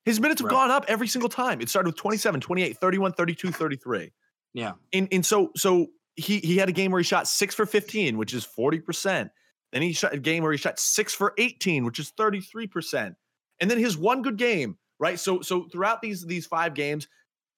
His 0.04 0.20
minutes 0.20 0.40
have 0.40 0.46
Right. 0.50 0.56
gone 0.56 0.70
up 0.70 0.84
every 0.88 1.06
single 1.06 1.28
time. 1.28 1.60
It 1.60 1.68
started 1.68 1.88
with 1.90 1.96
27, 1.96 2.40
28, 2.40 2.76
31, 2.78 3.12
32, 3.12 3.52
33. 3.52 4.12
Yeah. 4.54 4.72
And 4.92 5.08
and 5.12 5.24
so 5.24 5.52
so 5.56 5.86
he 6.16 6.38
he 6.40 6.56
had 6.56 6.68
a 6.68 6.72
game 6.72 6.90
where 6.90 7.00
he 7.00 7.04
shot 7.04 7.28
6 7.28 7.54
for 7.54 7.64
15, 7.64 8.18
which 8.18 8.34
is 8.34 8.44
40%. 8.44 9.30
Then 9.72 9.82
he 9.82 9.92
shot 9.92 10.14
a 10.14 10.18
game 10.18 10.42
where 10.42 10.52
he 10.52 10.58
shot 10.58 10.78
6 10.78 11.14
for 11.14 11.34
18, 11.38 11.84
which 11.84 11.98
is 11.98 12.12
33%. 12.12 13.14
And 13.60 13.70
then 13.70 13.78
his 13.78 13.98
one 13.98 14.22
good 14.22 14.36
game, 14.36 14.78
right? 14.98 15.18
So 15.18 15.40
so 15.42 15.64
throughout 15.70 16.00
these 16.00 16.24
these 16.24 16.46
5 16.46 16.74
games, 16.74 17.08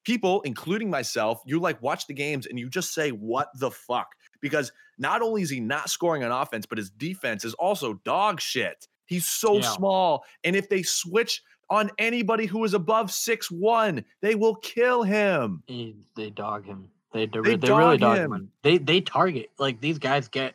people 0.04 0.40
including 0.42 0.90
myself, 0.90 1.42
you 1.46 1.60
like 1.60 1.80
watch 1.82 2.06
the 2.06 2.14
games 2.14 2.46
and 2.46 2.58
you 2.58 2.68
just 2.68 2.94
say 2.94 3.10
what 3.10 3.48
the 3.58 3.70
fuck? 3.70 4.08
Because 4.40 4.72
not 4.98 5.22
only 5.22 5.42
is 5.42 5.50
he 5.50 5.60
not 5.60 5.90
scoring 5.90 6.24
on 6.24 6.32
offense, 6.32 6.66
but 6.66 6.78
his 6.78 6.90
defense 6.90 7.44
is 7.44 7.54
also 7.54 7.94
dog 8.04 8.40
shit. 8.40 8.88
He's 9.06 9.26
so 9.26 9.56
Yeah. 9.56 9.62
small. 9.62 10.24
And 10.44 10.56
if 10.56 10.68
they 10.68 10.82
switch 10.82 11.42
on 11.68 11.90
anybody 11.98 12.46
who 12.46 12.64
is 12.64 12.74
above 12.74 13.10
six 13.12 13.50
one, 13.50 14.04
they 14.22 14.34
will 14.34 14.56
kill 14.56 15.02
him. 15.02 15.62
He- 15.66 15.96
they 16.16 16.30
dog 16.30 16.64
him. 16.64 16.90
They 17.12 17.26
they, 17.26 17.40
They 17.40 17.56
they 17.56 17.72
really 17.72 17.98
dog 17.98 18.00
dog 18.00 18.18
him. 18.18 18.32
him. 18.32 18.52
They 18.62 18.78
they 18.78 19.00
target 19.00 19.50
like 19.58 19.80
these 19.80 19.98
guys 19.98 20.28
get 20.28 20.54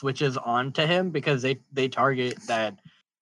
switches 0.00 0.36
on 0.36 0.72
to 0.72 0.86
him 0.86 1.10
because 1.10 1.42
they 1.42 1.60
they 1.72 1.88
target 1.88 2.38
that 2.46 2.74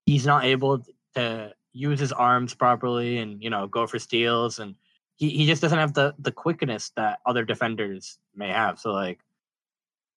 he's 0.07 0.27
not 0.27 0.45
able 0.45 0.85
to 1.15 1.53
use 1.73 2.01
his 2.01 2.13
arms 2.13 2.55
properly 2.55 3.19
and 3.19 3.43
you 3.43 3.51
know 3.51 3.67
go 3.67 3.87
for 3.87 3.99
steals 3.99 4.59
and 4.59 4.75
he, 5.17 5.31
he 5.31 5.47
just 5.47 5.61
doesn't 5.63 5.79
have 5.79 5.95
the 5.95 6.15
the 6.19 6.33
quickness 6.33 6.93
that 6.97 7.19
other 7.27 7.45
defenders 7.45 8.19
may 8.35 8.49
have. 8.49 8.79
So 8.79 8.93
like 8.93 9.19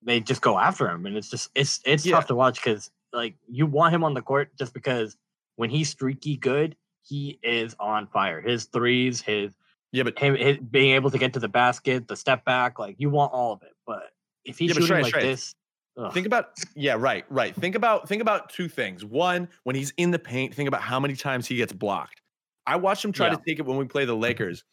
they 0.04 0.20
just 0.20 0.42
go 0.42 0.58
after 0.58 0.90
him 0.90 1.06
and 1.06 1.18
it's 1.18 1.30
just 1.30 1.50
it's 1.56 1.80
it's 1.86 2.06
Yeah. 2.06 2.16
tough 2.16 2.28
to 2.28 2.36
watch 2.36 2.64
because 2.64 2.92
like 3.14 3.36
you 3.48 3.66
want 3.66 3.94
him 3.94 4.04
on 4.04 4.14
the 4.14 4.22
court 4.22 4.56
just 4.58 4.74
because 4.74 5.18
when 5.56 5.70
he's 5.70 5.90
streaky 5.90 6.38
good 6.38 6.76
he 7.04 7.40
is 7.44 7.76
on 7.80 8.08
fire. 8.08 8.42
His 8.42 8.66
threes, 8.66 9.22
his 9.22 9.56
Yeah, 9.92 10.04
but 10.04 10.18
him, 10.20 10.36
his 10.36 10.58
being 10.60 10.94
able 10.96 11.12
to 11.12 11.18
get 11.18 11.34
to 11.34 11.40
the 11.40 11.50
basket, 11.50 12.08
the 12.08 12.16
step 12.16 12.46
back, 12.46 12.80
like 12.80 12.96
you 13.00 13.10
want 13.10 13.34
all 13.34 13.54
of 13.54 13.64
it. 13.64 13.74
But 13.88 14.04
if 14.46 14.60
he's 14.60 14.70
Yeah, 14.70 14.76
shooting 14.76 15.02
like 15.02 15.14
this, 15.14 15.56
ugh, 15.98 16.14
Think 16.14 16.26
about 16.26 16.50
yeah, 16.76 16.96
right, 16.98 17.26
right. 17.30 17.56
Think 17.56 17.76
about 17.76 18.08
think 18.08 18.22
about 18.22 18.50
two 18.50 18.68
things. 18.68 19.04
One, 19.06 19.48
when 19.64 19.76
he's 19.76 19.94
in 19.98 20.12
the 20.12 20.20
paint, 20.20 20.54
think 20.54 20.68
about 20.68 20.82
how 20.82 21.00
many 21.00 21.16
times 21.16 21.48
he 21.48 21.56
gets 21.58 21.74
blocked. 21.74 22.22
I 22.68 22.76
watched 22.76 23.04
him 23.04 23.12
try 23.12 23.28
Yeah. 23.28 23.36
to 23.36 23.42
take 23.48 23.60
it 23.60 23.66
when 23.66 23.78
we 23.78 23.86
play 23.86 24.06
the 24.06 24.16
Lakers, 24.16 24.64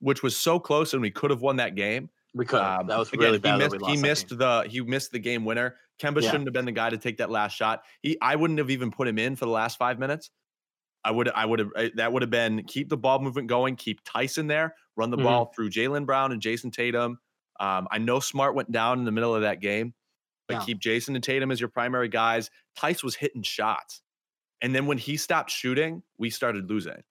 which 0.00 0.22
was 0.22 0.36
so 0.36 0.58
close 0.60 0.92
and 0.92 1.02
we 1.02 1.10
could 1.10 1.30
have 1.30 1.40
won 1.42 1.56
that 1.56 1.74
game. 1.74 2.10
we 2.34 2.44
could. 2.44 2.60
Um, 2.60 2.86
that 2.88 2.98
was 2.98 3.10
really 3.12 3.32
he 3.32 3.38
bad. 3.38 3.60
that 3.60 3.72
missed, 3.72 3.86
he 3.86 3.96
missed 3.96 4.28
game. 4.28 4.38
the 4.38 4.66
he 4.68 4.80
missed 4.82 5.12
the 5.12 5.18
game 5.18 5.44
winner. 5.44 5.76
Kemba 6.00 6.22
Yeah. 6.22 6.30
shouldn't 6.30 6.46
have 6.46 6.52
been 6.54 6.66
the 6.66 6.72
guy 6.72 6.90
to 6.90 6.98
take 6.98 7.16
that 7.16 7.30
last 7.30 7.54
shot. 7.56 7.82
He 8.02 8.16
I 8.20 8.36
wouldn't 8.36 8.58
have 8.58 8.70
even 8.70 8.90
put 8.90 9.08
him 9.08 9.18
in 9.18 9.34
for 9.34 9.46
the 9.46 9.50
last 9.50 9.78
five 9.78 9.98
minutes. 9.98 10.30
I 11.04 11.10
would 11.10 11.28
I 11.30 11.46
would 11.46 11.58
have 11.60 11.70
uh, 11.74 11.88
that 11.96 12.12
would 12.12 12.22
have 12.22 12.30
been 12.30 12.64
keep 12.64 12.88
the 12.90 12.96
ball 12.98 13.18
movement 13.20 13.48
going, 13.48 13.76
keep 13.76 14.00
Tyson 14.04 14.46
there, 14.46 14.74
run 14.96 15.10
the 15.10 15.16
Mhm. 15.16 15.22
ball 15.24 15.52
through 15.56 15.70
Jaylen 15.70 16.04
Brown 16.06 16.30
and 16.32 16.40
Jayson 16.42 16.70
Tatum. 16.70 17.18
Um, 17.60 17.88
I 17.90 17.98
know 17.98 18.20
Smart 18.20 18.54
went 18.54 18.70
down 18.70 18.98
in 18.98 19.04
the 19.06 19.10
middle 19.12 19.34
of 19.34 19.40
that 19.42 19.60
game, 19.60 19.94
but 20.48 20.54
Yeah. 20.54 20.64
keep 20.64 20.78
Jason 20.80 21.14
and 21.14 21.22
Tatum 21.22 21.50
as 21.50 21.60
your 21.60 21.68
primary 21.68 22.08
guys. 22.08 22.50
Theis 22.76 23.04
was 23.04 23.14
hitting 23.14 23.42
shots, 23.42 24.02
and 24.60 24.74
then 24.74 24.86
when 24.86 24.98
he 24.98 25.16
stopped 25.16 25.50
shooting, 25.50 26.02
we 26.18 26.30
started 26.30 26.68
losing. 26.68 27.02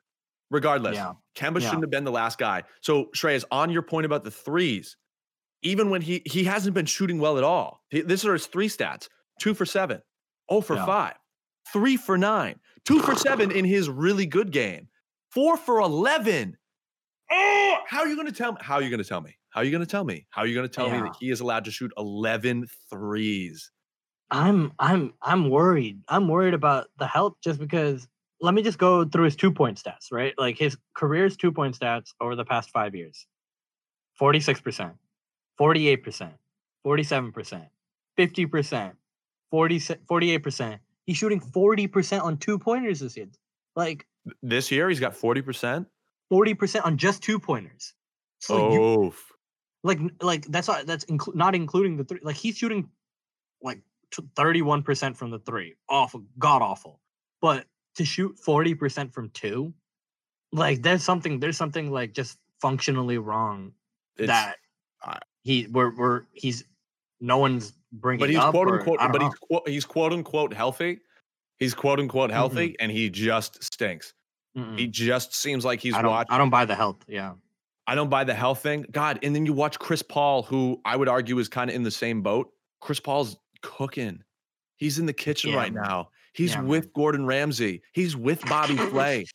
Regardless, 0.50 0.96
Yeah. 0.96 1.14
Kemba 1.36 1.62
Yeah. 1.62 1.68
shouldn't 1.70 1.84
have 1.84 1.92
been 1.92 2.04
the 2.06 2.12
last 2.12 2.38
guy. 2.38 2.64
So 2.82 3.06
Shreyas, 3.16 3.44
on 3.52 3.70
your 3.70 3.82
point 3.82 4.06
about 4.06 4.24
the 4.24 4.32
threes, 4.32 4.96
even 5.62 5.90
when 5.90 6.02
he 6.02 6.22
he 6.26 6.44
hasn't 6.46 6.74
been 6.74 6.86
shooting 6.86 7.20
well 7.20 7.38
at 7.38 7.44
all. 7.44 7.84
This 7.92 8.24
are 8.26 8.34
his 8.34 8.48
three 8.48 8.68
stats: 8.70 9.10
two 9.40 9.54
for 9.54 9.66
seven, 9.66 10.02
oh 10.50 10.62
for 10.62 10.76
Yeah. 10.76 10.86
five, 10.86 11.18
three 11.74 11.98
for 11.98 12.18
nine, 12.18 12.60
two 12.86 13.02
for 13.02 13.16
seven 13.16 13.52
in 13.52 13.66
his 13.66 13.90
really 13.90 14.26
good 14.26 14.52
game, 14.52 14.90
four 15.32 15.58
for 15.58 15.80
eleven. 15.80 16.58
Oh, 17.30 17.78
how 17.88 18.00
are 18.00 18.08
you 18.08 18.16
going 18.16 18.28
to 18.28 18.34
tell 18.34 18.54
me? 18.54 18.60
How 18.62 18.76
are 18.76 18.82
you 18.82 18.90
going 18.90 19.04
to 19.04 19.08
tell 19.10 19.20
me? 19.22 19.37
How 19.50 19.62
are 19.62 19.64
you 19.64 19.72
going 19.72 19.84
to 19.84 19.90
tell 19.90 20.04
me? 20.04 20.28
How 20.30 20.42
are 20.42 20.48
you 20.48 20.54
going 20.54 20.68
to 20.68 20.74
tell 20.74 20.90
me 20.90 21.00
that 21.00 21.16
he 21.20 21.32
is 21.32 21.40
allowed 21.40 21.66
to 21.66 21.72
shoot 21.72 21.92
11 21.98 22.68
threes? 22.90 23.72
I'm 24.30 24.74
I'm 24.78 25.14
I'm 25.22 25.50
worried. 25.50 26.02
I'm 26.10 26.28
worried 26.28 26.54
about 26.54 26.88
the 26.98 27.08
health 27.08 27.36
just 27.42 27.60
because 27.60 28.08
let 28.42 28.54
me 28.54 28.62
just 28.62 28.78
go 28.78 29.06
through 29.06 29.26
his 29.26 29.36
two 29.36 29.52
point 29.52 29.82
stats, 29.82 30.12
right? 30.12 30.34
Like 30.38 30.58
his 30.58 30.78
career's 30.96 31.38
two 31.38 31.52
point 31.52 31.80
stats 31.80 32.14
over 32.20 32.36
the 32.36 32.46
past 32.46 32.70
five 32.72 32.94
years. 32.94 33.26
46%, 34.20 34.94
48%, 35.60 36.32
47%, 36.86 37.68
50%, 38.18 38.92
40, 39.52 39.80
48%. 39.80 40.80
He's 41.06 41.18
shooting 41.18 41.40
40% 41.40 42.24
on 42.24 42.38
two 42.38 42.60
pointers 42.60 43.00
this 43.00 43.16
year. 43.16 43.28
Like 43.76 44.06
This 44.42 44.72
year 44.72 44.90
he's 44.90 45.00
got 45.00 45.14
40%. 45.14 45.86
40% 46.32 46.86
on 46.86 46.98
just 46.98 47.24
two 47.24 47.40
pointers. 47.40 47.94
So 48.40 48.72
you 48.74 48.82
Oh, 48.82 49.14
like 49.84 50.00
like 50.22 50.46
that's 50.48 50.68
not 50.68 50.86
that's 50.86 51.06
inclu- 51.06 51.36
not 51.36 51.56
including 51.56 51.98
the 51.98 52.04
three. 52.04 52.20
Like 52.22 52.36
he's 52.36 52.58
shooting 52.58 52.90
like 53.62 53.82
thirty 54.36 54.62
one 54.62 54.84
percent 54.84 55.18
from 55.18 55.32
the 55.32 55.40
three, 55.40 55.76
awful, 55.90 56.24
god 56.40 56.62
awful. 56.62 57.00
But 57.42 57.66
to 57.96 58.06
shoot 58.06 58.38
forty 58.40 58.74
percent 58.74 59.14
from 59.14 59.30
two, 59.32 59.74
like 60.52 60.82
there's 60.82 61.04
something 61.04 61.40
there's 61.40 61.58
something 61.58 61.92
like 61.92 62.14
just 62.14 62.38
functionally 62.62 63.18
wrong 63.18 63.72
it's, 64.18 64.28
that 64.28 64.56
he 65.44 65.68
we're 65.72 65.96
we're 65.96 66.24
he's 66.34 66.64
no 67.22 67.38
one's 67.38 67.74
bringing 67.94 68.20
but 68.20 68.30
he's 68.30 68.40
up. 68.40 68.52
quote 68.52 68.68
or- 68.68 68.80
unquote, 68.80 69.00
but 69.00 69.22
know. 69.22 69.28
he's 69.28 69.36
quote, 69.36 69.70
he's 69.70 69.86
quote 69.86 70.14
unquote 70.14 70.54
healthy. 70.54 71.00
He's 71.60 71.74
quote 71.74 72.00
unquote 72.00 72.30
healthy, 72.30 72.76
and 72.80 72.92
he 72.92 73.10
just 73.10 73.64
stinks. 73.64 74.14
Mm-mm. 74.56 74.78
He 74.78 74.88
just 74.88 75.34
seems 75.34 75.66
like 75.66 75.80
he's 75.80 75.94
I 75.94 76.06
watching. 76.06 76.32
I 76.32 76.38
don't 76.38 76.50
buy 76.50 76.66
the 76.66 76.76
health. 76.76 76.98
Yeah. 77.08 77.34
I 77.88 77.96
don't 77.96 78.10
buy 78.10 78.24
the 78.26 78.34
health 78.34 78.62
thing. 78.62 78.86
God, 78.92 79.20
and 79.24 79.34
then 79.34 79.46
you 79.46 79.54
watch 79.54 79.80
Chris 79.80 80.02
Paul, 80.02 80.44
who 80.44 80.82
I 80.84 80.96
would 80.96 81.08
argue 81.08 81.40
is 81.40 81.48
kind 81.48 81.70
of 81.70 81.76
in 81.76 81.84
the 81.84 81.92
same 81.92 82.22
boat. 82.22 82.50
Chris 82.82 83.00
Paul's 83.00 83.38
cooking. 83.62 84.24
He's 84.76 85.00
in 85.00 85.06
the 85.06 85.14
kitchen 85.14 85.52
Yeah, 85.52 85.58
right 85.58 85.74
man. 85.74 85.84
now. 85.84 86.10
He's 86.34 86.54
Yeah, 86.54 86.62
with 86.62 86.84
man. 86.86 86.92
Gordon 86.96 87.26
Ramsay. 87.26 87.82
He's 87.94 88.16
with 88.16 88.42
Bobby 88.46 88.76
Flay. 88.92 89.26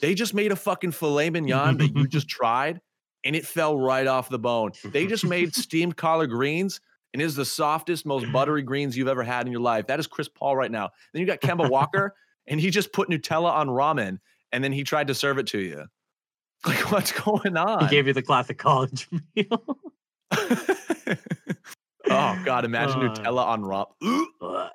they 0.00 0.14
just 0.14 0.32
made 0.32 0.52
a 0.52 0.56
fucking 0.56 0.92
filet 0.92 1.28
mignon 1.30 1.76
that 1.78 1.94
you 1.94 2.06
just 2.06 2.28
tried, 2.28 2.80
and 3.24 3.34
it 3.36 3.44
fell 3.44 3.76
right 3.78 4.06
off 4.06 4.28
the 4.28 4.38
bone. 4.38 4.72
They 4.84 5.06
just 5.06 5.26
made 5.26 5.54
steamed 5.56 5.96
collard 5.96 6.30
greens, 6.30 6.80
and 7.12 7.20
it 7.20 7.24
is 7.24 7.34
the 7.34 7.44
softest, 7.44 8.06
most 8.06 8.30
buttery 8.32 8.62
greens 8.62 8.96
you've 8.96 9.08
ever 9.08 9.24
had 9.24 9.44
in 9.46 9.52
your 9.52 9.60
life. 9.60 9.86
That 9.88 9.98
is 10.00 10.06
Chris 10.06 10.28
Paul 10.28 10.56
right 10.56 10.70
now. 10.70 10.90
Then 11.12 11.20
you 11.20 11.26
got 11.26 11.40
Kemba 11.40 11.68
Walker, 11.68 12.14
and 12.46 12.60
he 12.60 12.70
just 12.70 12.92
put 12.92 13.08
Nutella 13.10 13.52
on 13.52 13.68
ramen, 13.68 14.18
and 14.52 14.62
then 14.64 14.72
he 14.72 14.84
tried 14.84 15.08
to 15.08 15.14
serve 15.14 15.38
it 15.38 15.48
to 15.48 15.58
you. 15.58 15.84
Like, 16.66 16.90
what's 16.90 17.12
going 17.12 17.56
on? 17.56 17.84
He 17.84 17.90
gave 17.90 18.06
you 18.08 18.12
the 18.12 18.22
classic 18.22 18.58
college 18.58 19.08
meal. 19.36 19.62
oh 22.10 22.42
God! 22.44 22.64
Imagine 22.64 23.00
Uh. 23.02 23.14
Nutella 23.14 23.44
on 23.46 23.62
raw. 23.62 23.84
All 24.02 24.26
Ugh. 24.42 24.70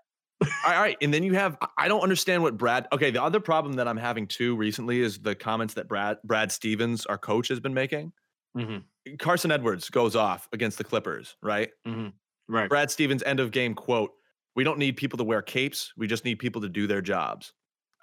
right, 0.66 0.98
and 1.02 1.14
then 1.14 1.24
you 1.24 1.34
have. 1.34 1.58
I- 1.78 1.88
don't 1.88 2.02
understand 2.02 2.42
what 2.44 2.58
Brad. 2.58 2.88
Okay, 2.92 3.12
the 3.12 3.22
other 3.22 3.40
problem 3.40 3.74
that 3.74 3.88
I'm 3.88 3.98
having 3.98 4.28
too 4.28 4.56
recently 4.56 5.02
is 5.02 5.20
the 5.20 5.36
comments 5.36 5.74
that 5.76 5.88
Brad 5.88 6.18
Brad 6.24 6.52
Stevens, 6.52 7.06
our 7.06 7.18
coach, 7.18 7.48
has 7.50 7.60
been 7.60 7.74
making. 7.74 8.12
Mhm, 8.58 8.84
Carson 9.20 9.52
Edwards 9.52 9.90
goes 9.90 10.16
off 10.16 10.48
against 10.54 10.78
the 10.78 10.84
Clippers, 10.84 11.36
right? 11.42 11.70
mhm. 11.88 12.14
Right. 12.48 12.70
Brad 12.70 12.92
Stevens 12.92 13.24
end 13.24 13.40
of 13.40 13.52
game 13.52 13.74
quote: 13.74 14.12
"We 14.56 14.64
don't 14.64 14.78
need 14.80 14.96
people 14.98 15.18
to 15.18 15.24
wear 15.24 15.42
capes. 15.42 15.92
We 15.98 16.08
just 16.08 16.24
need 16.26 16.36
people 16.40 16.62
to 16.62 16.70
do 16.70 16.88
their 16.88 17.02
jobs." 17.02 17.54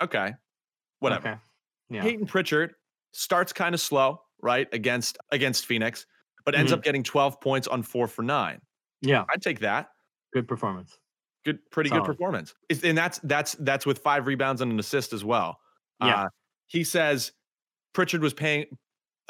Okay, 0.03 0.35
whatever. 0.99 1.29
Okay. 1.29 1.39
Yeah. 1.91 2.03
Payton 2.03 2.27
Pritchard 2.27 2.75
starts 3.13 3.53
kind 3.53 3.75
of 3.75 3.81
slow, 3.81 4.23
right 4.43 4.69
against 4.73 5.19
against 5.33 5.67
Phoenix, 5.67 6.07
but 6.45 6.55
ends 6.55 6.71
Mhm. 6.73 6.77
up 6.77 6.83
getting 6.83 7.03
12 7.03 7.41
points 7.41 7.67
on 7.69 7.83
four 7.83 8.07
for 8.09 8.23
nine. 8.23 8.61
Yeah. 9.03 9.25
I'd 9.31 9.43
take 9.43 9.61
that. 9.61 9.91
Good 10.33 10.47
performance. 10.49 10.99
good 11.45 11.59
pretty 11.71 11.89
good 11.89 12.05
performance 12.05 12.55
and 12.85 12.99
that's 12.99 13.19
that's 13.23 13.55
that's 13.61 13.87
with 13.87 13.99
five 14.01 14.27
rebounds 14.27 14.61
and 14.61 14.71
an 14.71 14.79
assist 14.79 15.15
as 15.15 15.25
well 15.25 15.59
Yeah. 15.99 16.25
uh, 16.25 16.29
he 16.67 16.85
says 16.85 17.33
pritchard 17.95 18.21
was 18.21 18.35
paying 18.35 18.67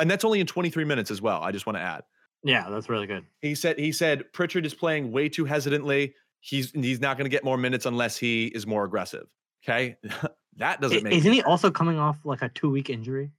and 0.00 0.10
that's 0.10 0.24
only 0.24 0.40
in 0.40 0.46
23 0.48 0.82
minutes 0.84 1.12
as 1.12 1.22
well 1.22 1.40
i 1.40 1.52
just 1.52 1.66
want 1.66 1.76
to 1.76 1.80
add 1.80 2.02
Yeah, 2.42 2.68
that's 2.68 2.88
really 2.88 3.06
good. 3.06 3.24
he 3.42 3.54
said 3.54 3.78
he 3.78 3.92
said 3.92 4.32
pritchard 4.32 4.66
is 4.66 4.74
playing 4.74 5.12
way 5.12 5.28
too 5.28 5.44
hesitantly 5.44 6.16
he's 6.40 6.72
he's 6.72 7.00
not 7.00 7.16
going 7.16 7.26
to 7.26 7.30
get 7.30 7.44
more 7.44 7.56
minutes 7.56 7.86
unless 7.86 8.16
he 8.18 8.46
is 8.46 8.66
more 8.66 8.82
aggressive 8.84 9.28
okay 9.64 9.96
that 10.56 10.80
doesn't 10.80 10.98
I- 10.98 11.02
make 11.02 11.12
Isn't 11.14 11.32
he 11.32 11.42
also 11.42 11.70
coming 11.70 12.00
off 12.00 12.18
like 12.24 12.42
a 12.42 12.48
two 12.48 12.70
week 12.70 12.90
injury? 12.90 13.30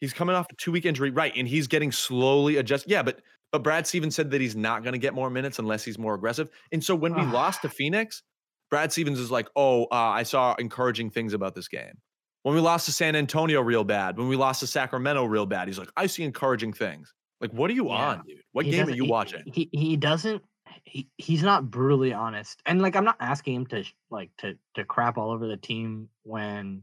He's 0.00 0.12
coming 0.12 0.34
off 0.36 0.46
a 0.50 0.54
two 0.56 0.72
week 0.72 0.84
injury 0.86 1.10
right 1.10 1.32
and 1.36 1.46
he's 1.48 1.66
getting 1.66 1.92
slowly 1.92 2.56
adjusted. 2.56 2.90
yeah 2.90 3.02
but 3.02 3.20
but 3.52 3.62
brad 3.62 3.86
stevens 3.86 4.14
said 4.14 4.30
that 4.30 4.40
he's 4.40 4.56
not 4.56 4.82
going 4.82 4.92
to 4.92 4.98
get 4.98 5.14
more 5.14 5.30
minutes 5.30 5.58
unless 5.58 5.84
he's 5.84 5.98
more 5.98 6.14
aggressive 6.14 6.48
and 6.72 6.82
so 6.82 6.94
when 6.94 7.14
we 7.14 7.22
lost 7.22 7.62
to 7.62 7.68
phoenix 7.68 8.22
brad 8.70 8.92
stevens 8.92 9.18
is 9.18 9.30
like 9.30 9.48
oh 9.56 9.84
uh, 9.84 9.94
i 9.94 10.22
saw 10.22 10.54
encouraging 10.58 11.10
things 11.10 11.32
about 11.34 11.54
this 11.54 11.68
game 11.68 11.94
when 12.42 12.54
we 12.54 12.60
lost 12.60 12.86
to 12.86 12.92
san 12.92 13.16
antonio 13.16 13.60
real 13.60 13.84
bad 13.84 14.16
when 14.18 14.28
we 14.28 14.36
lost 14.36 14.60
to 14.60 14.66
sacramento 14.66 15.24
real 15.24 15.46
bad 15.46 15.68
he's 15.68 15.78
like 15.78 15.90
i 15.96 16.06
see 16.06 16.22
encouraging 16.22 16.72
things 16.72 17.12
like 17.40 17.50
what 17.52 17.70
are 17.70 17.74
you 17.74 17.86
Yeah. 17.88 17.94
on 18.10 18.22
dude 18.26 18.38
what 18.52 18.64
He 18.64 18.70
game 18.72 18.86
are 18.88 18.90
you 18.90 19.04
he- 19.04 19.10
watching 19.10 19.42
He 19.46 19.68
he 19.72 19.96
doesn't. 19.96 20.42
He, 20.84 21.08
he's 21.16 21.42
not 21.42 21.70
brutally 21.70 22.12
honest, 22.12 22.62
and 22.64 22.80
like 22.80 22.94
I'm 22.94 23.04
not 23.04 23.16
asking 23.20 23.54
him 23.54 23.66
to 23.68 23.84
like 24.10 24.30
to 24.38 24.54
to 24.74 24.84
crap 24.84 25.18
all 25.18 25.30
over 25.30 25.46
the 25.46 25.56
team 25.56 26.08
when 26.22 26.82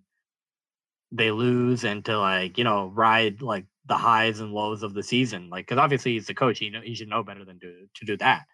they 1.15 1.31
lose 1.31 1.83
and 1.83 2.03
to 2.05 2.17
like 2.19 2.57
you 2.57 2.63
know 2.63 2.87
ride 2.93 3.41
like 3.41 3.65
the 3.87 3.95
highs 3.97 4.39
and 4.39 4.51
lows 4.51 4.83
of 4.83 4.93
the 4.93 5.03
season. 5.03 5.49
Like 5.49 5.67
because 5.67 5.77
obviously 5.79 6.13
he's 6.13 6.27
the 6.27 6.33
coach, 6.33 6.59
he 6.59 6.69
know 6.69 6.81
he 6.81 6.95
should 6.95 7.09
know 7.09 7.23
better 7.23 7.45
than 7.45 7.59
to 7.59 7.87
to 7.93 8.05
do 8.05 8.17
that. 8.17 8.45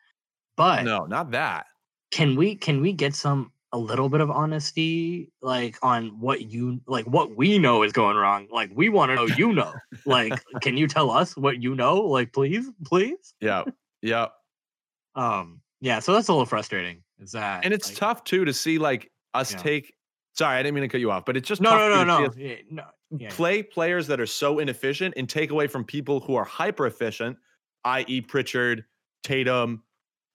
But 0.57 0.83
no 0.83 1.05
not 1.05 1.31
that 1.31 1.65
can 2.11 2.35
we 2.35 2.55
can 2.55 2.81
we 2.81 2.93
get 2.93 3.15
some 3.15 3.51
a 3.73 3.77
little 3.77 4.09
bit 4.09 4.19
of 4.19 4.29
honesty 4.29 5.31
like 5.41 5.77
on 5.81 6.19
what 6.19 6.41
you 6.51 6.81
like 6.87 7.05
what 7.05 7.37
we 7.37 7.57
know 7.57 7.83
is 7.83 7.93
going 7.93 8.17
wrong 8.17 8.45
like 8.51 8.69
we 8.75 8.89
want 8.89 9.09
to 9.09 9.15
know 9.15 9.25
you 9.37 9.53
know 9.53 9.71
like 10.05 10.33
can 10.61 10.75
you 10.75 10.87
tell 10.87 11.09
us 11.09 11.37
what 11.37 11.63
you 11.63 11.73
know 11.73 12.01
like 12.01 12.33
please 12.33 12.69
please 12.83 13.33
yeah 13.39 13.63
yeah 14.01 14.27
um 15.15 15.61
yeah 15.79 15.99
so 15.99 16.13
that's 16.13 16.27
a 16.27 16.33
little 16.33 16.45
frustrating 16.45 17.01
is 17.19 17.31
that 17.31 17.63
and 17.63 17.73
it's 17.73 17.87
like- 17.87 17.97
tough 17.97 18.23
too 18.25 18.43
to 18.43 18.53
see 18.53 18.77
like 18.77 19.09
us 19.33 19.53
Yeah. 19.53 19.59
take 19.59 19.93
sorry 20.33 20.57
i 20.57 20.63
didn't 20.63 20.75
mean 20.75 20.83
to 20.83 20.87
cut 20.87 20.99
you 21.01 21.11
off 21.11 21.25
but 21.25 21.35
it's 21.37 21.47
just 21.47 21.61
no 21.61 21.77
no 21.77 21.89
no 21.89 22.03
no 22.03 22.33
yeah, 22.37 22.55
no 22.69 22.85
yeah, 23.11 23.29
play 23.29 23.61
players 23.61 24.07
that 24.07 24.19
are 24.21 24.25
so 24.25 24.59
inefficient 24.59 25.13
and 25.17 25.29
take 25.29 25.51
away 25.51 25.67
from 25.67 25.83
people 25.83 26.21
who 26.21 26.35
are 26.35 26.45
hyper 26.45 26.87
efficient, 26.87 27.37
i.e., 27.83 28.21
Pritchard, 28.21 28.85
Tatum. 29.23 29.83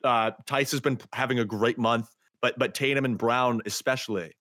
Uh, 0.04 0.32
Theis 0.46 0.70
has 0.72 0.80
been 0.82 1.00
having 1.14 1.38
a 1.38 1.44
great 1.46 1.78
month, 1.78 2.14
but 2.42 2.58
but 2.58 2.74
Tatum 2.74 3.06
and 3.06 3.16
Brown 3.16 3.62
especially. 3.64 4.32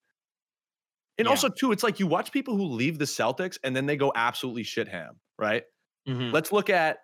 And 1.17 1.27
Yeah. 1.27 1.31
also 1.31 1.49
too, 1.49 1.71
it's 1.71 1.83
like 1.83 1.99
you 1.99 2.07
watch 2.07 2.31
people 2.31 2.57
who 2.57 2.65
leave 2.65 2.97
the 2.99 3.05
Celtics 3.05 3.57
and 3.63 3.75
then 3.75 3.85
they 3.85 3.95
go 3.95 4.11
absolutely 4.15 4.63
shit 4.63 4.87
ham, 4.87 5.19
right? 5.39 5.63
Mhm. 6.07 6.33
Let's 6.33 6.51
look 6.51 6.69
at 6.69 6.99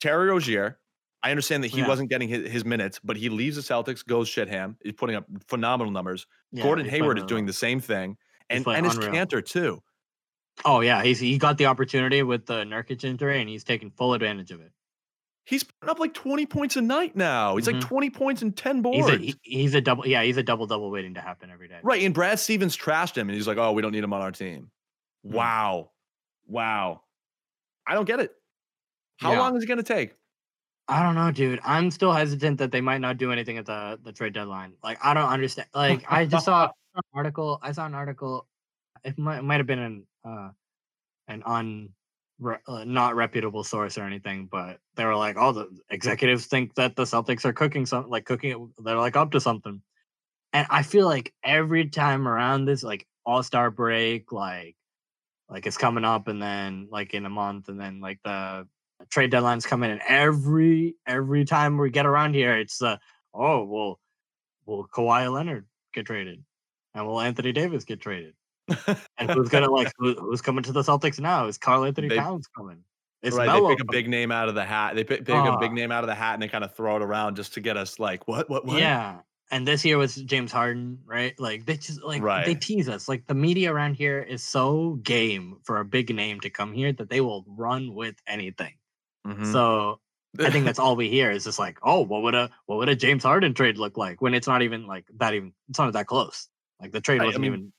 Terry 0.00 0.28
Rozier. 0.30 0.80
I 1.26 1.30
understand 1.30 1.64
that 1.64 1.70
he 1.72 1.80
Yeah. 1.80 1.88
wasn't 1.88 2.08
getting 2.10 2.28
his, 2.28 2.50
his 2.50 2.64
minutes, 2.64 3.00
but 3.02 3.16
he 3.16 3.28
leaves 3.28 3.56
the 3.56 3.62
Celtics, 3.62 4.04
goes 4.06 4.28
shit 4.28 4.48
ham. 4.48 4.76
He's 4.82 4.92
putting 4.94 5.16
up 5.16 5.26
phenomenal 5.48 5.92
numbers. 5.92 6.26
Yeah, 6.52 6.62
Gordon 6.62 6.86
Hayward 6.88 7.18
is 7.18 7.24
doing 7.24 7.46
the 7.46 7.52
same 7.52 7.80
thing, 7.80 8.16
and 8.50 8.66
and 8.66 8.86
his. 8.86 8.96
Kanter 8.98 9.44
too. 9.44 9.82
oh 10.64 10.80
yeah 10.80 11.02
he's 11.02 11.18
he 11.18 11.36
got 11.36 11.58
the 11.58 11.66
opportunity 11.66 12.22
with 12.22 12.46
the 12.46 12.64
Nurkic 12.64 13.04
injury 13.04 13.40
and 13.40 13.48
he's 13.48 13.62
taking 13.64 13.90
full 13.90 14.14
advantage 14.14 14.50
of 14.52 14.60
it 14.62 14.72
He's 15.44 15.62
putting 15.62 15.90
up 15.90 15.98
like 16.00 16.12
20 16.14 16.44
points 16.46 16.74
a 16.76 16.80
night 16.80 17.14
now. 17.14 17.54
He's 17.56 17.66
like 17.68 17.76
Mhm. 17.76 17.82
20 17.82 18.10
points 18.10 18.42
and 18.42 18.56
10 18.56 18.82
boards. 18.82 19.06
he's 19.10 19.14
a 19.14 19.18
he- 19.18 19.40
he's 19.42 19.74
a 19.74 19.80
double 19.82 20.06
yeah 20.06 20.22
he's 20.22 20.38
a 20.38 20.42
double 20.42 20.66
double 20.66 20.90
waiting 20.90 21.14
to 21.14 21.20
happen 21.20 21.50
every 21.50 21.68
day 21.68 21.78
right. 21.82 22.02
And 22.02 22.14
Brad 22.14 22.38
Stevens 22.40 22.74
trashed 22.76 23.16
him 23.16 23.28
and 23.28 23.36
he's 23.36 23.46
like, 23.46 23.58
oh, 23.58 23.72
we 23.72 23.82
don't 23.82 23.92
need 23.92 24.02
him 24.02 24.12
on 24.14 24.22
our 24.22 24.32
team. 24.32 24.70
Mm. 25.26 25.32
Wow. 25.32 25.90
Wow. 26.46 27.02
I 27.86 27.94
don't 27.94 28.06
get 28.06 28.20
it. 28.20 28.32
How 29.18 29.32
Yeah. 29.32 29.38
long 29.40 29.56
is 29.56 29.62
it 29.62 29.66
going 29.66 29.78
to 29.78 29.84
take? 29.84 30.14
I 30.88 31.02
don't 31.02 31.16
know, 31.16 31.30
dude. 31.32 31.60
I'm 31.64 31.90
still 31.90 32.12
hesitant 32.12 32.58
that 32.58 32.70
they 32.70 32.80
might 32.80 33.00
not 33.00 33.18
do 33.18 33.32
anything 33.32 33.58
at 33.58 33.66
the 33.66 33.98
the 34.02 34.12
trade 34.12 34.32
deadline. 34.34 34.74
Like, 34.84 34.98
I 35.04 35.14
don't 35.14 35.28
understand. 35.28 35.68
Like, 35.74 36.04
I 36.08 36.26
just 36.26 36.44
saw 36.44 36.70
an 36.94 37.02
article. 37.12 37.58
I 37.62 37.72
saw 37.72 37.86
an 37.86 37.94
article. 37.94 38.46
It 39.04 39.18
might 39.18 39.42
might 39.42 39.58
have 39.58 39.66
been 39.66 39.78
an 39.80 40.06
uh 40.24 40.50
an 41.28 41.42
un 41.44 41.90
re- 42.38 42.58
uh, 42.68 42.84
not 42.84 43.16
reputable 43.16 43.64
source 43.64 43.98
or 43.98 44.04
anything, 44.04 44.46
but 44.46 44.78
they 44.94 45.04
were 45.04 45.16
like, 45.16 45.36
"Oh, 45.38 45.52
the 45.52 45.68
executives 45.90 46.46
think 46.46 46.74
that 46.76 46.94
the 46.94 47.02
Celtics 47.04 47.44
are 47.44 47.52
cooking 47.52 47.84
something, 47.86 48.10
like 48.10 48.24
cooking. 48.24 48.50
it- 48.52 48.84
They're 48.84 48.96
like 48.96 49.16
up 49.16 49.32
to 49.32 49.40
something." 49.40 49.82
And 50.52 50.66
I 50.70 50.82
feel 50.84 51.06
like 51.06 51.34
every 51.42 51.88
time 51.90 52.28
around 52.28 52.64
this, 52.64 52.82
like 52.84 53.06
All 53.24 53.42
Star 53.42 53.70
break, 53.72 54.30
like 54.30 54.76
like 55.50 55.66
it's 55.66 55.76
coming 55.76 56.04
up, 56.04 56.28
and 56.28 56.40
then 56.40 56.88
like 56.92 57.12
in 57.14 57.26
a 57.26 57.30
month, 57.30 57.68
and 57.68 57.80
then 57.80 58.00
like 58.00 58.20
the 58.24 58.68
trade 59.10 59.32
deadlines 59.32 59.66
come 59.66 59.82
in, 59.82 59.90
and 59.90 60.00
every 60.08 60.96
every 61.06 61.44
time 61.44 61.78
we 61.78 61.90
get 61.90 62.06
around 62.06 62.34
here, 62.34 62.56
it's 62.56 62.82
uh 62.82 62.96
oh 63.34 63.64
well, 63.64 64.00
will 64.66 64.86
Kawhi 64.88 65.32
Leonard 65.32 65.66
get 65.94 66.06
traded, 66.06 66.42
and 66.94 67.06
will 67.06 67.20
Anthony 67.20 67.52
Davis 67.52 67.84
get 67.84 68.00
traded, 68.00 68.34
and 69.18 69.30
who's 69.30 69.48
gonna 69.48 69.70
like 69.70 69.92
who, 69.98 70.14
who's 70.14 70.40
coming 70.42 70.62
to 70.64 70.72
the 70.72 70.82
Celtics 70.82 71.20
now? 71.20 71.46
Is 71.46 71.58
Karl 71.58 71.84
Anthony 71.84 72.08
They- 72.08 72.16
Towns 72.16 72.46
coming? 72.56 72.78
Is 73.22 73.34
right. 73.34 73.46
Melo 73.46 73.68
They 73.68 73.74
pick 73.76 73.82
a 73.82 73.90
big 73.90 74.08
name 74.08 74.30
out 74.30 74.48
of 74.48 74.54
the 74.54 74.64
hat. 74.64 74.94
They 74.94 75.02
pick, 75.02 75.20
pick 75.24 75.34
a 75.34 75.56
big 75.58 75.70
Ah. 75.70 75.74
name 75.74 75.90
out 75.90 76.04
of 76.04 76.08
the 76.08 76.14
hat 76.14 76.34
and 76.34 76.42
they 76.42 76.48
kind 76.48 76.62
of 76.62 76.74
throw 76.74 76.96
it 76.96 77.02
around 77.02 77.34
just 77.34 77.54
to 77.54 77.60
get 77.60 77.76
us 77.76 77.98
like, 77.98 78.28
what, 78.28 78.48
what, 78.48 78.66
what? 78.66 78.78
Yeah. 78.78 79.16
And 79.50 79.66
this 79.66 79.84
year 79.84 79.96
was 79.96 80.16
James 80.16 80.52
Harden, 80.52 80.98
right? 81.06 81.34
Like 81.40 81.64
they 81.64 81.76
just 81.78 82.02
like 82.02 82.22
they 82.44 82.54
tease 82.54 82.88
us. 82.88 83.08
Like 83.08 83.26
the 83.26 83.34
media 83.34 83.72
around 83.72 83.94
here 83.94 84.20
is 84.20 84.42
so 84.44 85.00
game 85.02 85.56
for 85.64 85.78
a 85.80 85.84
big 85.84 86.14
name 86.14 86.40
to 86.40 86.50
come 86.50 86.72
here 86.72 86.92
that 86.92 87.08
they 87.08 87.20
will 87.20 87.44
run 87.48 87.94
with 87.94 88.16
anything. 88.28 88.74
Mhm. 89.26 89.52
So 89.52 90.00
I 90.38 90.50
think 90.50 90.64
that's 90.64 90.78
all 90.84 90.96
we 90.96 91.08
hear 91.08 91.30
is 91.30 91.44
just 91.44 91.58
like, 91.58 91.78
oh, 91.82 92.00
what 92.02 92.22
would 92.22 92.34
a 92.34 92.50
what 92.66 92.78
would 92.78 92.88
a 92.88 92.96
James 92.96 93.24
Harden 93.24 93.54
trade 93.54 93.76
look 93.78 93.96
like 93.96 94.20
when 94.22 94.34
it's 94.34 94.46
not 94.46 94.62
even 94.62 94.86
like 94.86 95.06
that 95.16 95.34
even 95.34 95.52
it's 95.68 95.78
not 95.78 95.92
that 95.92 96.06
close. 96.06 96.48
Like 96.80 96.92
the 96.92 97.00
trade 97.00 97.20
I- 97.20 97.24
I 97.24 97.26
wasn't 97.26 97.42
mean, 97.42 97.52
even 97.52 97.72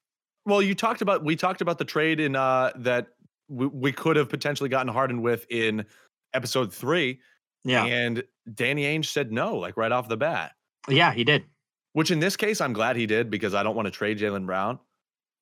Well, 0.46 0.62
you 0.62 0.76
talked 0.76 1.02
about 1.02 1.24
we 1.24 1.36
talked 1.36 1.62
about 1.62 1.78
the 1.78 1.86
trade 1.86 2.20
in 2.20 2.36
uh 2.36 2.72
that 2.78 3.08
we, 3.50 3.68
we 3.68 3.92
could 3.94 4.16
have 4.18 4.28
potentially 4.30 4.70
gotten 4.70 4.92
Harden 4.92 5.22
with 5.22 5.46
in 5.50 5.86
episode 6.34 6.74
three, 6.74 7.20
yeah 7.64 7.86
and 7.86 8.24
Danny 8.54 8.84
Ainge 8.84 9.06
said 9.06 9.32
no, 9.32 9.56
like 9.56 9.78
right 9.78 9.92
off 9.92 10.10
the 10.10 10.18
bat. 10.18 10.52
yeah 10.90 11.14
he 11.14 11.24
did 11.24 11.46
Which 11.94 12.12
in 12.12 12.20
this 12.20 12.36
case, 12.36 12.60
I'm 12.60 12.74
glad 12.74 12.96
he 12.98 13.06
did 13.06 13.30
because 13.30 13.54
I 13.54 13.64
don't 13.64 13.76
want 13.76 13.86
to 13.86 13.92
trade 13.92 14.20
Jaylen 14.20 14.46
Brown, 14.46 14.80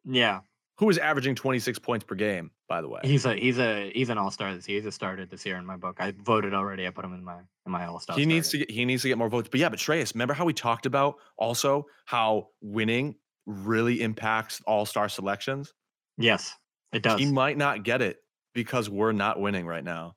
yeah 0.05 0.41
who 0.77 0.89
is 0.89 0.97
averaging 0.97 1.35
26 1.35 1.79
points 1.79 2.03
per 2.03 2.15
game, 2.15 2.51
by 2.67 2.81
the 2.81 2.89
way. 2.89 2.99
he's 3.03 3.25
a 3.25 3.33
he's 3.35 3.59
a 3.59 3.91
he's 3.93 4.09
an 4.09 4.17
all 4.17 4.31
star 4.31 4.53
this 4.53 4.67
year. 4.67 4.79
He's 4.79 4.85
a 4.85 4.91
starter 4.91 5.25
this 5.25 5.45
year 5.45 5.57
in 5.57 5.65
my 5.65 5.77
book. 5.77 5.97
I 5.99 6.13
voted 6.23 6.53
already. 6.53 6.85
I 6.85 6.89
put 6.89 7.05
him 7.05 7.13
in 7.13 7.23
my 7.23 7.37
in 7.65 7.71
my 7.71 7.85
all 7.85 7.99
star. 7.99 8.17
he 8.17 8.25
needs 8.25 8.49
to 8.49 8.59
get 8.59 8.71
he 8.71 8.85
needs 8.85 9.01
to 9.03 9.07
get 9.07 9.17
more 9.17 9.29
votes. 9.29 9.47
But 9.49 9.59
yeah, 9.59 9.69
but 9.69 9.79
Shreyas, 9.79 10.13
remember 10.13 10.33
how 10.33 10.45
we 10.45 10.53
talked 10.53 10.85
about 10.85 11.15
also 11.37 11.87
how 12.05 12.49
winning 12.61 13.15
really 13.45 14.01
impacts 14.01 14.61
all 14.65 14.85
star 14.85 15.07
selections? 15.07 15.73
Yes, 16.17 16.53
it 16.91 17.03
does. 17.03 17.19
He 17.19 17.31
might 17.31 17.57
not 17.57 17.83
get 17.83 18.01
it 18.01 18.17
because 18.53 18.89
we're 18.89 19.11
not 19.11 19.39
winning 19.39 19.65
right 19.65 19.83
now. 19.83 20.15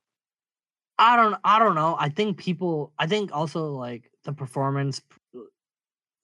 I 0.99 1.17
don't 1.17 1.37
I 1.45 1.61
don't 1.61 1.77
know. 1.77 1.97
I 1.99 2.09
think 2.09 2.39
people 2.39 2.93
I 2.99 3.07
think 3.07 3.31
also 3.33 3.67
like 3.75 4.11
the 4.25 4.33
performance 4.33 5.01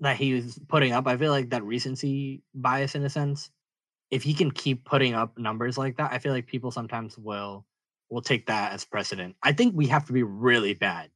that 0.01 0.17
he 0.17 0.35
was 0.35 0.59
putting 0.69 0.93
up, 0.93 1.07
I 1.07 1.17
feel 1.17 1.31
like 1.31 1.51
that 1.51 1.63
recency 1.63 2.43
bias 2.55 2.97
in 2.97 3.05
a 3.05 3.11
sense. 3.11 3.51
If 4.11 4.23
he 4.23 4.35
can 4.35 4.51
keep 4.51 4.85
putting 4.85 5.15
up 5.15 5.39
numbers 5.39 5.77
like 5.79 5.97
that, 5.97 6.13
I 6.13 6.19
feel 6.19 6.33
like 6.33 6.47
people 6.47 6.71
sometimes 6.71 7.19
will 7.19 7.67
will 8.11 8.23
take 8.23 8.47
that 8.47 8.73
as 8.73 8.85
precedent. 8.85 9.37
I 9.43 9.53
think 9.53 9.75
we 9.75 9.87
have 9.89 10.07
to 10.07 10.13
be 10.13 10.23
really 10.23 10.75
bad. 10.75 11.11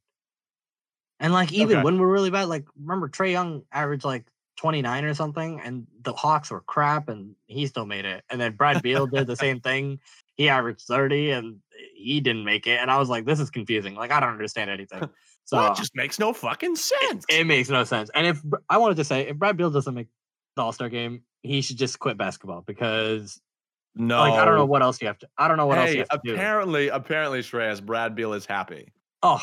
And 1.19 1.33
like 1.33 1.51
even 1.51 1.77
Okay. 1.77 1.83
when 1.83 1.99
we're 1.99 2.11
really 2.11 2.29
bad, 2.29 2.47
like 2.47 2.65
remember 2.79 3.09
Trae 3.09 3.31
Young 3.31 3.63
averaged 3.71 4.05
like 4.05 4.25
29 4.57 5.03
or 5.05 5.13
something, 5.13 5.59
and 5.61 5.87
the 6.01 6.13
Hawks 6.13 6.51
were 6.51 6.61
crap 6.61 7.09
and 7.09 7.35
he 7.47 7.65
still 7.67 7.85
made 7.85 8.05
it. 8.05 8.23
And 8.29 8.39
then 8.39 8.55
Brad 8.55 8.81
Beal 8.81 9.07
did 9.07 9.27
the 9.27 9.35
same 9.35 9.59
thing. 9.59 9.99
He 10.35 10.49
averaged 10.49 10.81
30 10.81 11.31
and 11.31 11.59
he 11.93 12.21
didn't 12.21 12.45
make 12.45 12.67
it. 12.67 12.79
And 12.79 12.89
I 12.89 12.97
was 12.97 13.09
like, 13.09 13.25
this 13.25 13.39
is 13.39 13.49
confusing. 13.49 13.95
Like, 13.95 14.11
I 14.11 14.19
don't 14.19 14.29
understand 14.29 14.69
anything. 14.69 15.09
So 15.45 15.65
it 15.65 15.73
just 15.73 15.95
makes 15.95 16.19
no 16.19 16.31
fucking 16.31 16.75
sense. 16.75 17.25
it 17.27 17.47
makes 17.47 17.69
no 17.69 17.83
sense. 17.83 18.11
And 18.13 18.27
if 18.27 18.39
I 18.69 18.77
wanted 18.77 18.97
to 18.97 19.03
say, 19.03 19.29
if 19.29 19.35
Brad 19.37 19.57
Beal 19.57 19.71
doesn't 19.71 19.95
make 19.95 20.07
the 20.55 20.61
All 20.61 20.71
Star 20.71 20.89
game, 20.89 21.23
he 21.43 21.61
should 21.61 21.77
just 21.77 21.99
quit 21.99 22.17
basketball 22.17 22.61
because, 22.61 23.39
no, 23.95 24.19
like, 24.19 24.33
I 24.33 24.45
don't 24.45 24.55
know 24.55 24.65
what 24.65 24.81
else 24.81 25.01
you 25.01 25.07
have 25.07 25.17
to. 25.19 25.29
I 25.37 25.47
don't 25.47 25.57
know 25.57 25.65
what 25.67 25.77
else 25.77 25.89
you 25.91 25.97
Hey, 25.97 26.05
have 26.09 26.21
to 26.21 26.27
do. 26.29 26.33
apparently, 26.33 26.87
apparently, 26.89 27.39
Shreyas, 27.39 27.83
Brad 27.83 28.15
Beal 28.15 28.33
is 28.33 28.45
happy. 28.45 28.91
Oh, 29.23 29.41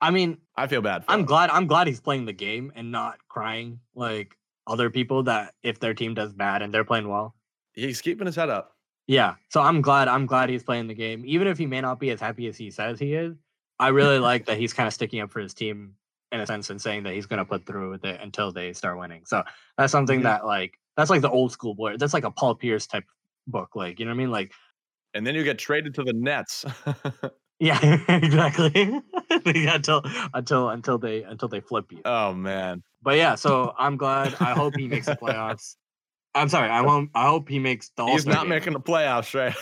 I 0.00 0.10
mean, 0.10 0.38
I 0.56 0.66
feel 0.66 0.82
bad. 0.82 1.04
I'm 1.08 1.20
him. 1.20 1.26
glad. 1.26 1.50
I'm 1.50 1.66
glad 1.66 1.86
he's 1.86 2.00
playing 2.00 2.24
the 2.26 2.32
game 2.32 2.72
and 2.74 2.90
not 2.90 3.18
crying 3.28 3.80
like 3.94 4.36
other 4.66 4.90
people 4.90 5.22
that 5.24 5.54
if 5.62 5.78
their 5.80 5.94
team 5.94 6.14
does 6.14 6.32
bad 6.32 6.62
and 6.62 6.72
they're 6.72 6.84
playing 6.84 7.08
well. 7.08 7.34
He's 7.74 8.00
keeping 8.00 8.26
his 8.26 8.36
head 8.36 8.50
up. 8.50 8.76
Yeah. 9.06 9.34
So 9.48 9.60
I'm 9.60 9.80
glad. 9.80 10.08
I'm 10.08 10.26
glad 10.26 10.48
he's 10.48 10.62
playing 10.62 10.86
the 10.88 10.94
game, 10.94 11.22
even 11.26 11.46
if 11.48 11.58
he 11.58 11.66
may 11.66 11.80
not 11.80 11.98
be 11.98 12.10
as 12.10 12.20
happy 12.20 12.46
as 12.46 12.56
he 12.56 12.70
says 12.70 12.98
he 12.98 13.14
is. 13.14 13.36
I 13.78 13.88
really 13.88 14.18
like 14.18 14.46
that 14.46 14.58
he's 14.62 14.72
kind 14.72 14.86
of 14.86 14.92
sticking 14.94 15.20
up 15.20 15.30
for 15.30 15.40
his 15.40 15.54
team 15.54 15.94
in 16.30 16.40
a 16.40 16.46
sense 16.46 16.70
and 16.70 16.80
saying 16.80 17.02
that 17.02 17.12
he's 17.14 17.26
going 17.26 17.38
to 17.38 17.44
put 17.44 17.66
through 17.66 17.90
with 17.90 18.04
it 18.04 18.20
until 18.20 18.52
they 18.52 18.72
start 18.72 18.98
winning. 18.98 19.24
So 19.26 19.42
that's 19.76 19.92
something 19.92 20.20
Mhm. 20.20 20.24
that 20.24 20.46
like 20.46 20.78
that's 20.96 21.10
like 21.10 21.22
the 21.22 21.30
old 21.30 21.52
school 21.52 21.74
boy. 21.74 21.96
That's 21.96 22.14
like 22.14 22.24
a 22.24 22.30
Paul 22.30 22.54
Pierce 22.54 22.86
type 22.86 23.04
book. 23.46 23.70
Like 23.74 23.98
you 23.98 24.04
know 24.04 24.10
what 24.10 24.16
I 24.16 24.18
mean? 24.18 24.30
Like 24.30 24.52
And 25.14 25.26
then 25.26 25.34
you 25.34 25.44
get 25.44 25.58
traded 25.58 25.94
to 25.94 26.04
the 26.04 26.12
Nets. 26.12 26.64
yeah, 27.60 27.78
exactly. 28.08 29.00
Yeah, 29.46 29.74
until 29.76 30.02
until 30.34 30.68
until 30.68 30.98
they 30.98 31.22
until 31.22 31.48
they 31.48 31.60
flip 31.60 31.90
you. 31.90 32.00
oh 32.04 32.32
man, 32.34 32.82
But 33.02 33.16
yeah, 33.16 33.34
so 33.34 33.74
I'm 33.78 33.96
glad. 33.96 34.36
I 34.40 34.52
hope 34.52 34.74
he 34.76 34.86
makes 34.86 35.06
the 35.06 35.16
playoffs. 35.16 35.76
I'm 36.34 36.48
sorry. 36.48 36.68
I 36.68 36.82
won't. 36.82 37.10
I 37.14 37.26
hope 37.26 37.48
he 37.48 37.58
makes 37.58 37.90
the. 37.96 38.04
he's 38.06 38.26
not 38.26 38.42
game. 38.42 38.50
making 38.50 38.72
the 38.74 38.80
playoffs, 38.80 39.30
Shrey. 39.30 39.54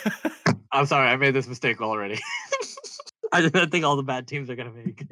I'm 0.72 0.87
sorry. 0.87 1.09
I 1.09 1.16
made 1.16 1.35
this 1.35 1.47
mistake 1.47 1.81
already. 1.81 2.18
I 3.33 3.49
don't 3.49 3.70
think 3.70 3.85
all 3.85 3.97
the 3.97 4.03
bad 4.03 4.26
teams 4.26 4.51
are 4.51 4.57
gonna 4.57 4.72
make. 4.72 5.05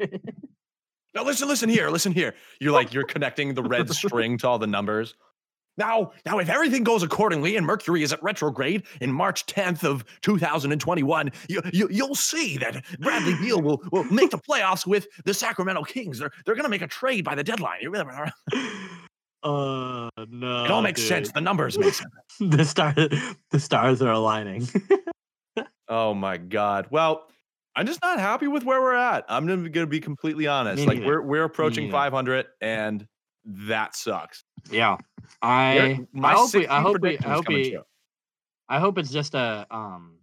no, 1.14 1.22
listen, 1.22 1.48
listen 1.48 1.68
here, 1.68 1.88
listen 1.88 2.12
here. 2.12 2.34
You're 2.60 2.72
like 2.72 2.92
you're 2.92 3.04
connecting 3.06 3.54
the 3.54 3.62
red 3.62 3.88
string 3.90 4.38
to 4.38 4.48
all 4.48 4.58
the 4.58 4.66
numbers. 4.66 5.14
Now, 5.78 6.12
now, 6.26 6.38
if 6.38 6.48
everything 6.48 6.82
goes 6.82 7.02
accordingly 7.02 7.56
and 7.56 7.64
Mercury 7.64 8.02
is 8.02 8.12
at 8.12 8.22
retrograde 8.22 8.82
in 9.00 9.12
March 9.12 9.46
10th 9.46 9.84
of 9.84 10.04
2021, 10.22 11.30
you, 11.48 11.62
you 11.72 11.88
you'll 11.90 12.16
see 12.16 12.58
that 12.58 12.84
Bradley 12.98 13.34
Beal 13.36 13.62
will, 13.62 13.80
will 13.92 14.04
make 14.04 14.30
the 14.30 14.38
playoffs 14.38 14.86
with 14.86 15.06
the 15.24 15.32
Sacramento 15.32 15.84
Kings. 15.84 16.18
They're 16.18 16.32
they're 16.44 16.56
gonna 16.56 16.68
make 16.68 16.82
a 16.82 16.88
trade 16.88 17.24
by 17.24 17.36
the 17.36 17.44
deadline. 17.44 17.78
It 17.80 17.94
uh 19.44 20.10
no. 20.28 20.66
all 20.66 20.82
makes 20.82 21.02
sense. 21.02 21.30
The 21.30 21.40
numbers 21.40 21.78
make 21.78 21.94
sense. 21.94 22.10
The 22.40 22.64
star, 22.64 22.94
the 22.94 23.60
stars 23.60 24.02
are 24.02 24.12
aligning. 24.12 24.68
Oh 25.90 26.12
my 26.12 26.36
god. 26.36 26.86
Well, 26.90 27.26
I'm 27.74 27.86
just 27.86 28.02
not 28.02 28.20
happy 28.20 28.46
with 28.46 28.62
where 28.62 28.78
we're 28.80 28.94
at. 28.94 29.24
I'm 29.26 29.46
gonna, 29.46 29.70
gonna 29.70 29.86
be 29.86 30.00
completely 30.00 30.46
honest. 30.46 30.86
Like 30.86 31.02
we're 31.02 31.22
we're 31.22 31.44
approaching 31.44 31.84
neither. 31.84 31.96
500, 31.96 32.46
and 32.60 33.06
that 33.46 33.96
sucks. 33.96 34.44
Yeah. 34.70 34.96
I 35.42 36.06
I 36.20 36.32
hope 36.32 36.54
we, 36.54 36.66
I 36.66 36.80
hope 36.80 37.00
we, 37.00 37.18
I 37.18 37.32
hope 37.32 37.48
we. 37.48 37.78
I 38.68 38.78
hope 38.78 38.98
it's 38.98 39.10
just 39.10 39.34
a 39.34 39.66
um. 39.70 40.14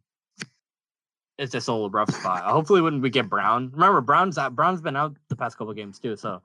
It's 1.38 1.52
just 1.52 1.68
a 1.68 1.72
little 1.74 1.90
rough 1.90 2.14
spot. 2.14 2.44
Hopefully, 2.44 2.82
when 2.82 3.02
we 3.02 3.10
get 3.10 3.30
Brown, 3.30 3.70
remember 3.74 4.00
Brown's 4.00 4.38
out, 4.38 4.56
Brown's 4.56 4.82
been 4.82 4.96
out 4.96 5.18
the 5.28 5.36
past 5.36 5.58
couple 5.58 5.74
games 5.74 6.00
too. 6.00 6.16
So, 6.16 6.42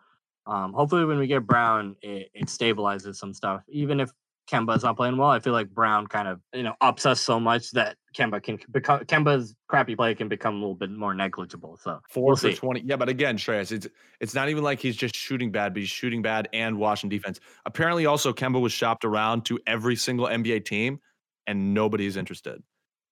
um, 0.46 0.72
hopefully 0.72 1.04
when 1.04 1.18
we 1.18 1.28
get 1.28 1.46
Brown, 1.46 1.94
it, 2.02 2.30
it 2.34 2.46
stabilizes 2.46 3.14
some 3.14 3.32
stuff. 3.32 3.62
Even 3.68 4.00
if 4.00 4.10
Kemba's 4.50 4.82
not 4.82 4.96
playing 4.96 5.16
well, 5.16 5.30
I 5.30 5.38
feel 5.38 5.52
like 5.52 5.70
Brown 5.70 6.06
kind 6.06 6.26
of 6.28 6.40
you 6.52 6.62
know 6.62 6.74
ups 6.80 7.06
us 7.06 7.20
so 7.20 7.38
much 7.38 7.70
that 7.72 7.96
Kemba 8.16 8.42
can 8.42 8.58
become 8.72 9.00
Kemba's 9.04 9.54
crappy 9.68 9.94
play 9.94 10.14
can 10.14 10.28
become 10.28 10.54
a 10.56 10.58
little 10.58 10.74
bit 10.74 10.90
more 10.90 11.14
negligible. 11.14 11.78
So 11.80 12.00
Four 12.08 12.34
we'll. 12.42 12.52
20. 12.54 12.80
Yeah, 12.84 12.96
but 12.96 13.08
again, 13.08 13.36
Shreyas, 13.36 13.70
it's 13.70 13.86
it's 14.20 14.34
not 14.34 14.48
even 14.48 14.64
like 14.64 14.80
he's 14.80 14.96
just 14.96 15.14
shooting 15.14 15.52
bad, 15.52 15.72
but 15.72 15.80
he's 15.80 15.88
shooting 15.88 16.20
bad 16.22 16.48
and 16.52 16.78
watching 16.78 17.08
defense. 17.08 17.38
Apparently, 17.66 18.06
also 18.06 18.32
Kemba 18.32 18.60
was 18.60 18.72
shopped 18.72 19.04
around 19.04 19.44
to 19.46 19.58
every 19.66 19.94
single 19.96 20.26
NBA 20.26 20.64
team, 20.64 20.98
and 21.46 21.72
nobody's 21.72 22.16
interested. 22.16 22.62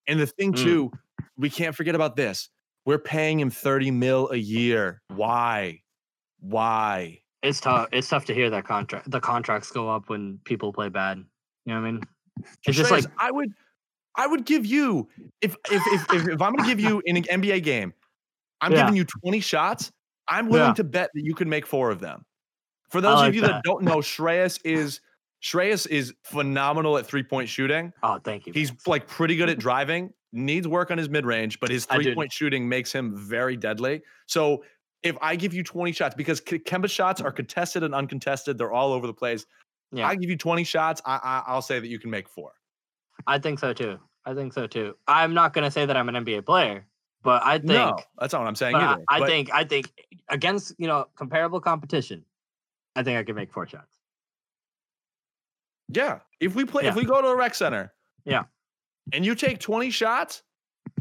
And 0.08 0.18
the 0.18 0.26
thing 0.26 0.52
Mm. 0.52 0.62
too, 0.64 0.92
we 1.36 1.50
can't 1.50 1.76
forget 1.76 1.94
about 1.94 2.16
this. 2.16 2.48
We're 2.84 2.98
paying 2.98 3.38
him 3.38 3.50
30 3.50 3.90
mil 3.90 4.30
a 4.30 4.36
year. 4.36 5.02
Why? 5.08 5.82
Why? 6.40 7.20
It's 7.42 7.60
tough. 7.60 7.88
It's 7.92 8.08
tough 8.08 8.24
to 8.26 8.34
hear 8.34 8.50
that 8.50 8.64
contract. 8.64 9.10
The 9.10 9.20
contracts 9.20 9.70
go 9.70 9.88
up 9.88 10.08
when 10.08 10.38
people 10.44 10.72
play 10.72 10.88
bad. 10.88 11.18
You 11.64 11.74
know 11.74 11.80
what 11.80 11.86
I 11.88 11.90
mean? 11.92 12.02
It's 12.66 12.76
just 12.76 12.90
like 12.90 13.04
I 13.18 13.30
would 13.30 13.52
I 14.16 14.26
would 14.26 14.44
give 14.44 14.66
you 14.66 15.08
if 15.40 15.56
if 15.70 15.82
if, 15.86 16.12
if, 16.14 16.28
if 16.28 16.42
I'm 16.42 16.54
gonna 16.54 16.68
give 16.68 16.80
you 16.80 17.02
in 17.06 17.16
an 17.16 17.24
NBA 17.24 17.62
game, 17.62 17.92
I'm 18.60 18.72
Yeah. 18.72 18.78
giving 18.82 18.96
you 18.96 19.04
20 19.04 19.40
shots. 19.40 19.92
I'm 20.26 20.48
willing 20.48 20.70
Yeah. 20.70 20.74
to 20.74 20.84
bet 20.84 21.10
that 21.14 21.22
you 21.24 21.34
can 21.34 21.48
make 21.48 21.66
four 21.66 21.90
of 21.90 22.00
them. 22.00 22.24
For 22.90 23.00
those 23.00 23.16
like 23.16 23.28
of 23.30 23.34
you 23.34 23.40
that. 23.42 23.46
that. 23.48 23.64
don't 23.64 23.82
know, 23.84 23.98
Shreyas 23.98 24.60
is 24.64 25.00
Shreyas 25.42 25.86
is 25.88 26.12
phenomenal 26.24 26.98
at 26.98 27.06
three 27.06 27.22
point 27.22 27.48
shooting. 27.48 27.92
oh, 28.02 28.18
thank 28.24 28.46
you. 28.46 28.52
He's 28.52 28.72
like 28.86 29.06
pretty 29.06 29.36
good 29.36 29.48
at 29.48 29.58
driving, 29.60 30.12
needs 30.32 30.66
work 30.66 30.90
on 30.90 30.98
his 30.98 31.08
mid 31.08 31.24
range, 31.24 31.60
but 31.60 31.70
his 31.70 31.84
three 31.86 32.14
point 32.14 32.32
shooting 32.32 32.68
makes 32.68 32.90
him 32.92 33.16
very 33.16 33.56
deadly. 33.56 34.02
So 34.26 34.64
if 35.02 35.16
I 35.20 35.36
give 35.36 35.54
you 35.54 35.62
20 35.62 35.92
shots, 35.92 36.14
because 36.14 36.40
Kemba 36.40 36.90
shots 36.90 37.20
are 37.20 37.30
contested 37.32 37.82
and 37.84 37.94
uncontested, 37.94 38.58
they're 38.58 38.72
all 38.72 38.92
over 38.92 39.06
the 39.06 39.14
place. 39.14 39.46
yeah. 39.92 40.06
I 40.06 40.14
give 40.16 40.28
you 40.30 40.36
20 40.36 40.64
shots, 40.64 41.00
I, 41.06 41.16
I 41.22 41.42
I'll 41.46 41.62
say 41.62 41.78
that 41.80 41.86
you 41.88 41.98
can 41.98 42.10
make 42.10 42.28
four. 42.28 42.52
I 43.26 43.38
think 43.38 43.58
so 43.58 43.72
too. 43.72 43.98
I 44.24 44.34
think 44.34 44.52
so 44.52 44.66
too. 44.66 44.94
I'm 45.06 45.32
not 45.34 45.52
gonna 45.54 45.70
say 45.70 45.86
that 45.86 45.96
I'm 45.96 46.08
an 46.08 46.24
NBA 46.24 46.44
player, 46.46 46.86
but 47.22 47.42
I 47.44 47.58
think 47.58 47.70
no, 47.70 47.96
that's 48.18 48.32
not 48.32 48.40
what 48.40 48.48
I'm 48.48 48.54
saying 48.56 48.74
I- 48.76 48.92
either. 48.92 49.04
I, 49.08 49.18
but- 49.20 49.28
think 49.28 49.52
I 49.52 49.64
think 49.64 49.90
against 50.28 50.74
you 50.78 50.86
know 50.86 51.06
comparable 51.16 51.60
competition, 51.60 52.24
I 52.96 53.02
think 53.02 53.18
I 53.18 53.22
can 53.24 53.34
make 53.36 53.52
four 53.52 53.66
shots. 53.66 53.96
Yeah. 55.88 56.18
If 56.40 56.54
we 56.54 56.64
play, 56.64 56.84
Yeah. 56.84 56.90
if 56.90 56.96
we 56.96 57.04
go 57.04 57.20
to 57.22 57.28
a 57.28 57.36
rec 57.36 57.54
center, 57.54 57.92
Yeah. 58.24 58.44
and 59.12 59.24
you 59.24 59.34
take 59.34 59.58
20 59.58 59.90
shots, 59.90 60.42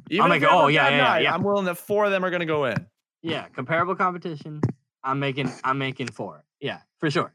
even 0.10 0.30
make 0.30 0.38
if 0.38 0.44
it- 0.44 0.50
oh, 0.54 0.68
a 0.68 0.72
yeah, 0.72 0.84
bad 0.84 0.90
yeah, 0.92 0.98
yeah, 0.98 1.04
night, 1.04 1.24
yeah. 1.24 1.34
I'm 1.34 1.44
willing 1.44 1.66
that 1.66 1.78
four 1.78 2.06
of 2.06 2.12
them 2.12 2.24
are 2.24 2.30
going 2.30 2.40
to 2.40 2.46
go 2.46 2.66
in. 2.66 2.88
Yeah, 3.30 3.48
comparable 3.50 3.96
competition. 3.96 4.62
I'm 5.04 5.20
making 5.20 5.52
I'm 5.64 5.78
making 5.78 6.08
four. 6.08 6.44
Yeah, 6.60 6.80
for 7.00 7.10
sure. 7.12 7.34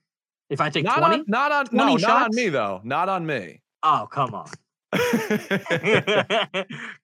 If 0.50 0.60
I 0.60 0.68
take 0.70 0.84
Not 0.84 0.98
twenty, 0.98 1.18
on, 1.20 1.24
not 1.28 1.52
on, 1.52 1.66
20 1.66 1.76
no, 1.76 1.96
not 1.96 2.22
on 2.24 2.30
me 2.34 2.48
though. 2.48 2.80
Not 2.84 3.08
on 3.08 3.24
me. 3.24 3.62
oh 3.82 4.08
come 4.10 4.34
on, 4.34 4.50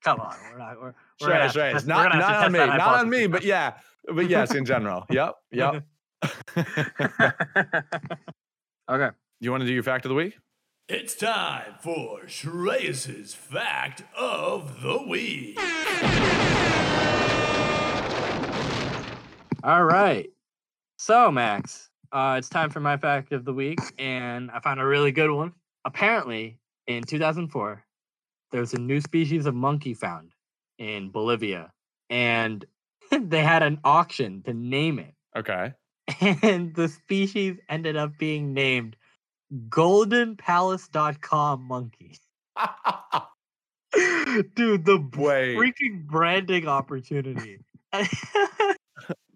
come 0.03 0.21
on. 0.21 0.37
We're 0.51 0.59
not. 0.59 0.81
We're, 0.81 0.95
we're 1.21 1.29
gonna 1.29 1.43
have 1.43 1.53
to 1.53 1.73
test- 1.73 1.87
Not, 1.87 2.15
not 2.15 2.45
on 2.45 2.53
me. 2.53 2.59
Not 2.59 2.81
on 2.81 3.09
me, 3.09 3.27
but 3.27 3.43
yeah. 3.45 3.75
But 4.13 4.29
yes, 4.29 4.55
in 4.55 4.65
general. 4.65 5.07
Yep. 5.11 5.35
Yep. 5.53 5.83
okay. 8.91 9.11
you 9.41 9.51
want 9.51 9.63
to 9.63 9.67
do 9.67 9.73
your 9.73 9.83
fact 9.83 10.05
of 10.05 10.09
the 10.11 10.15
week? 10.15 10.39
It's 10.89 11.15
time 11.15 11.75
for 11.83 12.23
Shreyas's 12.27 13.35
Fact 13.35 14.03
of 14.17 14.81
the 14.83 15.03
Week. 15.07 15.59
All 19.65 19.83
right. 19.85 20.31
So, 20.99 21.33
Max, 21.33 21.91
uh, 22.13 22.37
it's 22.39 22.49
time 22.49 22.71
for 22.71 22.79
my 22.79 22.97
fact 22.97 23.33
of 23.33 23.45
the 23.45 23.53
week, 23.53 23.81
and 23.99 24.53
I 24.53 24.61
found 24.61 24.79
a 24.81 24.87
really 24.87 25.11
good 25.11 25.33
one. 25.33 25.53
Apparently, 25.85 26.61
in 26.87 27.03
2004, 27.03 27.85
there 28.53 28.61
was 28.61 28.73
a 28.75 28.79
new 28.79 29.01
species 29.01 29.47
of 29.47 29.57
monkey 29.57 29.95
found 29.95 30.31
in 30.79 31.11
Bolivia, 31.11 31.73
and 32.09 32.65
they 33.11 33.43
had 33.43 33.65
an 33.65 33.81
auction 33.83 34.43
to 34.45 34.55
name 34.55 35.01
it. 35.01 35.15
Okay. 35.37 35.73
And 36.43 36.75
the 36.75 36.89
species 36.89 37.59
ended 37.69 37.97
up 37.97 38.17
being 38.17 38.55
named 38.55 38.97
goldenpalace.com 39.69 41.63
monkey. 41.63 42.17
Dude, 44.55 44.85
the 44.85 45.07
Wait. 45.17 45.57
freaking 45.57 46.07
branding 46.07 46.67
opportunity. 46.67 47.59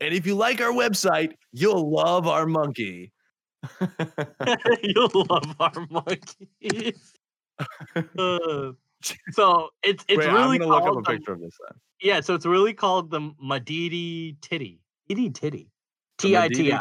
And 0.01 0.13
if 0.15 0.27
you 0.27 0.35
like 0.35 0.61
our 0.61 0.73
website, 0.73 1.33
you'll 1.53 1.91
love 1.91 2.27
our 2.27 2.47
monkey. 2.47 3.13
You'll 4.83 5.27
love 5.31 5.55
our 5.61 5.87
monkeys. 5.91 7.13
Uh, 8.19 8.73
so 9.33 9.69
it's 9.85 10.05
it's 10.09 10.19
Wait, 10.19 10.33
really 10.33 10.57
I'm 10.57 10.63
gonna 10.63 10.67
look 10.67 10.83
up 10.83 10.89
a 10.89 11.03
called 11.03 11.05
the- 11.27 11.33
of 11.33 11.41
this 11.41 11.57
then. 11.69 11.79
yeah. 12.01 12.21
So 12.21 12.35
it's 12.35 12.47
really 12.47 12.73
called 12.73 13.11
the 13.11 13.21
Madidi 13.45 14.41
Titty. 14.41 14.81
Titty 15.09 15.31
Titty. 15.31 15.69
T 16.19 16.37
I 16.37 16.49
T 16.49 16.73
I. 16.73 16.79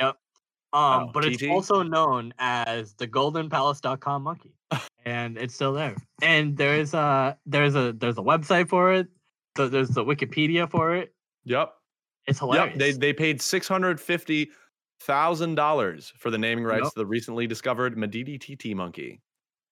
Um, 0.00 0.14
Oh, 0.72 1.10
but 1.12 1.24
it's 1.24 1.42
also 1.44 1.82
known 1.82 2.34
as 2.38 2.94
the 2.94 3.06
goldenpalace.com 3.06 4.22
monkey. 4.22 4.54
and 5.04 5.38
it's 5.38 5.54
still 5.54 5.72
there. 5.72 5.96
And 6.22 6.56
there's 6.56 6.94
a 6.94 7.36
there's 7.46 7.74
a 7.76 7.92
there's 7.92 8.18
a 8.18 8.22
website 8.22 8.68
for 8.68 8.92
it. 8.92 9.06
So 9.56 9.68
there's 9.68 9.90
the 9.90 10.04
Wikipedia 10.04 10.68
for 10.70 10.94
it. 10.96 11.14
Yep. 11.46 11.72
It's 12.26 12.38
hilarious. 12.40 12.72
Yep. 12.72 12.78
They 12.78 12.92
they 12.92 13.12
paid 13.12 13.40
six 13.40 13.66
hundred 13.66 13.98
fifty 14.00 14.50
thousand 15.00 15.54
dollars 15.54 16.12
for 16.18 16.30
the 16.30 16.38
naming 16.38 16.64
rights 16.64 16.84
Yep. 16.84 16.92
to 16.94 16.98
the 17.00 17.06
recently 17.06 17.46
discovered 17.46 17.96
Madidi 17.96 18.38
TT 18.38 18.74
monkey. 18.76 19.20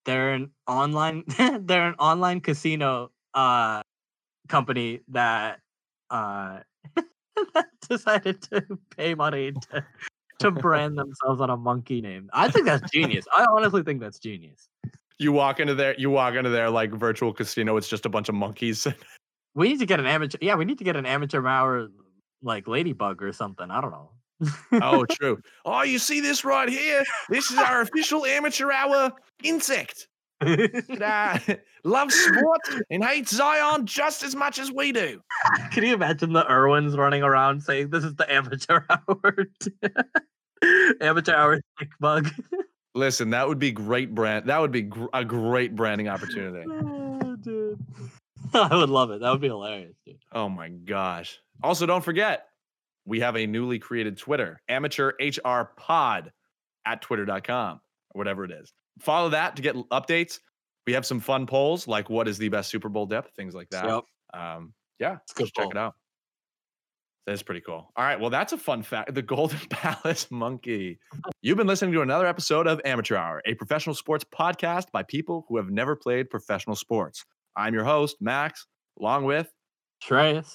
they're 0.07 0.33
an 0.33 0.51
online 0.67 1.25
they're 1.67 1.89
an 1.89 1.95
online 1.99 2.41
casino 2.41 3.11
uh 3.35 3.83
company 4.49 5.01
that 5.09 5.61
uh 6.11 6.61
that 7.55 7.67
decided 7.89 8.41
to 8.43 8.63
pay 8.97 9.15
money 9.15 9.53
to 9.53 9.85
to 10.39 10.51
brand 10.51 10.97
themselves 10.99 11.41
on 11.41 11.51
a 11.51 11.57
monkey 11.57 12.01
name. 12.01 12.29
I 12.33 12.49
think 12.51 12.67
that's 12.67 12.89
genius. 12.91 13.25
I 13.37 13.47
honestly 13.51 13.83
think 13.83 14.01
that's 14.01 14.19
genius. 14.19 14.69
You 15.19 15.33
walk 15.33 15.59
into 15.61 15.75
there, 15.75 15.95
you 15.97 16.11
walk 16.11 16.35
into 16.35 16.51
their 16.51 16.69
like 16.71 16.91
virtual 16.93 17.33
casino. 17.33 17.77
It's 17.79 17.89
just 17.89 18.05
a 18.05 18.09
bunch 18.09 18.29
of 18.29 18.35
monkeys. 18.35 18.87
We 19.55 19.69
need 19.69 19.79
to 19.81 19.87
get 19.87 20.01
an 20.01 20.07
amateur 20.07 20.39
yeah, 20.41 20.57
we 20.57 20.65
need 20.65 20.79
to 20.79 20.85
get 20.85 20.97
an 20.97 21.07
amateur 21.07 21.47
hour 21.47 21.89
like 22.43 22.67
ladybug 22.69 23.23
or 23.23 23.33
something. 23.33 23.71
I 23.71 23.81
don't 23.81 23.91
know. 23.93 24.11
oh, 24.83 25.05
true. 25.11 25.41
Oh, 25.65 25.83
you 25.83 25.99
see 25.99 26.21
this 26.21 26.45
right 26.45 26.69
here? 26.69 27.05
This 27.29 27.51
is 27.51 27.59
our 27.59 27.81
official 27.83 28.25
amateur 28.27 28.71
hour 28.71 29.13
insect. 29.43 30.09
uh, 30.41 31.39
loves 31.85 32.15
sport 32.15 32.61
and 32.91 33.05
hates 33.05 33.35
Zion 33.35 33.87
just 33.87 34.23
as 34.25 34.35
much 34.35 34.59
as 34.59 34.71
we 34.73 34.93
do. 34.93 35.21
Can 35.71 35.85
you 35.85 35.95
imagine 35.95 36.33
the 36.33 36.45
Irwins 36.51 36.97
running 36.97 37.23
around 37.23 37.63
saying 37.63 37.91
this 37.91 38.05
is 38.05 38.15
the 38.17 38.31
amateur 38.31 38.85
hour? 38.91 39.47
amateur 41.01 41.35
hour 41.35 41.61
stick 41.77 41.91
bug. 42.01 42.31
Listen, 42.95 43.31
that 43.31 43.49
would 43.49 43.59
be 43.59 43.73
great 43.73 44.15
brand. 44.15 44.47
That 44.49 44.61
would 44.61 44.73
be 44.73 44.83
gr- 44.83 45.07
a 45.13 45.25
great 45.25 45.75
branding 45.75 46.09
opportunity. 46.09 46.65
Oh, 46.71 47.37
dude. 47.37 47.79
I 48.55 48.77
would 48.77 48.91
love 48.91 49.11
it. 49.11 49.21
That 49.21 49.31
would 49.31 49.41
be 49.41 49.49
hilarious, 49.49 49.97
dude. 50.05 50.17
Oh 50.33 50.49
my 50.49 50.69
gosh. 50.69 51.39
Also, 51.63 51.87
don't 51.87 52.05
forget, 52.05 52.47
we 53.07 53.21
have 53.21 53.37
a 53.37 53.47
newly 53.47 53.79
created 53.79 54.19
Twitter, 54.19 54.61
amateur 54.69 55.13
HR 55.21 55.71
pod 55.77 56.33
at 56.87 57.03
twitter.com 57.03 57.81
or 58.15 58.19
whatever 58.19 58.45
it 58.45 58.51
is. 58.51 58.73
Follow 59.01 59.31
that 59.31 59.57
to 59.57 59.63
get 59.63 59.77
updates. 59.91 60.41
We 60.87 60.93
have 60.93 61.07
some 61.07 61.21
fun 61.21 61.47
polls 61.47 61.89
like 61.89 62.11
what 62.11 62.29
is 62.29 62.39
the 62.39 62.49
best 62.49 62.71
Super 62.71 62.89
Bowl 62.89 63.07
depth, 63.07 63.31
things 63.37 63.55
like 63.55 63.71
that. 63.71 63.87
Yep. 63.87 64.05
Um, 64.35 64.75
yeah, 64.99 65.17
It's 65.23 65.33
a 65.33 65.35
good 65.37 65.45
just 65.45 65.55
check 65.55 65.69
it 65.71 65.77
out. 65.77 65.95
That's 67.27 67.43
pretty 67.43 67.63
cool. 67.63 67.91
All 67.97 68.05
right. 68.05 68.21
Well, 68.21 68.29
that's 68.29 68.53
a 68.53 68.59
fun 68.59 68.83
fact. 68.83 69.15
The 69.15 69.23
Golden 69.35 69.59
Palace 69.71 70.31
Monkey. 70.31 70.99
You've 71.41 71.57
been 71.57 71.67
listening 71.67 71.93
to 71.95 72.03
another 72.03 72.27
episode 72.27 72.67
of 72.67 72.83
Amateur 72.85 73.17
Hour, 73.17 73.41
a 73.47 73.55
professional 73.55 73.95
sports 73.95 74.25
podcast 74.25 74.91
by 74.93 75.03
people 75.05 75.47
who 75.49 75.57
have 75.57 75.71
never 75.71 75.97
played 75.97 76.29
professional 76.29 76.77
sports. 76.77 77.25
I'm 77.57 77.75
your 77.75 77.85
host, 77.85 78.17
Max, 78.21 78.67
along 79.01 79.25
with, 79.25 79.51
Shreyas. 80.03 80.53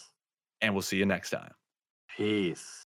and 0.62 0.74
we'll 0.74 0.82
see 0.82 0.98
you 0.98 1.06
next 1.06 1.30
time. 1.30 1.52
Peace. 2.16 2.84